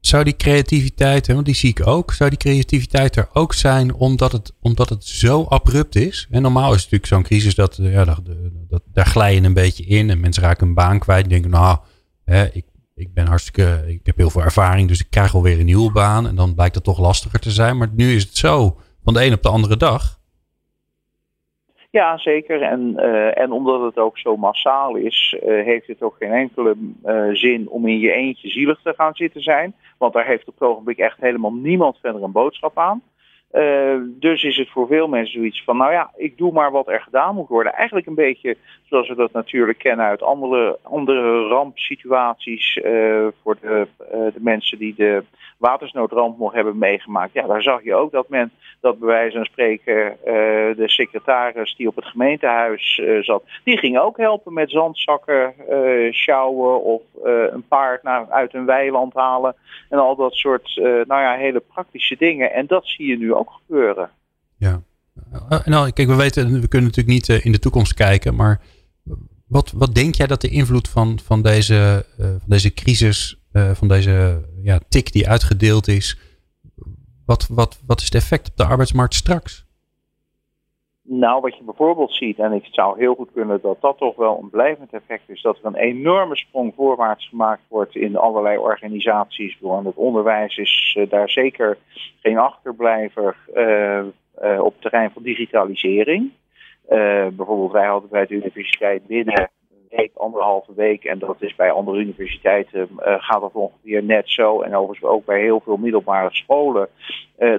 zou 0.00 0.24
die 0.24 0.36
creativiteit, 0.36 1.26
want 1.26 1.44
die 1.44 1.54
zie 1.54 1.70
ik 1.70 1.86
ook, 1.86 2.12
zou 2.12 2.30
die 2.30 2.38
creativiteit 2.38 3.16
er 3.16 3.28
ook 3.32 3.52
zijn 3.52 3.94
omdat 3.94 4.32
het, 4.32 4.54
omdat 4.62 4.88
het 4.88 5.04
zo 5.04 5.44
abrupt 5.48 5.94
is? 5.94 6.28
En 6.30 6.42
normaal 6.42 6.74
is 6.74 6.82
het 6.82 6.90
natuurlijk 6.90 7.06
zo'n 7.06 7.22
crisis 7.22 7.54
dat, 7.54 7.78
ja, 7.80 8.04
dat, 8.04 8.82
daar 8.92 9.06
glij 9.06 9.34
je 9.34 9.42
een 9.42 9.54
beetje 9.54 9.84
in 9.84 10.10
en 10.10 10.20
mensen 10.20 10.42
raken 10.42 10.66
een 10.66 10.74
baan 10.74 10.98
kwijt. 10.98 11.28
denken, 11.28 11.50
nou, 11.50 11.78
hè, 12.24 12.44
ik 12.52 12.64
ik 12.94 13.14
ben 13.14 13.26
hartstikke, 13.26 13.84
ik 13.86 14.06
heb 14.06 14.16
heel 14.16 14.30
veel 14.30 14.42
ervaring, 14.42 14.88
dus 14.88 15.00
ik 15.00 15.10
krijg 15.10 15.34
alweer 15.34 15.58
een 15.58 15.64
nieuwe 15.64 15.92
baan. 15.92 16.26
En 16.26 16.34
dan 16.34 16.54
blijkt 16.54 16.74
het 16.74 16.84
toch 16.84 16.98
lastiger 16.98 17.40
te 17.40 17.50
zijn. 17.50 17.76
Maar 17.76 17.88
nu 17.96 18.14
is 18.14 18.22
het 18.22 18.36
zo, 18.36 18.76
van 19.04 19.14
de 19.14 19.24
een 19.24 19.32
op 19.32 19.42
de 19.42 19.48
andere 19.48 19.76
dag. 19.76 20.22
Ja, 21.90 22.18
zeker. 22.18 22.62
En, 22.62 22.92
uh, 22.96 23.38
en 23.38 23.52
omdat 23.52 23.80
het 23.80 23.98
ook 23.98 24.18
zo 24.18 24.36
massaal 24.36 24.96
is, 24.96 25.36
uh, 25.36 25.64
heeft 25.64 25.86
het 25.86 26.02
ook 26.02 26.16
geen 26.18 26.32
enkele 26.32 26.76
uh, 27.04 27.28
zin 27.32 27.68
om 27.68 27.86
in 27.86 27.98
je 27.98 28.12
eentje 28.12 28.48
zielig 28.48 28.80
te 28.82 28.94
gaan 28.96 29.14
zitten 29.14 29.42
zijn. 29.42 29.74
Want 29.98 30.12
daar 30.12 30.26
heeft 30.26 30.48
op 30.48 30.54
het 30.58 30.68
ogenblik 30.68 30.98
echt 30.98 31.20
helemaal 31.20 31.52
niemand 31.52 31.98
verder 32.00 32.22
een 32.22 32.32
boodschap 32.32 32.78
aan. 32.78 33.02
Uh, 33.54 33.96
dus 34.06 34.42
is 34.42 34.56
het 34.56 34.70
voor 34.70 34.86
veel 34.86 35.08
mensen 35.08 35.34
zoiets 35.34 35.62
van, 35.64 35.76
nou 35.76 35.92
ja, 35.92 36.10
ik 36.16 36.38
doe 36.38 36.52
maar 36.52 36.70
wat 36.70 36.88
er 36.88 37.00
gedaan 37.00 37.34
moet 37.34 37.48
worden. 37.48 37.72
Eigenlijk 37.72 38.06
een 38.06 38.14
beetje 38.14 38.56
zoals 38.82 39.08
we 39.08 39.14
dat 39.14 39.32
natuurlijk 39.32 39.78
kennen 39.78 40.06
uit 40.06 40.22
andere, 40.22 40.78
andere 40.82 41.48
rampsituaties 41.48 42.76
uh, 42.76 43.26
voor 43.42 43.56
de, 43.60 43.86
uh, 44.00 44.08
de 44.10 44.40
mensen 44.40 44.78
die 44.78 44.94
de 44.96 45.24
watersnoodramp 45.58 46.38
nog 46.38 46.52
hebben 46.52 46.78
meegemaakt. 46.78 47.32
Ja, 47.32 47.46
daar 47.46 47.62
zag 47.62 47.84
je 47.84 47.94
ook 47.94 48.12
dat 48.12 48.28
men, 48.28 48.50
dat 48.80 48.98
bij 48.98 49.08
wijze 49.08 49.36
van 49.36 49.44
spreken, 49.44 50.16
de 50.76 50.88
secretaris 50.88 51.76
die 51.76 51.88
op 51.88 51.96
het 51.96 52.04
gemeentehuis 52.04 53.02
zat, 53.20 53.42
die 53.64 53.78
ging 53.78 53.98
ook 53.98 54.16
helpen 54.16 54.52
met 54.52 54.70
zandzakken 54.70 55.54
sjouwen 56.10 56.82
of 56.82 57.02
een 57.22 57.64
paard 57.68 58.02
naar, 58.02 58.26
uit 58.30 58.54
een 58.54 58.66
weiland 58.66 59.14
halen. 59.14 59.54
En 59.88 59.98
al 59.98 60.16
dat 60.16 60.34
soort, 60.34 60.76
nou 60.82 61.06
ja, 61.20 61.34
hele 61.34 61.62
praktische 61.72 62.16
dingen. 62.16 62.52
En 62.52 62.66
dat 62.66 62.86
zie 62.86 63.06
je 63.06 63.18
nu 63.18 63.34
ook 63.34 63.43
gebeuren. 63.48 64.10
Ja. 64.56 64.82
Nou, 65.64 65.90
kijk, 65.90 66.08
we 66.08 66.14
weten, 66.14 66.60
we 66.60 66.68
kunnen 66.68 66.90
natuurlijk 66.90 67.28
niet 67.28 67.44
in 67.44 67.52
de 67.52 67.58
toekomst 67.58 67.94
kijken, 67.94 68.34
maar 68.34 68.60
wat, 69.46 69.70
wat 69.70 69.94
denk 69.94 70.14
jij 70.14 70.26
dat 70.26 70.40
de 70.40 70.48
invloed 70.48 70.88
van, 70.88 71.18
van, 71.24 71.42
deze, 71.42 72.06
van 72.18 72.40
deze 72.46 72.74
crisis, 72.74 73.40
van 73.52 73.88
deze 73.88 74.44
ja, 74.62 74.80
tik 74.88 75.12
die 75.12 75.28
uitgedeeld 75.28 75.88
is, 75.88 76.18
wat, 77.24 77.46
wat, 77.46 77.80
wat 77.86 77.98
is 77.98 78.04
het 78.04 78.14
effect 78.14 78.48
op 78.48 78.56
de 78.56 78.64
arbeidsmarkt 78.64 79.14
straks? 79.14 79.63
Nou, 81.06 81.40
wat 81.40 81.56
je 81.56 81.64
bijvoorbeeld 81.64 82.14
ziet, 82.14 82.38
en 82.38 82.52
ik 82.52 82.66
zou 82.70 82.98
heel 82.98 83.14
goed 83.14 83.28
kunnen 83.32 83.60
dat 83.60 83.80
dat 83.80 83.98
toch 83.98 84.16
wel 84.16 84.38
een 84.42 84.50
blijvend 84.50 84.92
effect 84.92 85.28
is, 85.28 85.42
dat 85.42 85.58
er 85.58 85.66
een 85.66 85.74
enorme 85.74 86.36
sprong 86.36 86.72
voorwaarts 86.76 87.28
gemaakt 87.28 87.62
wordt 87.68 87.96
in 87.96 88.16
allerlei 88.16 88.58
organisaties. 88.58 89.56
Want 89.60 89.86
het 89.86 89.96
onderwijs 89.96 90.56
is 90.56 90.96
uh, 90.98 91.10
daar 91.10 91.28
zeker 91.30 91.78
geen 92.20 92.38
achterblijver 92.38 93.36
uh, 93.54 94.02
uh, 94.42 94.60
op 94.60 94.72
het 94.72 94.80
terrein 94.80 95.10
van 95.10 95.22
digitalisering. 95.22 96.30
bijvoorbeeld, 97.32 97.72
wij 97.72 97.86
hadden 97.86 98.10
bij 98.10 98.26
de 98.26 98.34
universiteit 98.34 99.06
binnen 99.06 99.40
een 99.40 99.96
week, 99.96 100.10
anderhalve 100.14 100.72
week, 100.74 101.04
en 101.04 101.18
dat 101.18 101.36
is 101.38 101.54
bij 101.54 101.70
andere 101.70 101.98
universiteiten 101.98 102.88
gaat 102.98 103.40
dat 103.40 103.52
ongeveer 103.52 104.02
net 104.02 104.30
zo. 104.30 104.60
En 104.60 104.76
overigens 104.76 105.10
ook 105.10 105.24
bij 105.24 105.40
heel 105.40 105.60
veel 105.60 105.76
middelbare 105.76 106.34
scholen, 106.34 106.88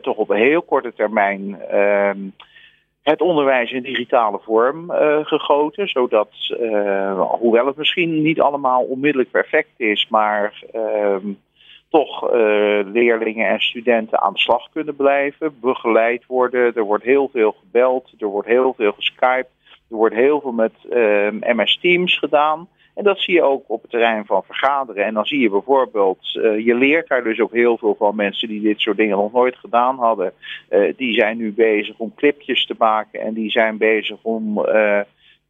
toch 0.01 0.17
op 0.17 0.29
een 0.29 0.37
heel 0.37 0.61
korte 0.61 0.93
termijn 0.93 1.61
ehm, 1.61 2.17
het 3.11 3.21
onderwijs 3.21 3.71
in 3.71 3.83
digitale 3.83 4.39
vorm 4.43 4.91
uh, 4.91 5.25
gegoten. 5.25 5.87
Zodat, 5.87 6.29
uh, 6.61 7.21
hoewel 7.21 7.65
het 7.65 7.75
misschien 7.75 8.21
niet 8.21 8.41
allemaal 8.41 8.81
onmiddellijk 8.81 9.31
perfect 9.31 9.69
is, 9.77 10.07
maar 10.09 10.63
uh, 10.75 11.15
toch 11.89 12.23
uh, 12.23 12.31
leerlingen 12.85 13.47
en 13.47 13.59
studenten 13.59 14.21
aan 14.21 14.33
de 14.33 14.39
slag 14.39 14.69
kunnen 14.73 14.95
blijven, 14.95 15.59
begeleid 15.59 16.25
worden. 16.25 16.75
Er 16.75 16.83
wordt 16.83 17.03
heel 17.03 17.29
veel 17.33 17.55
gebeld, 17.59 18.11
er 18.19 18.27
wordt 18.27 18.47
heel 18.47 18.73
veel 18.77 18.91
geskyped, 18.91 19.51
er 19.89 19.95
wordt 19.95 20.15
heel 20.15 20.41
veel 20.41 20.51
met 20.51 20.73
MS 21.55 21.79
Teams 21.81 22.17
gedaan. 22.17 22.67
En 22.95 23.03
dat 23.03 23.19
zie 23.19 23.33
je 23.33 23.41
ook 23.41 23.63
op 23.67 23.81
het 23.81 23.91
terrein 23.91 24.25
van 24.25 24.43
vergaderen. 24.43 25.05
En 25.05 25.13
dan 25.13 25.25
zie 25.25 25.39
je 25.39 25.49
bijvoorbeeld, 25.49 26.35
uh, 26.35 26.65
je 26.65 26.75
leert 26.75 27.07
daar 27.07 27.23
dus 27.23 27.39
ook 27.39 27.53
heel 27.53 27.77
veel 27.77 27.95
van 27.95 28.15
mensen 28.15 28.47
die 28.47 28.61
dit 28.61 28.79
soort 28.79 28.97
dingen 28.97 29.17
nog 29.17 29.31
nooit 29.31 29.55
gedaan 29.55 29.97
hadden. 29.97 30.33
Uh, 30.69 30.93
die 30.97 31.13
zijn 31.13 31.37
nu 31.37 31.53
bezig 31.53 31.97
om 31.97 32.13
clipjes 32.15 32.65
te 32.65 32.75
maken 32.77 33.21
en 33.21 33.33
die 33.33 33.51
zijn 33.51 33.77
bezig 33.77 34.17
om 34.21 34.59
uh, 34.59 35.01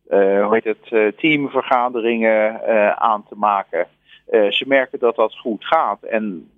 hoe 0.09 0.59
heet 0.61 0.77
het, 0.89 1.17
teamvergaderingen 1.17 2.67
aan 2.99 3.25
te 3.29 3.35
maken. 3.35 3.87
ze 4.29 4.63
merken 4.67 4.99
dat 4.99 5.15
dat 5.15 5.35
goed 5.35 5.65
gaat. 5.65 6.03
En 6.03 6.49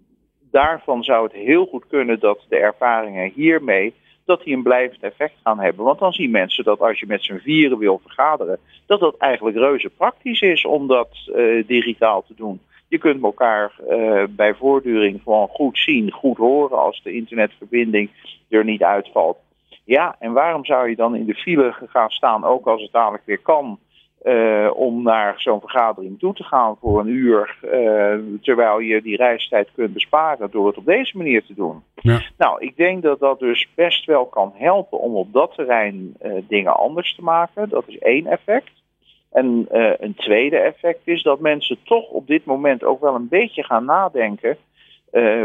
daarvan 0.51 1.03
zou 1.03 1.23
het 1.23 1.33
heel 1.33 1.65
goed 1.65 1.88
kunnen 1.88 2.19
dat 2.19 2.45
de 2.49 2.57
ervaringen 2.57 3.31
hiermee 3.35 3.93
dat 4.28 4.43
die 4.43 4.55
een 4.55 4.63
blijvend 4.63 5.03
effect 5.03 5.34
gaan 5.43 5.59
hebben. 5.59 5.86
Want 5.86 5.99
dan 5.99 6.13
zien 6.13 6.32
mensen 6.32 6.63
dat 6.63 6.80
als 6.80 6.99
je 6.99 7.07
met 7.07 7.23
z'n 7.23 7.38
vieren 7.38 7.78
wil 7.78 7.99
vergaderen, 8.03 8.59
dat 8.86 8.99
dat 8.99 9.17
eigenlijk 9.17 9.57
reuze 9.57 9.89
praktisch 9.89 10.41
is 10.41 10.65
om 10.65 10.88
dat 10.88 11.09
uh, 11.28 11.67
digitaal 11.67 12.23
te 12.28 12.34
doen. 12.36 12.59
Je 12.88 12.97
kunt 12.97 13.23
elkaar 13.23 13.80
uh, 13.89 14.23
bij 14.30 14.53
voortduring 14.53 15.21
gewoon 15.23 15.47
goed 15.47 15.78
zien, 15.78 16.11
goed 16.11 16.38
horen 16.38 16.78
als 16.78 17.01
de 17.03 17.13
internetverbinding 17.13 18.09
er 18.49 18.63
niet 18.63 18.84
uitvalt. 18.84 19.38
Ja, 19.84 20.15
en 20.19 20.32
waarom 20.34 20.65
zou 20.65 20.89
je 20.89 20.95
dan 20.95 21.15
in 21.15 21.25
de 21.25 21.36
file 21.36 21.73
gaan 21.88 22.09
staan, 22.09 22.43
ook 22.43 22.67
als 22.67 22.82
het 22.82 22.91
dadelijk 22.91 23.25
weer 23.25 23.41
kan, 23.41 23.80
uh, 24.24 24.70
om 24.74 25.03
naar 25.03 25.34
zo'n 25.38 25.59
vergadering 25.59 26.20
toe 26.20 26.34
te 26.34 26.43
gaan 26.43 26.78
voor 26.82 26.99
een 26.99 27.07
uur, 27.07 27.57
uh, 27.63 28.39
terwijl 28.41 28.80
je 28.80 29.01
die 29.01 29.15
reistijd 29.15 29.70
kunt 29.76 29.93
besparen 29.93 30.51
door 30.51 30.68
het 30.68 30.78
op 30.78 30.86
deze 30.86 31.18
manier 31.18 31.45
te 31.45 31.53
doen. 31.53 31.84
Ja. 31.95 32.22
Nou, 32.38 32.61
ik 32.61 32.78
denk 32.78 33.03
dat 33.03 33.20
dat 33.20 33.39
dus 33.39 33.68
best 33.76 34.05
wel 34.05 34.26
kan 34.26 34.53
helpen 34.55 34.99
om 34.99 35.15
op 35.15 35.34
dat 35.34 35.53
terrein 35.55 36.15
uh, 36.22 36.32
dingen 36.47 36.78
anders 36.78 37.15
te 37.15 37.24
maken. 37.24 37.70
Dat 37.70 37.84
is 37.88 37.97
één 37.97 38.26
effect. 38.26 38.72
En 39.32 39.65
een 39.99 40.15
tweede 40.15 40.57
effect 40.57 41.01
is 41.03 41.24
dat 41.24 41.39
mensen 41.39 41.78
toch 41.84 42.09
op 42.09 42.28
dit 42.28 42.45
moment 42.45 42.84
ook 42.84 43.01
wel 43.01 43.15
een 43.15 43.28
beetje 43.28 43.63
gaan 43.63 43.86
nadenken. 43.86 44.57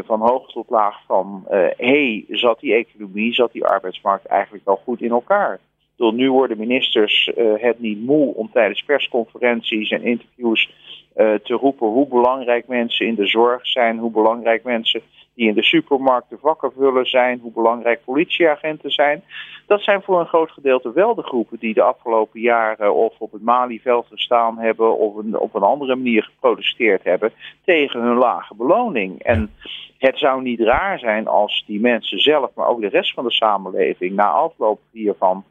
van 0.05 0.20
hoog 0.20 0.53
tot 0.53 0.70
laag 0.70 1.01
van, 1.07 1.45
hé, 1.49 1.75
hey, 1.77 2.25
zat 2.29 2.61
die 2.61 2.75
economie, 2.75 3.35
zat 3.35 3.53
die 3.53 3.64
arbeidsmarkt 3.64 4.27
eigenlijk 4.27 4.64
wel 4.64 4.81
goed 4.85 5.01
in 5.01 5.11
elkaar? 5.11 5.61
Door 5.97 6.14
nu 6.14 6.30
worden 6.30 6.59
ministers 6.59 7.32
uh, 7.36 7.53
het 7.57 7.80
niet 7.80 8.05
moe 8.05 8.34
om 8.34 8.51
tijdens 8.53 8.82
persconferenties 8.82 9.90
en 9.90 10.03
interviews 10.03 10.70
uh, 11.16 11.34
te 11.34 11.55
roepen 11.55 11.86
hoe 11.86 12.09
belangrijk 12.09 12.68
mensen 12.68 13.07
in 13.07 13.14
de 13.14 13.26
zorg 13.26 13.66
zijn, 13.66 13.99
hoe 13.99 14.11
belangrijk 14.11 14.64
mensen 14.64 15.03
die 15.34 15.49
in 15.49 15.55
de 15.55 15.62
supermarkt 15.62 16.30
de 16.30 16.38
vakken 16.40 16.72
vullen 16.72 17.07
zijn, 17.07 17.38
hoe 17.43 17.53
belangrijk 17.53 18.05
politieagenten 18.05 18.90
zijn. 18.90 19.22
Dat 19.66 19.82
zijn 19.82 20.03
voor 20.03 20.20
een 20.20 20.26
groot 20.26 20.51
gedeelte 20.51 20.93
wel 20.93 21.14
de 21.14 21.22
groepen 21.22 21.59
die 21.59 21.74
de 21.74 21.82
afgelopen 21.82 22.40
jaren 22.40 22.95
of 22.95 23.14
op 23.18 23.32
het 23.32 23.43
Malieveld 23.43 24.07
gestaan 24.07 24.59
hebben 24.59 24.99
of 24.99 25.16
een, 25.16 25.38
op 25.38 25.55
een 25.55 25.62
andere 25.62 25.97
manier 25.97 26.22
geprotesteerd 26.22 27.05
hebben 27.05 27.32
tegen 27.64 28.01
hun 28.01 28.16
lage 28.16 28.55
beloning. 28.55 29.22
En 29.22 29.51
het 29.99 30.18
zou 30.18 30.43
niet 30.43 30.61
raar 30.61 30.99
zijn 30.99 31.26
als 31.26 31.64
die 31.66 31.80
mensen 31.80 32.18
zelf, 32.18 32.51
maar 32.55 32.68
ook 32.68 32.80
de 32.80 32.88
rest 32.88 33.12
van 33.14 33.24
de 33.24 33.32
samenleving 33.32 34.14
na 34.14 34.26
afloop 34.26 34.80
hiervan 34.90 35.45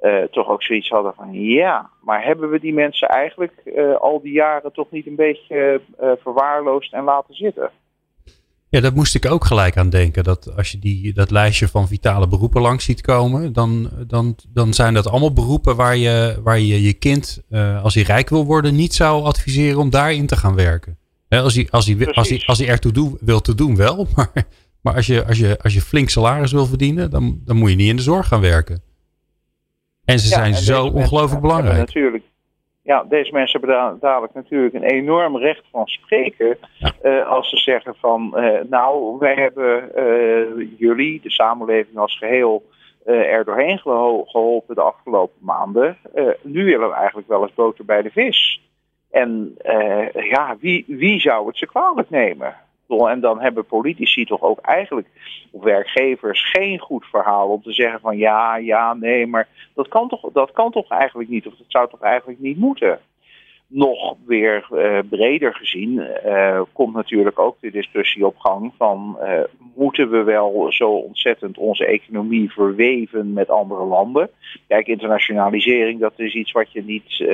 uh, 0.00 0.22
toch 0.22 0.48
ook 0.48 0.62
zoiets 0.62 0.88
hadden 0.88 1.14
van 1.14 1.32
ja, 1.32 1.90
maar 2.00 2.24
hebben 2.24 2.50
we 2.50 2.60
die 2.60 2.74
mensen 2.74 3.08
eigenlijk 3.08 3.52
uh, 3.64 3.96
al 3.96 4.20
die 4.22 4.32
jaren 4.32 4.72
toch 4.72 4.90
niet 4.90 5.06
een 5.06 5.16
beetje 5.16 5.80
uh, 6.02 6.10
verwaarloosd 6.22 6.92
en 6.92 7.04
laten 7.04 7.34
zitten? 7.34 7.70
Ja, 8.70 8.80
dat 8.80 8.94
moest 8.94 9.14
ik 9.14 9.30
ook 9.30 9.44
gelijk 9.44 9.76
aan 9.76 9.90
denken. 9.90 10.24
Dat 10.24 10.56
als 10.56 10.72
je 10.72 10.78
die, 10.78 11.12
dat 11.12 11.30
lijstje 11.30 11.68
van 11.68 11.88
vitale 11.88 12.28
beroepen 12.28 12.60
langs 12.60 12.84
ziet 12.84 13.00
komen, 13.00 13.52
dan, 13.52 13.90
dan, 14.06 14.36
dan 14.48 14.74
zijn 14.74 14.94
dat 14.94 15.08
allemaal 15.08 15.32
beroepen 15.32 15.76
waar 15.76 15.96
je 15.96 16.40
waar 16.42 16.58
je, 16.58 16.82
je 16.82 16.92
kind, 16.92 17.42
als 17.82 17.94
hij 17.94 18.02
rijk 18.02 18.28
wil 18.28 18.44
worden, 18.44 18.74
niet 18.74 18.94
zou 18.94 19.24
adviseren 19.24 19.80
om 19.80 19.90
daarin 19.90 20.26
te 20.26 20.36
gaan 20.36 20.54
werken. 20.54 20.98
als, 21.28 21.54
hij, 21.54 21.68
als, 21.70 21.86
hij, 21.86 22.06
als, 22.12 22.28
hij, 22.28 22.42
als 22.46 22.58
hij 22.58 22.68
ertoe 22.68 23.16
wil 23.20 23.40
te 23.40 23.54
doen 23.54 23.76
wel, 23.76 24.06
maar, 24.16 24.32
maar 24.80 24.94
als, 24.94 25.06
je, 25.06 25.24
als, 25.26 25.38
je, 25.38 25.58
als 25.62 25.74
je 25.74 25.80
flink 25.80 26.08
salaris 26.08 26.52
wil 26.52 26.66
verdienen, 26.66 27.10
dan, 27.10 27.40
dan 27.44 27.56
moet 27.56 27.70
je 27.70 27.76
niet 27.76 27.88
in 27.88 27.96
de 27.96 28.02
zorg 28.02 28.28
gaan 28.28 28.40
werken. 28.40 28.82
En 30.08 30.18
ze 30.18 30.28
zijn 30.28 30.54
zo 30.54 30.86
ongelooflijk 30.86 31.40
belangrijk. 31.40 31.78
Natuurlijk, 31.78 32.24
ja, 32.82 33.04
deze 33.04 33.32
mensen 33.32 33.60
hebben 33.60 33.98
dadelijk 34.00 34.34
natuurlijk 34.34 34.74
een 34.74 34.82
enorm 34.82 35.36
recht 35.36 35.64
van 35.70 35.86
spreken. 35.86 36.58
Uh, 37.02 37.26
als 37.28 37.48
ze 37.48 37.56
zeggen 37.56 37.94
van, 37.98 38.32
uh, 38.36 38.60
nou, 38.70 39.18
wij 39.18 39.34
hebben 39.34 39.90
uh, 39.96 40.68
jullie, 40.78 41.20
de 41.22 41.30
samenleving 41.30 41.96
als 41.96 42.18
geheel, 42.18 42.62
er 43.04 43.44
doorheen 43.44 43.78
geholpen 43.78 44.74
de 44.74 44.80
afgelopen 44.80 45.38
maanden. 45.40 45.96
nu 46.42 46.64
willen 46.64 46.88
we 46.88 46.94
eigenlijk 46.94 47.28
wel 47.28 47.42
eens 47.42 47.54
boter 47.54 47.84
bij 47.84 48.02
de 48.02 48.10
vis. 48.10 48.60
En 49.10 49.54
ja, 50.12 50.56
wie, 50.60 50.84
wie 50.86 51.20
zou 51.20 51.46
het 51.46 51.56
ze 51.56 51.66
kwalijk 51.66 52.10
nemen? 52.10 52.54
En 52.88 53.20
dan 53.20 53.40
hebben 53.40 53.66
politici 53.66 54.24
toch 54.24 54.42
ook 54.42 54.60
eigenlijk, 54.60 55.08
of 55.50 55.62
werkgevers, 55.62 56.50
geen 56.50 56.78
goed 56.78 57.04
verhaal 57.04 57.48
om 57.48 57.62
te 57.62 57.72
zeggen 57.72 58.00
van 58.00 58.16
ja, 58.16 58.56
ja, 58.56 58.94
nee, 58.94 59.26
maar 59.26 59.48
dat 59.74 59.88
kan 59.88 60.08
toch, 60.08 60.32
dat 60.32 60.52
kan 60.52 60.70
toch 60.70 60.90
eigenlijk 60.90 61.28
niet, 61.28 61.46
of 61.46 61.54
dat 61.56 61.66
zou 61.68 61.88
toch 61.88 62.00
eigenlijk 62.00 62.40
niet 62.40 62.58
moeten. 62.58 63.00
Nog 63.66 64.16
weer 64.26 64.68
uh, 64.72 64.98
breder 65.08 65.54
gezien 65.54 66.06
uh, 66.26 66.60
komt 66.72 66.94
natuurlijk 66.94 67.38
ook 67.38 67.56
de 67.60 67.70
discussie 67.70 68.26
op 68.26 68.38
gang 68.38 68.72
van 68.76 69.18
uh, 69.20 69.40
moeten 69.74 70.10
we 70.10 70.22
wel 70.22 70.72
zo 70.72 70.90
ontzettend 70.90 71.58
onze 71.58 71.86
economie 71.86 72.52
verweven 72.52 73.32
met 73.32 73.50
andere 73.50 73.84
landen. 73.84 74.30
Kijk, 74.68 74.86
internationalisering 74.86 76.00
dat 76.00 76.12
is 76.16 76.34
iets 76.34 76.52
wat 76.52 76.72
je 76.72 76.84
niet, 76.84 77.24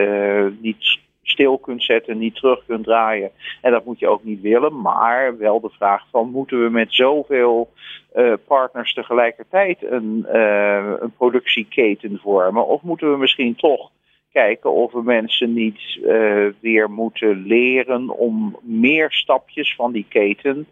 niet 0.61 0.99
stil 1.25 1.59
kunt 1.59 1.83
zetten, 1.83 2.19
niet 2.19 2.35
terug 2.35 2.65
kunt 2.67 2.85
draaien. 2.85 3.31
En 3.61 3.73
dat 3.73 3.85
moet 3.85 3.99
je 3.99 4.09
ook 4.09 4.25
niet 4.25 4.41
willen. 4.41 4.81
Maar 4.81 5.39
wel 5.39 5.61
de 5.61 5.71
vraag 5.71 6.07
van 6.11 6.31
moeten 6.31 6.63
we 6.63 6.71
met 6.71 6.95
zoveel 6.95 7.71
uh, 8.17 8.33
partners 8.47 8.95
tegelijkertijd 8.95 9.83
een, 9.83 10.27
uh, 10.33 10.93
een 11.01 11.13
productieketen 11.17 12.19
vormen? 12.23 12.67
Of 12.67 12.83
moeten 12.83 13.11
we 13.11 13.17
misschien 13.17 13.55
toch 13.57 13.91
kijken 14.33 14.73
of 14.73 14.93
we 14.93 15.03
mensen 15.03 15.53
niet 15.53 15.81
uh, 16.03 16.47
weer 16.61 16.91
moeten 16.91 17.47
leren 17.47 18.11
om 18.11 18.59
meer 18.63 19.13
stapjes 19.13 19.75
van 19.75 19.93
die 19.93 20.07
keten 20.09 20.67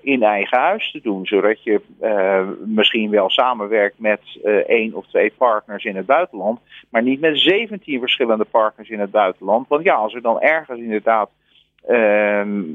in 0.00 0.22
eigen 0.22 0.58
huis 0.58 0.90
te 0.90 1.00
doen. 1.02 1.26
Zodat 1.26 1.62
je 1.62 1.80
uh, 2.02 2.48
misschien 2.64 3.10
wel 3.10 3.30
samenwerkt 3.30 3.98
met 3.98 4.20
uh, 4.44 4.54
één 4.54 4.94
of 4.94 5.06
twee 5.06 5.32
partners 5.38 5.84
in 5.84 5.96
het 5.96 6.06
buitenland, 6.06 6.60
maar 6.88 7.02
niet 7.02 7.20
met 7.20 7.38
17 7.38 8.00
verschillende 8.00 8.44
partners 8.44 8.88
in 8.88 9.00
het 9.00 9.10
buitenland. 9.10 9.68
Want 9.68 9.84
ja, 9.84 9.94
als 9.94 10.14
er 10.14 10.22
dan 10.22 10.40
ergens 10.40 10.80
inderdaad 10.80 11.30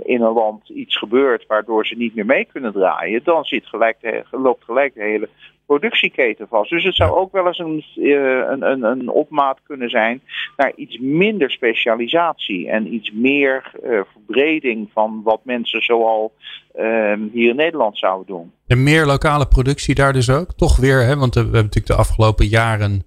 in 0.04 0.22
een 0.22 0.34
land 0.34 0.70
iets 0.70 0.98
gebeurt 0.98 1.46
waardoor 1.48 1.86
ze 1.86 1.96
niet 1.96 2.16
meer 2.16 2.26
mee 2.26 2.48
kunnen 2.52 2.72
draaien, 2.72 3.24
dan 3.24 3.44
zit 3.44 3.66
gelijk 3.66 4.24
loopt 4.32 4.64
gelijk 4.64 4.94
de 4.94 5.04
hele 5.04 5.30
productieketen 5.70 6.48
vast. 6.48 6.70
Dus 6.70 6.84
het 6.84 6.96
zou 6.96 7.12
ook 7.12 7.32
wel 7.32 7.48
eens 7.48 7.60
een, 7.60 7.84
een, 7.96 8.62
een, 8.72 8.84
een 8.84 9.10
opmaat 9.10 9.60
kunnen 9.64 9.90
zijn 9.90 10.22
naar 10.58 10.72
iets 10.76 10.98
minder 11.00 11.52
specialisatie 11.52 12.70
en 12.70 12.94
iets 12.94 13.12
meer 13.12 13.72
uh, 13.84 14.00
verbreding 14.12 14.90
van 14.94 15.22
wat 15.24 15.40
mensen 15.44 15.82
zoal 15.82 16.32
uh, 16.76 17.14
hier 17.32 17.50
in 17.50 17.56
Nederland 17.56 17.98
zouden 17.98 18.28
doen. 18.28 18.52
En 18.68 18.84
meer 18.84 19.06
lokale 19.06 19.48
productie 19.48 19.96
daar 19.96 20.14
dus 20.14 20.30
ook? 20.30 20.54
Toch 20.54 20.78
weer, 20.78 21.06
hè? 21.06 21.16
want 21.16 21.34
we 21.34 21.40
hebben 21.40 21.62
natuurlijk 21.62 21.94
de 21.94 22.04
afgelopen 22.06 22.46
jaren 22.46 23.04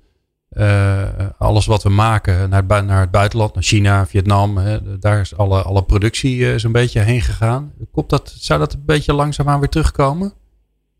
alles 1.38 1.66
wat 1.66 1.82
we 1.82 1.90
maken 1.90 2.50
naar, 2.50 2.84
naar 2.84 3.00
het 3.00 3.10
buitenland, 3.10 3.54
naar 3.54 3.62
China, 3.62 4.06
Vietnam, 4.06 4.56
hè, 4.56 4.98
daar 4.98 5.20
is 5.20 5.36
alle, 5.36 5.62
alle 5.62 5.84
productie 5.84 6.58
zo'n 6.58 6.72
beetje 6.72 7.00
heen 7.00 7.20
gegaan. 7.20 7.72
Komt 7.92 8.10
dat, 8.10 8.28
zou 8.28 8.58
dat 8.58 8.72
een 8.72 8.82
beetje 8.86 9.14
langzaamaan 9.14 9.60
weer 9.60 9.68
terugkomen? 9.68 10.32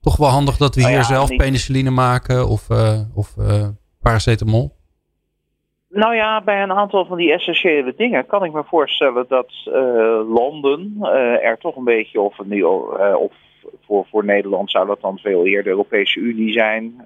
Toch 0.01 0.17
wel 0.17 0.29
handig 0.29 0.57
dat 0.57 0.75
we 0.75 0.81
nou 0.81 0.93
hier 0.93 1.05
zelf 1.05 1.37
penicilline 1.37 1.91
maken 1.91 2.49
of, 2.49 2.69
of 3.15 3.35
paracetamol? 4.01 4.81
Nou 5.93 6.15
ja, 6.15 6.43
bij 6.43 6.63
een 6.63 6.73
aantal 6.73 7.07
van 7.07 7.17
die 7.17 7.33
essentiële 7.33 7.95
dingen 7.97 8.27
kan 8.27 8.45
ik 8.45 8.53
me 8.53 8.65
voorstellen 8.65 9.25
dat 9.29 9.53
uh, 9.67 9.75
landen 10.35 10.97
uh, 11.01 11.45
er 11.45 11.59
toch 11.59 11.77
een 11.77 11.85
beetje, 11.85 12.21
of, 12.21 12.39
uh, 12.39 13.15
of 13.17 13.33
voor, 13.87 14.07
voor 14.11 14.25
Nederland 14.25 14.71
zou 14.71 14.87
dat 14.87 15.01
dan 15.01 15.19
veel 15.19 15.47
eerder 15.47 15.63
de 15.63 15.71
Europese 15.71 16.21
Unie 16.21 16.53
zijn, 16.53 17.05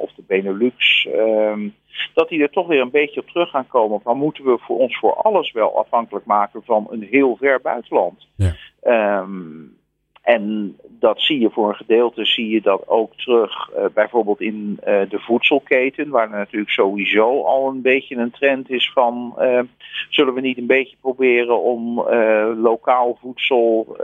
of 0.00 0.12
de 0.12 0.22
Benelux, 0.26 1.06
ehm, 1.14 1.68
dat 2.14 2.28
die 2.28 2.42
er 2.42 2.50
toch 2.50 2.66
weer 2.66 2.80
een 2.80 2.90
beetje 2.90 3.20
op 3.20 3.28
terug 3.28 3.50
gaan 3.50 3.66
komen. 3.66 4.00
Van 4.00 4.16
moeten 4.16 4.44
we 4.44 4.58
voor 4.58 4.78
ons 4.78 4.98
voor 4.98 5.14
alles 5.14 5.52
wel 5.52 5.78
afhankelijk 5.78 6.26
maken 6.26 6.62
van 6.64 6.86
een 6.90 7.06
heel 7.10 7.36
ver 7.36 7.60
buitenland? 7.60 8.26
Ja. 8.36 8.54
Um, 9.22 9.78
en 10.22 10.76
dat 10.88 11.20
zie 11.20 11.40
je 11.40 11.50
voor 11.50 11.68
een 11.68 11.74
gedeelte, 11.74 12.24
zie 12.24 12.48
je 12.48 12.60
dat 12.60 12.88
ook 12.88 13.14
terug 13.16 13.70
uh, 13.76 13.84
bijvoorbeeld 13.94 14.40
in 14.40 14.78
uh, 14.80 15.00
de 15.08 15.18
voedselketen, 15.18 16.08
waar 16.08 16.30
er 16.30 16.38
natuurlijk 16.38 16.70
sowieso 16.70 17.42
al 17.42 17.68
een 17.68 17.82
beetje 17.82 18.16
een 18.16 18.30
trend 18.30 18.70
is 18.70 18.90
van, 18.92 19.34
uh, 19.38 19.60
zullen 20.08 20.34
we 20.34 20.40
niet 20.40 20.58
een 20.58 20.66
beetje 20.66 20.96
proberen 21.00 21.62
om 21.62 22.00
lokaal 22.56 23.18
voedsel 23.20 23.96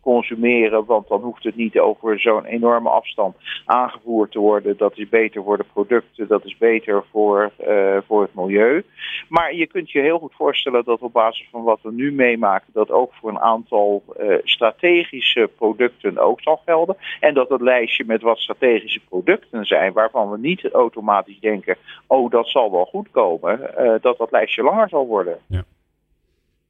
consumeren, 0.00 0.84
want 0.84 1.08
dan 1.08 1.20
hoeft 1.20 1.44
het 1.44 1.56
niet 1.56 1.78
over 1.78 2.20
zo'n 2.20 2.44
enorme 2.44 2.88
afstand 2.88 3.36
aangevoerd 3.64 4.32
te 4.32 4.38
worden. 4.38 4.76
Dat 4.76 4.98
is 4.98 5.08
beter 5.08 5.42
voor 5.42 5.56
de 5.56 5.64
producten, 5.72 6.28
dat 6.28 6.44
is 6.44 6.56
beter 6.56 7.04
voor, 7.10 7.52
uh, 7.68 7.96
voor 8.06 8.22
het 8.22 8.34
milieu. 8.34 8.84
Maar 9.28 9.54
je 9.54 9.66
kunt 9.66 9.90
je 9.90 10.00
heel 10.00 10.18
goed 10.18 10.34
voorstellen 10.34 10.84
dat 10.84 11.00
op 11.00 11.12
basis 11.12 11.48
van 11.50 11.62
wat 11.62 11.78
we 11.82 11.92
nu 11.92 12.12
meemaken, 12.12 12.72
dat 12.72 12.90
ook 12.90 13.12
voor 13.14 13.30
een 13.30 13.38
aantal 13.38 14.02
uh, 14.20 14.34
strategische 14.44 15.50
producten 15.56 16.18
ook 16.18 16.40
zal 16.40 16.60
gelden. 16.64 16.96
En 17.20 17.34
dat 17.34 17.48
het 17.48 17.60
lijstje 17.60 18.04
met 18.04 18.22
wat 18.22 18.38
strategische 18.38 19.00
producten 19.08 19.64
zijn, 19.64 19.92
waarvan 19.92 20.30
we 20.30 20.38
niet 20.38 20.70
automatisch 20.72 21.40
denken, 21.40 21.76
oh 22.06 22.30
dat 22.30 22.48
zal 22.48 22.70
wel 22.70 22.84
goed 22.84 23.10
komen, 23.10 23.60
uh, 23.78 23.94
dat 24.00 24.18
dat 24.18 24.30
lijstje 24.30 24.62
langer 24.62 24.88
zal 24.88 25.06
worden. 25.06 25.38
Ja. 25.46 25.64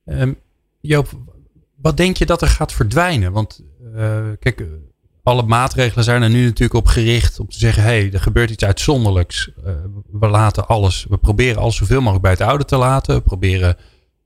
Um, 0.06 0.36
Joop, 0.80 1.06
wat 1.80 1.96
denk 1.96 2.16
je 2.16 2.26
dat 2.26 2.42
er 2.42 2.48
gaat 2.48 2.72
verdwijnen? 2.72 3.32
Want 3.32 3.62
uh, 3.94 4.18
kijk, 4.38 4.64
alle 5.22 5.42
maatregelen 5.42 6.04
zijn 6.04 6.22
er 6.22 6.30
nu 6.30 6.44
natuurlijk 6.44 6.74
op 6.74 6.86
gericht 6.86 7.40
om 7.40 7.48
te 7.48 7.58
zeggen: 7.58 7.82
hé, 7.82 7.88
hey, 7.88 8.12
er 8.12 8.20
gebeurt 8.20 8.50
iets 8.50 8.64
uitzonderlijks. 8.64 9.50
Uh, 9.66 9.72
we 10.10 10.28
laten 10.28 10.66
alles, 10.66 11.06
we 11.08 11.16
proberen 11.16 11.62
alles 11.62 11.76
zoveel 11.76 11.98
mogelijk 11.98 12.22
bij 12.22 12.32
het 12.32 12.40
oude 12.40 12.64
te 12.64 12.76
laten. 12.76 13.14
We 13.14 13.20
proberen 13.20 13.76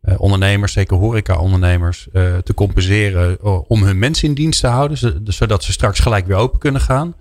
uh, 0.03 0.21
ondernemers, 0.21 0.73
zeker 0.73 0.97
horeca-ondernemers, 0.97 2.09
te 2.45 2.55
compenseren 2.55 3.45
om 3.69 3.83
hun 3.83 3.99
mensen 3.99 4.29
in 4.29 4.35
dienst 4.35 4.61
te 4.61 4.67
houden, 4.67 5.23
zodat 5.25 5.65
ze 5.65 5.73
straks 5.73 5.99
gelijk 5.99 6.27
weer 6.27 6.37
open 6.37 6.59
kunnen 6.59 6.81
gaan. 6.81 7.15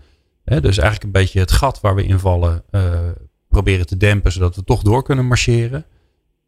dus 0.43 0.63
eigenlijk 0.77 1.03
een 1.03 1.11
beetje 1.11 1.39
het 1.39 1.51
gat 1.51 1.81
waar 1.81 1.95
we 1.95 2.03
invallen 2.03 2.63
proberen 3.49 3.85
te 3.85 3.97
dempen, 3.97 4.31
zodat 4.31 4.55
we 4.55 4.63
toch 4.63 4.81
door 4.81 5.03
kunnen 5.03 5.25
marcheren. 5.25 5.85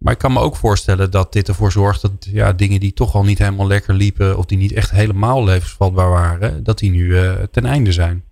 Maar 0.03 0.13
ik 0.13 0.19
kan 0.19 0.33
me 0.33 0.39
ook 0.39 0.55
voorstellen 0.55 1.11
dat 1.11 1.33
dit 1.33 1.47
ervoor 1.47 1.71
zorgt 1.71 2.01
dat 2.01 2.29
ja, 2.33 2.53
dingen 2.53 2.79
die 2.79 2.93
toch 2.93 3.15
al 3.15 3.23
niet 3.23 3.37
helemaal 3.39 3.67
lekker 3.67 3.93
liepen, 3.93 4.37
of 4.37 4.45
die 4.45 4.57
niet 4.57 4.73
echt 4.73 4.91
helemaal 4.91 5.43
levensvatbaar 5.43 6.09
waren, 6.09 6.63
dat 6.63 6.77
die 6.77 6.91
nu 6.91 7.03
uh, 7.03 7.33
ten 7.51 7.65
einde 7.65 7.91
zijn. 7.91 8.23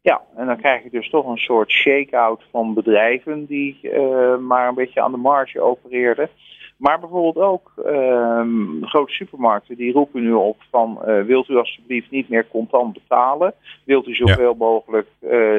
Ja, 0.00 0.22
en 0.36 0.46
dan 0.46 0.56
krijg 0.56 0.82
je 0.82 0.90
dus 0.90 1.10
toch 1.10 1.26
een 1.26 1.36
soort 1.36 1.70
shake-out 1.70 2.42
van 2.50 2.74
bedrijven 2.74 3.46
die 3.46 3.78
uh, 3.82 4.36
maar 4.38 4.68
een 4.68 4.74
beetje 4.74 5.02
aan 5.02 5.10
de 5.10 5.16
marge 5.16 5.60
opereerden. 5.60 6.28
Maar 6.76 7.00
bijvoorbeeld 7.00 7.44
ook 7.44 7.72
uh, 7.86 8.42
grote 8.82 9.12
supermarkten 9.12 9.76
die 9.76 9.92
roepen 9.92 10.22
nu 10.22 10.32
op 10.32 10.56
van 10.70 10.98
uh, 11.06 11.22
wilt 11.22 11.48
u 11.48 11.56
alsjeblieft 11.56 12.10
niet 12.10 12.28
meer 12.28 12.48
contant 12.48 12.92
betalen? 12.92 13.54
Wilt 13.84 14.06
u 14.06 14.14
zoveel 14.14 14.50
ja. 14.50 14.56
mogelijk 14.58 15.08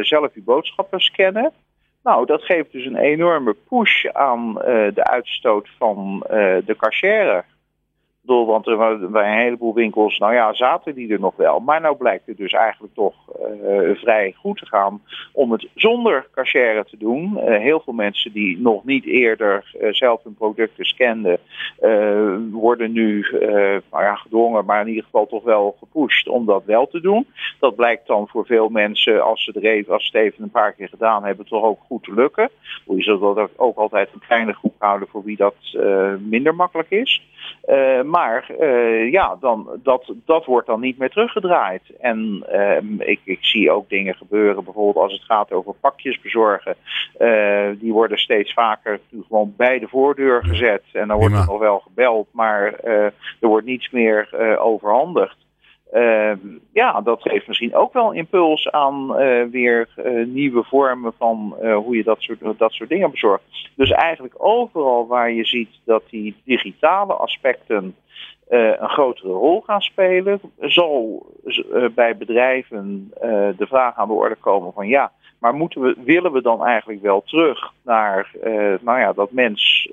zelf 0.01 0.31
uw 0.33 0.43
boodschappen 0.43 0.99
scannen? 0.99 1.51
Nou, 2.07 2.25
dat 2.25 2.43
geeft 2.43 2.71
dus 2.71 2.85
een 2.85 2.97
enorme 2.97 3.55
push 3.69 4.05
aan 4.05 4.49
uh, 4.57 4.63
de 4.93 5.03
uitstoot 5.03 5.69
van 5.77 6.23
uh, 6.23 6.57
de 6.65 6.75
cachère 6.77 7.43
bedoel, 8.27 8.45
want 8.45 8.67
er, 8.67 9.09
bij 9.09 9.31
een 9.31 9.39
heleboel 9.39 9.73
winkels, 9.73 10.17
nou 10.17 10.33
ja, 10.33 10.53
zaten 10.53 10.95
die 10.95 11.11
er 11.11 11.19
nog 11.19 11.35
wel. 11.35 11.59
Maar 11.59 11.81
nou 11.81 11.95
blijkt 11.95 12.25
het 12.25 12.37
dus 12.37 12.53
eigenlijk 12.53 12.93
toch 12.93 13.15
uh, 13.41 13.95
vrij 13.95 14.33
goed 14.37 14.57
te 14.57 14.65
gaan 14.65 15.01
om 15.31 15.51
het 15.51 15.67
zonder 15.75 16.27
cachère 16.31 16.85
te 16.85 16.97
doen. 16.97 17.33
Uh, 17.37 17.57
heel 17.57 17.79
veel 17.79 17.93
mensen 17.93 18.31
die 18.31 18.59
nog 18.59 18.83
niet 18.83 19.05
eerder 19.05 19.75
uh, 19.81 19.93
zelf 19.93 20.23
hun 20.23 20.35
producten 20.35 20.85
scanden, 20.85 21.39
worden 22.51 22.91
nu 22.91 23.25
nou 23.91 24.03
ja, 24.03 24.15
gedwongen, 24.15 24.65
maar 24.65 24.81
in 24.81 24.87
ieder 24.87 25.03
geval 25.03 25.27
toch 25.27 25.43
wel 25.43 25.75
gepusht 25.79 26.27
om 26.27 26.45
dat 26.45 26.63
wel 26.65 26.87
te 26.87 27.01
doen. 27.01 27.27
Dat 27.59 27.75
blijkt 27.75 28.07
dan 28.07 28.27
voor 28.27 28.45
veel 28.45 28.69
mensen, 28.69 29.23
als 29.23 29.43
ze, 29.43 29.59
even, 29.61 29.93
als 29.93 30.09
ze 30.09 30.17
het 30.17 30.27
even 30.27 30.43
een 30.43 30.49
paar 30.49 30.73
keer 30.73 30.89
gedaan 30.89 31.23
hebben, 31.23 31.45
toch 31.45 31.63
ook 31.63 31.79
goed 31.87 32.03
te 32.03 32.13
lukken. 32.13 32.49
Je 32.85 33.01
zult 33.01 33.35
dat 33.35 33.49
ook 33.55 33.77
altijd 33.77 34.09
een 34.13 34.27
kleine 34.27 34.53
groep 34.53 34.75
houden 34.77 35.07
voor 35.07 35.23
wie 35.23 35.37
dat 35.37 35.55
minder 36.19 36.55
makkelijk 36.55 36.89
is. 36.89 37.21
maar 38.05 38.16
maar 38.17 38.45
uh, 38.59 39.11
ja, 39.11 39.37
dan, 39.39 39.79
dat, 39.83 40.13
dat 40.25 40.45
wordt 40.45 40.67
dan 40.67 40.79
niet 40.79 40.97
meer 40.97 41.09
teruggedraaid. 41.09 41.81
En 41.99 42.45
uh, 42.51 43.07
ik, 43.09 43.19
ik 43.23 43.37
zie 43.41 43.71
ook 43.71 43.89
dingen 43.89 44.15
gebeuren, 44.15 44.63
bijvoorbeeld 44.63 45.03
als 45.03 45.13
het 45.13 45.23
gaat 45.23 45.51
over 45.51 45.73
pakjes 45.73 46.21
bezorgen. 46.21 46.75
Uh, 47.19 47.69
die 47.79 47.93
worden 47.93 48.17
steeds 48.17 48.53
vaker 48.53 48.99
gewoon 49.27 49.53
bij 49.57 49.79
de 49.79 49.87
voordeur 49.87 50.43
gezet. 50.43 50.83
En 50.93 51.07
dan 51.07 51.17
wordt 51.17 51.35
er 51.35 51.45
nog 51.45 51.59
wel 51.59 51.79
gebeld, 51.79 52.27
maar 52.31 52.73
er 52.83 53.13
wordt 53.39 53.65
niets 53.65 53.89
meer 53.89 54.27
overhandigd. 54.59 55.37
Uh, 55.93 56.31
ja, 56.73 57.01
dat 57.01 57.21
geeft 57.21 57.47
misschien 57.47 57.75
ook 57.75 57.93
wel 57.93 58.11
impuls 58.11 58.71
aan 58.71 59.21
uh, 59.21 59.43
weer 59.51 59.87
uh, 59.97 60.25
nieuwe 60.25 60.63
vormen 60.63 61.13
van 61.17 61.55
hoe 61.73 61.95
je 61.95 62.03
dat 62.03 62.21
soort, 62.21 62.39
dat 62.57 62.71
soort 62.71 62.89
dingen 62.89 63.11
bezorgt. 63.11 63.43
Dus 63.75 63.91
eigenlijk 63.91 64.33
overal 64.37 65.07
waar 65.07 65.31
je 65.31 65.45
ziet 65.45 65.69
dat 65.85 66.03
die 66.09 66.35
digitale 66.43 67.13
aspecten 67.13 67.95
een 68.49 68.89
grotere 68.89 69.31
rol 69.31 69.61
gaan 69.61 69.81
spelen, 69.81 70.39
zal 70.59 71.25
bij 71.95 72.17
bedrijven 72.17 73.11
de 73.57 73.65
vraag 73.67 73.95
aan 73.95 74.07
de 74.07 74.13
orde 74.13 74.35
komen 74.35 74.73
van 74.73 74.87
ja, 74.87 75.11
maar 75.39 75.53
moeten 75.53 75.81
we, 75.81 75.95
willen 76.03 76.31
we 76.31 76.41
dan 76.41 76.65
eigenlijk 76.65 77.01
wel 77.01 77.23
terug 77.25 77.73
naar 77.83 78.31
nou 78.81 78.99
ja, 78.99 79.13
dat 79.13 79.31
mens 79.31 79.89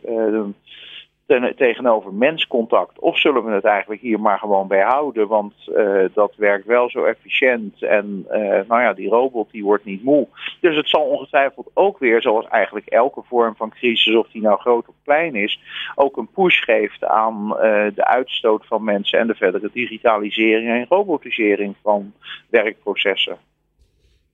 ten, 1.26 1.56
tegenover 1.56 2.12
menscontact? 2.12 2.98
Of 2.98 3.18
zullen 3.18 3.44
we 3.44 3.52
het 3.52 3.64
eigenlijk 3.64 4.00
hier 4.00 4.20
maar 4.20 4.38
gewoon 4.38 4.68
bij 4.68 4.82
houden? 4.82 5.28
Want 5.28 5.54
uh, 5.66 6.04
dat 6.14 6.34
werkt 6.36 6.66
wel 6.66 6.90
zo 6.90 7.04
efficiënt. 7.04 7.82
En 7.82 8.26
uh, 8.30 8.38
nou 8.68 8.80
ja, 8.80 8.92
die 8.92 9.08
robot 9.08 9.50
die 9.50 9.64
wordt 9.64 9.84
niet 9.84 10.02
moe. 10.02 10.26
Dus 10.60 10.76
het 10.76 10.88
zal 10.88 11.02
ongetwijfeld 11.02 11.70
ook 11.74 11.98
weer, 11.98 12.22
zoals 12.22 12.46
eigenlijk 12.48 12.86
elke 12.86 13.22
vorm 13.28 13.56
van 13.56 13.70
crisis, 13.70 14.16
of 14.16 14.28
die 14.30 14.42
nou 14.42 14.58
groot 14.58 14.88
of 14.88 14.94
klein 15.04 15.34
is, 15.34 15.60
ook 15.94 16.16
een 16.16 16.28
push 16.34 16.60
geeft 16.60 17.04
aan 17.04 17.48
uh, 17.50 17.60
de 17.94 18.04
uitstoot 18.04 18.66
van 18.66 18.84
mensen 18.84 19.18
en 19.18 19.26
de 19.26 19.34
verdere 19.34 19.70
digitalisering 19.72 20.68
en 20.68 20.86
robotisering 20.88 21.74
van 21.82 22.12
werkprocessen. 22.50 23.38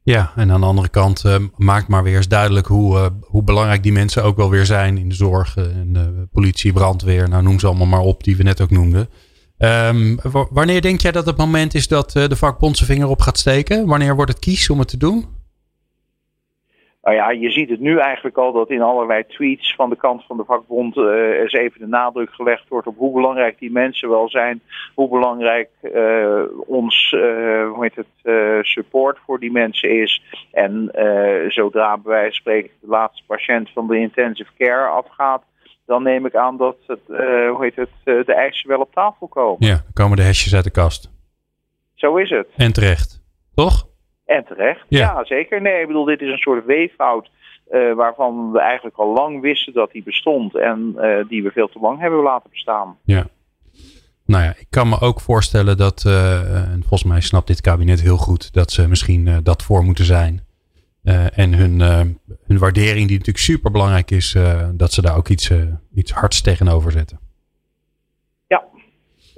Ja, 0.03 0.33
en 0.37 0.51
aan 0.51 0.61
de 0.61 0.67
andere 0.67 0.89
kant 0.89 1.25
uh, 1.27 1.35
maakt 1.57 1.89
maar 1.89 2.03
weer 2.03 2.17
eens 2.17 2.29
duidelijk 2.29 2.67
hoe, 2.67 2.97
uh, 2.97 3.07
hoe 3.21 3.45
belangrijk 3.45 3.83
die 3.83 3.93
mensen 3.93 4.25
ook 4.25 4.37
wel 4.37 4.51
weer 4.51 4.65
zijn 4.65 4.99
in 4.99 5.09
de 5.09 5.15
zorg. 5.15 5.57
En 5.57 5.93
uh, 5.97 6.03
politie, 6.33 6.73
brandweer, 6.73 7.29
nou 7.29 7.43
noem 7.43 7.59
ze 7.59 7.67
allemaal 7.67 7.87
maar 7.87 8.01
op, 8.01 8.25
die 8.25 8.37
we 8.37 8.43
net 8.43 8.61
ook 8.61 8.71
noemden. 8.71 9.09
Um, 9.59 10.19
wanneer 10.51 10.81
denk 10.81 11.01
jij 11.01 11.13
dat 11.13 11.27
het 11.27 11.37
moment 11.37 11.75
is 11.75 11.89
dat 11.89 12.11
de 12.11 12.37
vakbond 12.37 12.77
zijn 12.77 12.91
vinger 12.91 13.09
op 13.09 13.21
gaat 13.21 13.39
steken? 13.39 13.87
Wanneer 13.87 14.15
wordt 14.15 14.31
het 14.31 14.41
kies 14.41 14.71
om 14.71 14.79
het 14.79 14.89
te 14.89 14.97
doen? 14.97 15.25
Nou 17.03 17.17
ja, 17.17 17.31
je 17.31 17.51
ziet 17.51 17.71
het 17.71 17.81
nu 17.81 17.99
eigenlijk 17.99 18.37
al 18.37 18.53
dat 18.53 18.71
in 18.71 18.83
allerlei 18.83 19.25
tweets 19.27 19.75
van 19.75 19.91
de 19.91 19.97
kant 19.97 20.25
van 20.27 20.37
de 20.37 20.45
vakbond 20.45 20.97
uh, 20.97 21.41
eens 21.41 21.53
even 21.53 21.81
de 21.81 21.87
nadruk 21.87 22.31
gelegd 22.31 22.69
wordt 22.69 22.87
op 22.87 22.97
hoe 22.97 23.13
belangrijk 23.13 23.59
die 23.59 23.71
mensen 23.71 24.09
wel 24.09 24.29
zijn, 24.29 24.61
hoe 24.95 25.09
belangrijk 25.09 25.71
ons 26.67 27.11
hoe 27.73 27.79
heet 27.81 27.97
het, 27.97 28.07
voor 29.19 29.41
die 29.41 29.53
mensen 29.53 30.03
is. 30.03 30.23
En 30.53 30.91
zodra 31.49 31.99
bij 31.99 32.13
wijze 32.13 32.25
van 32.25 32.33
spreken 32.33 32.71
de 32.81 32.87
laatste 32.87 33.23
patiënt 33.27 33.71
van 33.71 33.87
de 33.87 33.99
intensive 33.99 34.51
care 34.59 34.87
afgaat, 34.87 35.43
dan 35.87 36.03
neem 36.03 36.27
ik 36.27 36.35
aan 36.35 36.57
dat 36.57 36.77
het, 36.87 37.01
hoe 37.07 37.59
heet 37.61 37.77
het, 37.77 38.27
de 38.27 38.35
eisen 38.35 38.69
wel 38.69 38.81
op 38.81 38.93
tafel 38.93 39.27
komen. 39.27 39.67
Ja, 39.67 39.75
dan 39.75 39.93
komen 39.93 40.17
de 40.17 40.23
hesjes 40.23 40.55
uit 40.55 40.65
de 40.65 40.71
kast. 40.71 41.11
Zo 41.95 42.17
is 42.17 42.31
het. 42.31 42.49
En 42.57 42.73
terecht, 42.73 43.23
toch? 43.55 43.89
En 44.27 44.45
terecht. 44.45 44.87
Ja. 44.89 45.25
zeker. 45.25 45.61
Nee, 45.61 45.81
ik 45.81 45.87
bedoel, 45.87 46.05
dit 46.05 46.21
is 46.21 46.31
een 46.31 46.39
soort 46.39 46.65
weeffout 46.65 47.31
uh, 47.71 47.95
waarvan 47.95 48.53
we 48.53 48.61
eigenlijk 48.61 48.97
al 48.97 49.13
lang 49.13 49.41
wisten 49.41 49.73
dat 49.73 49.91
die 49.91 50.03
bestond 50.03 50.55
en 50.57 50.95
uh, 50.97 51.29
die 51.29 51.43
we 51.43 51.51
veel 51.51 51.69
te 51.69 51.79
lang 51.79 52.01
hebben 52.01 52.23
laten 52.23 52.51
bestaan. 52.51 52.99
Ja. 53.05 53.27
Nou 54.31 54.45
ja, 54.45 54.55
ik 54.59 54.67
kan 54.71 54.89
me 54.89 55.01
ook 55.01 55.21
voorstellen 55.21 55.77
dat, 55.77 56.05
uh, 56.07 56.71
en 56.73 56.81
volgens 56.81 57.05
mij 57.05 57.21
snapt 57.21 57.47
dit 57.47 57.61
kabinet 57.61 58.01
heel 58.01 58.17
goed, 58.17 58.53
dat 58.53 58.73
ze 58.73 58.89
misschien 58.89 59.41
dat 59.43 59.63
voor 59.63 59.85
moeten 59.85 60.05
zijn. 60.05 60.45
en 61.35 61.55
hun, 61.55 61.81
hun 62.47 62.59
waardering, 62.59 63.09
die 63.09 63.19
natuurlijk 63.19 63.45
super 63.45 63.71
belangrijk 63.71 64.11
is, 64.11 64.37
dat 64.73 64.93
ze 64.93 65.03
daar 65.03 65.17
ook 65.17 65.29
iets, 65.29 65.51
iets 65.95 66.13
hards 66.13 66.41
tegenover 66.41 66.93
zetten. 66.93 67.21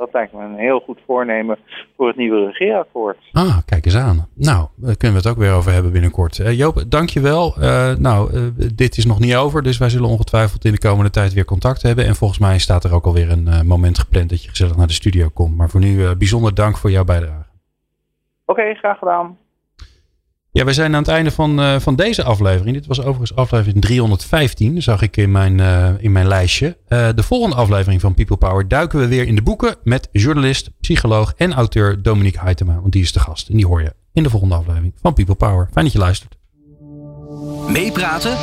Dat 0.02 0.12
lijkt 0.12 0.32
me 0.32 0.44
een 0.44 0.58
heel 0.58 0.80
goed 0.80 1.00
voornemen 1.06 1.58
voor 1.96 2.06
het 2.06 2.16
nieuwe 2.16 2.46
regeerakkoord. 2.46 3.18
Ah, 3.32 3.56
kijk 3.66 3.84
eens 3.84 3.96
aan. 3.96 4.28
Nou, 4.34 4.68
daar 4.76 4.96
kunnen 4.96 5.22
we 5.22 5.28
het 5.28 5.36
ook 5.36 5.42
weer 5.42 5.52
over 5.52 5.72
hebben 5.72 5.92
binnenkort. 5.92 6.38
Uh, 6.38 6.58
Joop, 6.58 6.84
dankjewel. 6.88 7.54
Uh, 7.58 7.94
nou, 7.94 8.32
uh, 8.32 8.40
dit 8.74 8.96
is 8.96 9.06
nog 9.06 9.20
niet 9.20 9.36
over, 9.36 9.62
dus 9.62 9.78
wij 9.78 9.88
zullen 9.88 10.08
ongetwijfeld 10.08 10.64
in 10.64 10.72
de 10.72 10.78
komende 10.78 11.10
tijd 11.10 11.32
weer 11.32 11.44
contact 11.44 11.82
hebben. 11.82 12.06
En 12.06 12.14
volgens 12.14 12.38
mij 12.38 12.58
staat 12.58 12.84
er 12.84 12.94
ook 12.94 13.04
alweer 13.04 13.30
een 13.30 13.66
moment 13.66 13.98
gepland 13.98 14.30
dat 14.30 14.42
je 14.42 14.48
gezellig 14.48 14.76
naar 14.76 14.86
de 14.86 14.92
studio 14.92 15.28
komt. 15.28 15.56
Maar 15.56 15.68
voor 15.68 15.80
nu 15.80 16.16
bijzonder 16.16 16.54
dank 16.54 16.76
voor 16.76 16.90
jouw 16.90 17.04
bijdrage. 17.04 17.46
Oké, 18.44 18.74
graag 18.74 18.98
gedaan. 18.98 19.38
Ja, 20.54 20.64
we 20.64 20.72
zijn 20.72 20.94
aan 20.94 21.02
het 21.02 21.10
einde 21.10 21.30
van, 21.30 21.60
uh, 21.60 21.78
van 21.78 21.96
deze 21.96 22.22
aflevering. 22.22 22.76
Dit 22.76 22.86
was 22.86 23.00
overigens 23.00 23.34
aflevering 23.34 23.80
315, 23.80 24.82
zag 24.82 25.02
ik 25.02 25.16
in 25.16 25.30
mijn, 25.30 25.58
uh, 25.58 25.88
in 25.98 26.12
mijn 26.12 26.26
lijstje. 26.26 26.76
Uh, 26.88 27.08
de 27.14 27.22
volgende 27.22 27.56
aflevering 27.56 28.00
van 28.00 28.14
People 28.14 28.36
Power 28.36 28.68
duiken 28.68 28.98
we 28.98 29.06
weer 29.06 29.26
in 29.26 29.34
de 29.34 29.42
boeken 29.42 29.76
met 29.82 30.08
journalist, 30.12 30.70
psycholoog 30.80 31.32
en 31.36 31.52
auteur 31.52 32.02
Dominique 32.02 32.40
Heitema. 32.40 32.80
Want 32.80 32.92
die 32.92 33.02
is 33.02 33.12
de 33.12 33.20
gast 33.20 33.48
en 33.48 33.56
die 33.56 33.66
hoor 33.66 33.82
je 33.82 33.94
in 34.12 34.22
de 34.22 34.30
volgende 34.30 34.54
aflevering 34.54 34.94
van 35.00 35.14
People 35.14 35.34
Power. 35.34 35.68
Fijn 35.72 35.84
dat 35.84 35.94
je 35.94 36.00
luistert. 36.00 36.36
Meepraten 37.68 38.36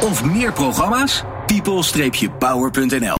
of 0.00 0.24
meer 0.24 0.52
programma's? 0.52 1.24
people-power.nl 1.46 3.14